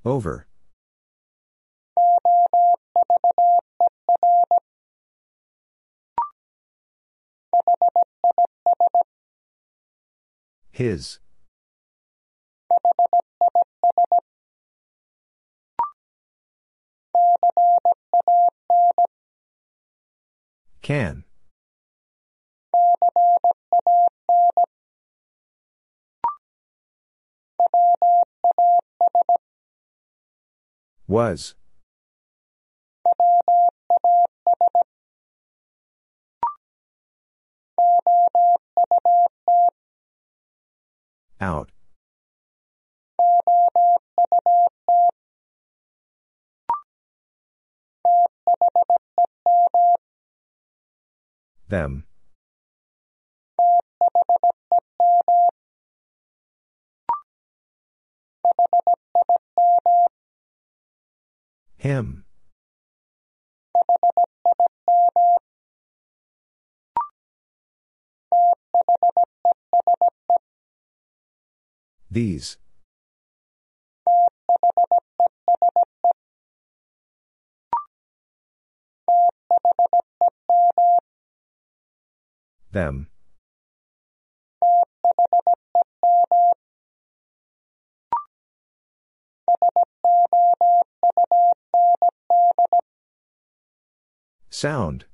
[0.04, 0.48] Over.
[10.72, 11.20] His.
[20.82, 21.24] Can.
[31.08, 31.56] Was.
[41.40, 41.70] Out.
[51.70, 52.04] Them.
[61.78, 62.24] Him.
[72.10, 72.58] These.
[82.74, 83.08] Them.
[94.50, 95.06] Sound.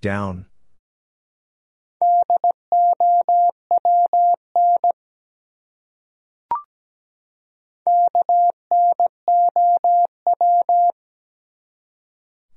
[0.00, 0.46] Down.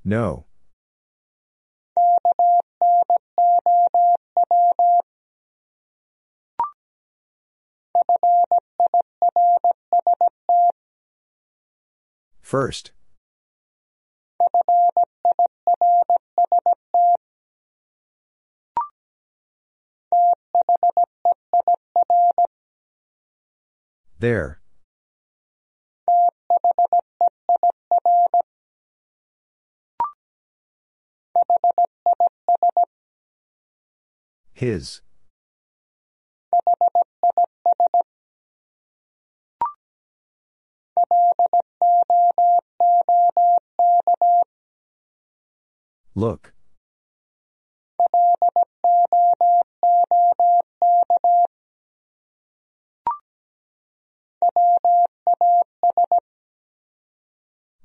[0.04, 0.46] No.
[12.40, 12.90] First.
[24.18, 24.59] There.
[34.60, 35.00] His.
[46.14, 46.52] Look.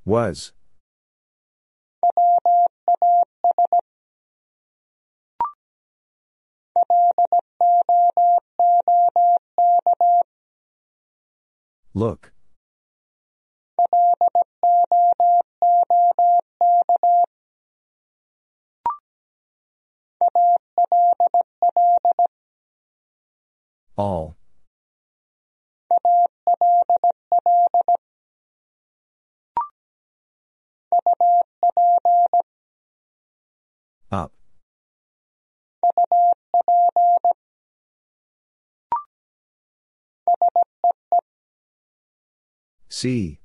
[0.03, 0.51] Was.
[11.95, 12.33] Look.
[23.97, 24.35] All.
[34.11, 34.33] Up.
[42.95, 43.39] See.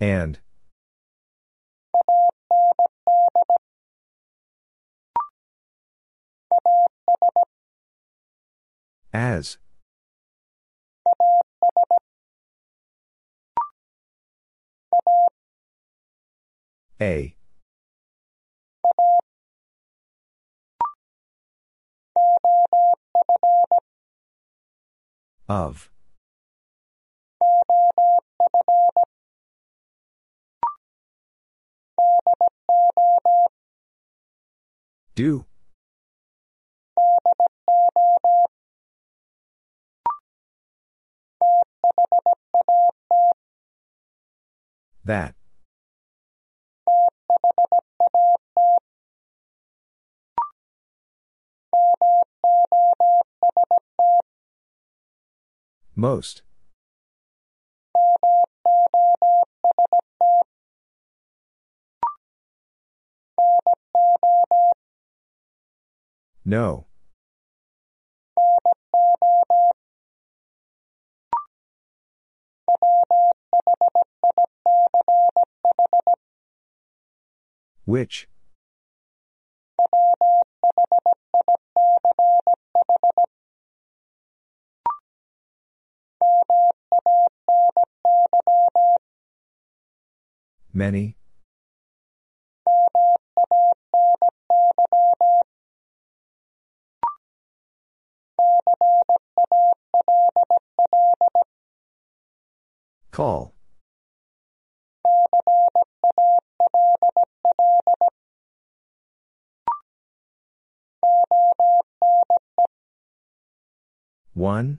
[0.00, 0.40] And.
[9.12, 9.58] As.
[16.98, 17.36] A.
[25.48, 25.90] Of.
[35.16, 35.44] Do.
[45.04, 45.34] That.
[56.00, 56.42] Most.
[66.44, 66.86] No.
[77.84, 78.26] Which?
[90.72, 91.16] Many?
[103.10, 103.52] Call.
[114.40, 114.78] One?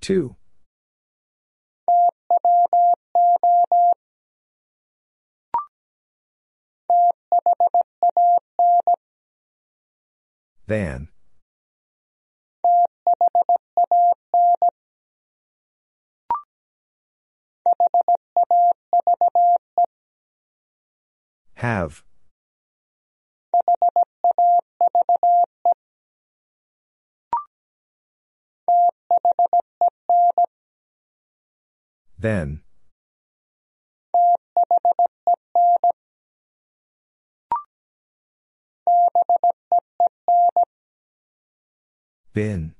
[0.00, 0.36] Two.
[10.66, 11.08] Than.
[21.54, 22.04] Have.
[32.18, 32.60] Then.
[42.32, 42.75] Been.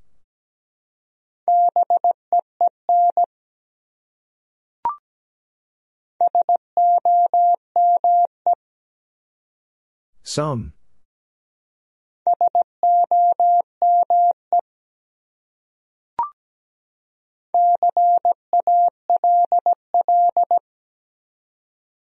[10.26, 10.72] Some.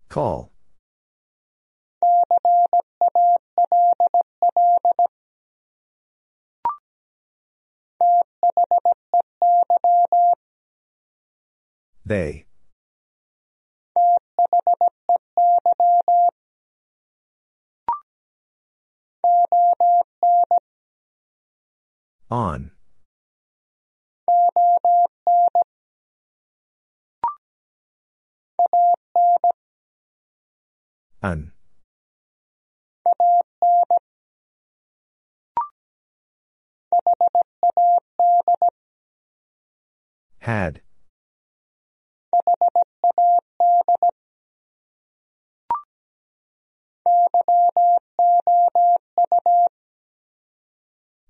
[0.09, 0.51] Call.
[12.07, 12.48] They.
[22.31, 22.71] On.
[31.23, 31.53] An.
[40.41, 40.83] Had.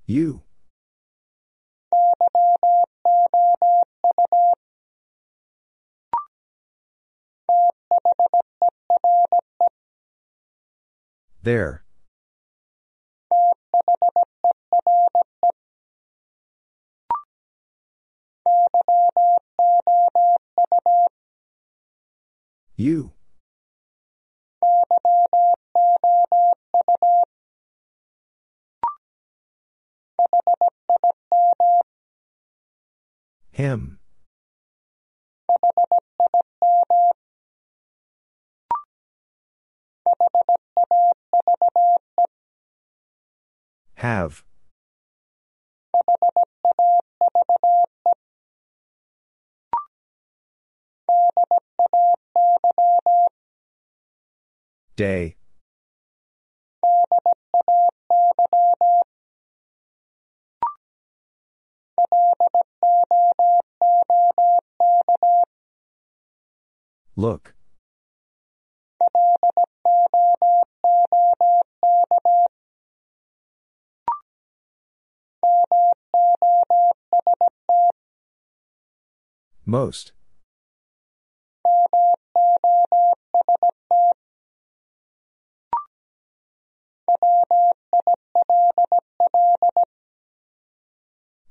[0.06, 0.42] You.
[11.42, 11.82] There.
[22.76, 23.12] You.
[33.58, 33.98] Him.
[43.96, 44.44] Have.
[54.94, 55.34] Day.
[67.16, 67.54] Look.
[79.66, 80.12] Most.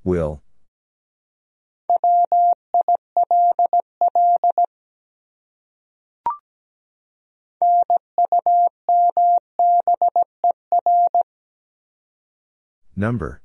[0.05, 0.41] Will.
[12.97, 13.41] Number.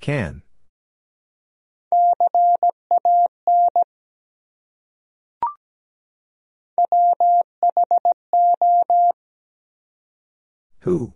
[0.00, 0.42] Can.
[10.80, 11.14] Who?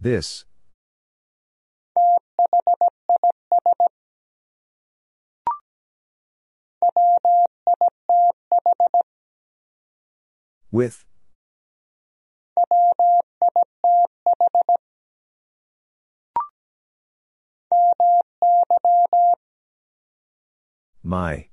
[0.00, 0.44] This.
[10.70, 11.04] With.
[21.02, 21.48] My.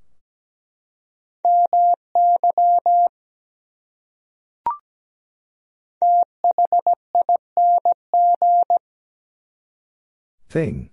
[10.48, 10.90] Thing.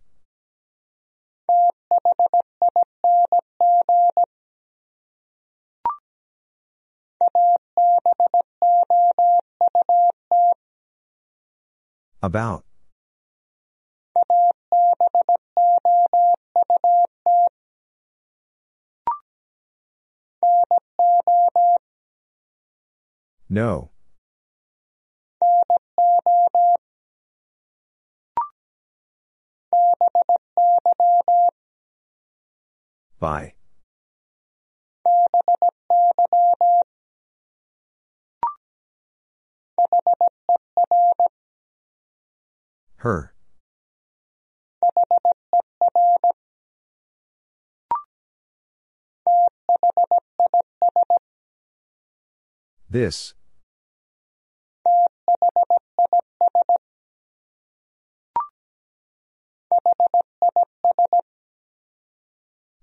[12.21, 12.65] About.
[23.49, 23.91] No.
[33.19, 33.53] By.
[42.97, 43.32] Her.
[52.93, 53.33] This.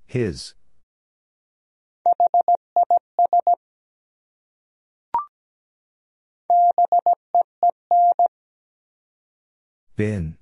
[0.07, 0.55] His.
[9.95, 10.39] Been.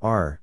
[0.00, 0.40] Are.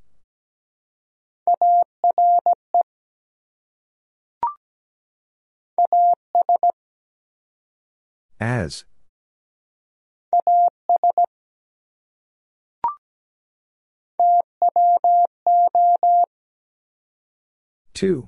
[8.39, 8.83] As.
[17.93, 18.27] Two.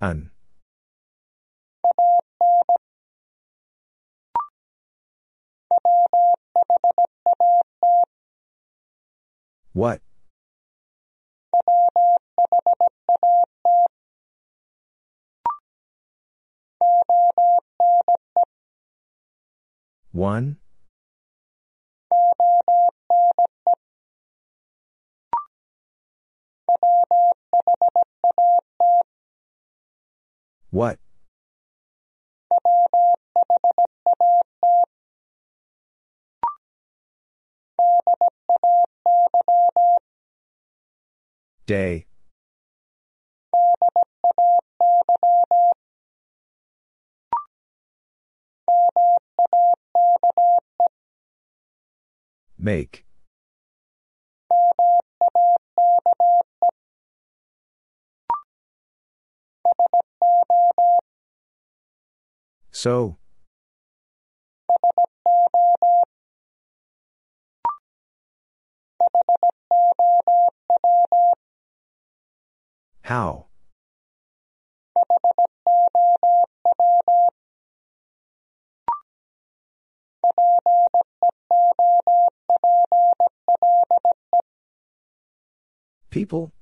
[0.00, 0.30] An.
[9.72, 10.00] What?
[20.12, 20.56] One?
[30.70, 30.98] What?
[41.66, 42.06] Day.
[52.58, 53.04] Make.
[62.72, 63.16] So.
[73.02, 73.46] How?
[86.10, 86.52] People?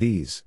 [0.00, 0.44] These.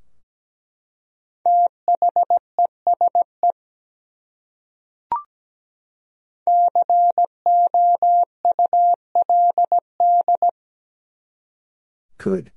[12.18, 12.52] Could.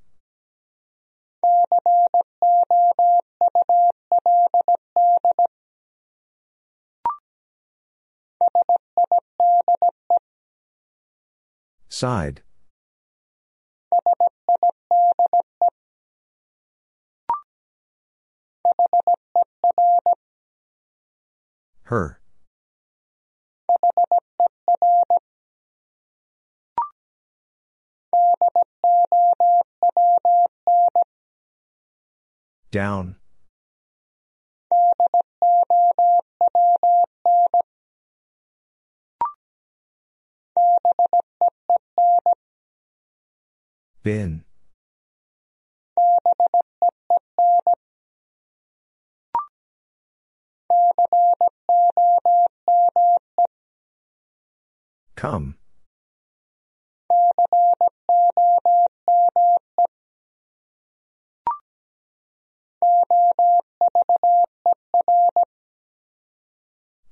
[11.89, 12.41] Side.
[21.87, 22.19] Her.
[32.71, 33.15] Down.
[44.03, 44.43] Been.
[55.15, 55.55] Come.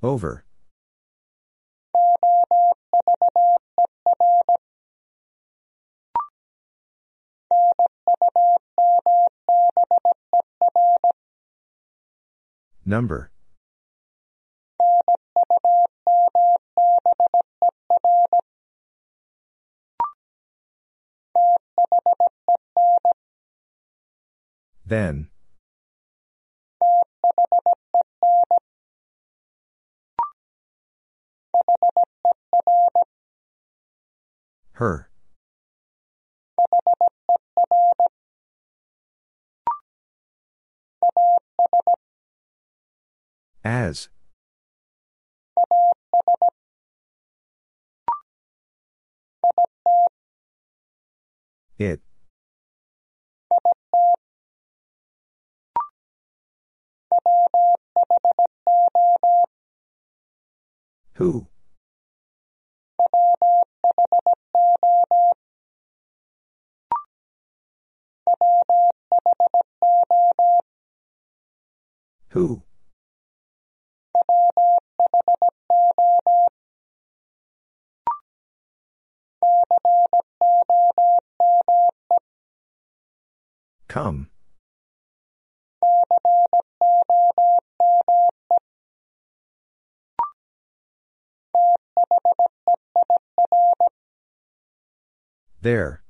[0.03, 0.45] Over.
[12.85, 13.31] Number.
[24.85, 25.29] Then.
[34.73, 35.09] Her.
[43.63, 44.09] As.
[51.77, 51.99] It.
[61.15, 61.47] Who?
[72.29, 72.63] Who?
[83.95, 84.27] Come.
[95.61, 96.03] There.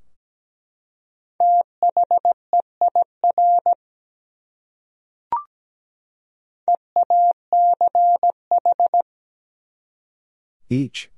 [10.72, 11.12] Each.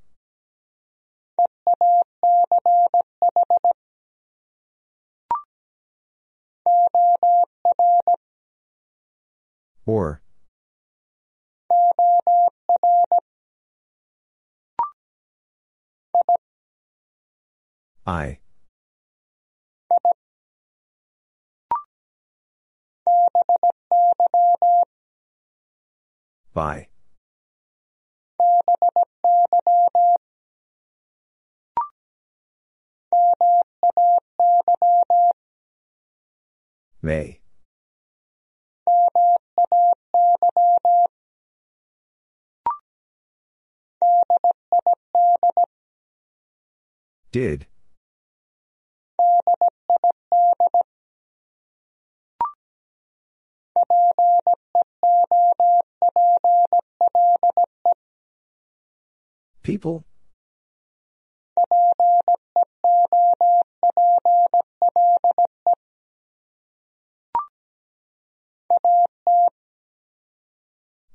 [9.88, 10.20] Or.
[18.06, 18.38] I.
[26.52, 26.88] By.
[37.00, 37.40] May.
[47.30, 47.66] Did.
[59.62, 60.04] People?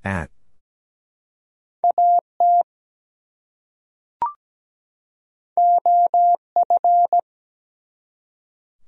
[0.04, 0.30] At.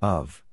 [0.01, 0.43] Of.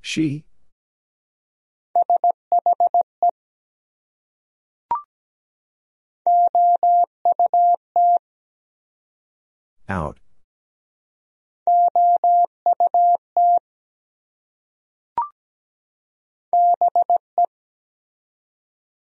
[0.00, 0.44] She?
[9.88, 10.18] Out.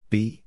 [0.09, 0.43] Be.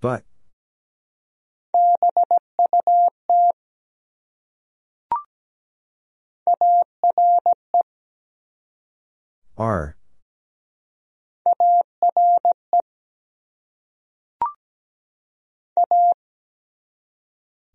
[0.00, 0.24] But.
[9.56, 9.96] Are.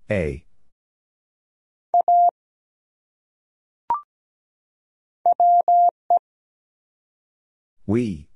[0.10, 0.46] A.
[7.86, 8.28] We.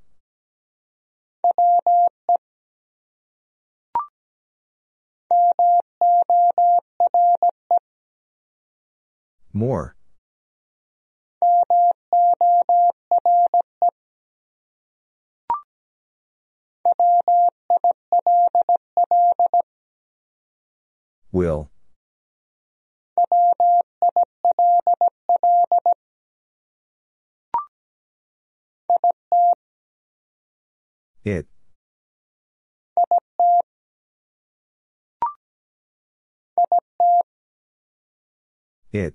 [9.53, 9.95] More.
[21.31, 21.69] Will.
[31.27, 31.45] It.
[38.93, 39.13] It.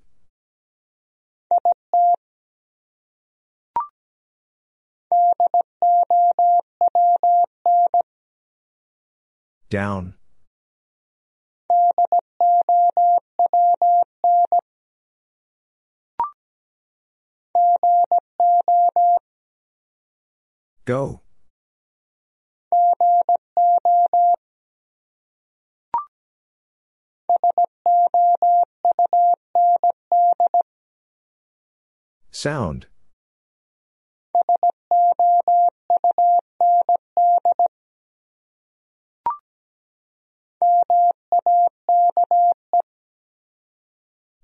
[9.71, 10.13] Down.
[20.85, 21.22] Go.
[32.35, 32.87] Sound.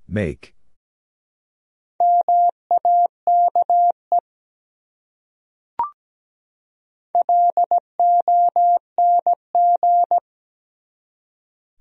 [0.07, 0.53] Make.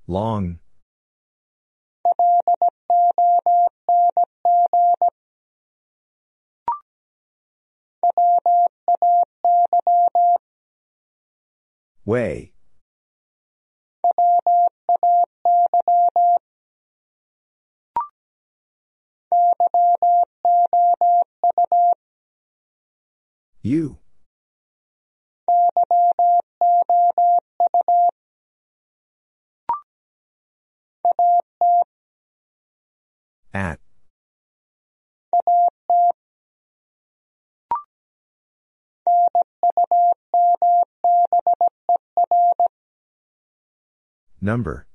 [0.06, 0.58] Long.
[12.04, 12.52] Way.
[23.62, 23.98] You.
[33.52, 33.87] At.
[44.40, 44.86] Number.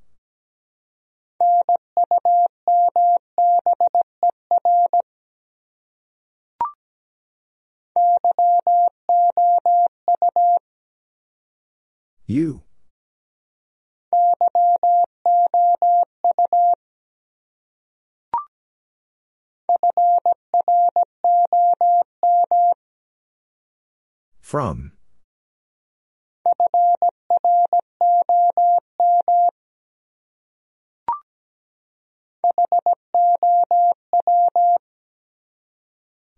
[12.25, 12.63] You.
[24.39, 24.93] From.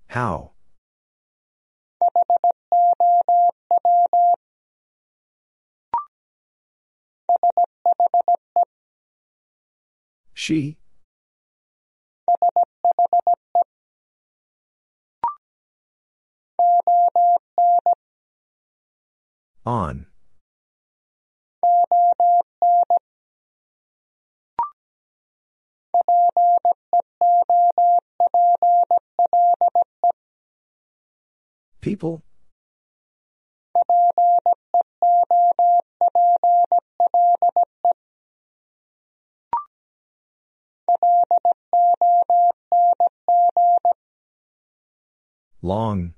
[0.07, 0.51] How?
[10.33, 10.77] She?
[19.65, 20.05] On.
[31.81, 32.23] People?
[45.61, 46.15] Long.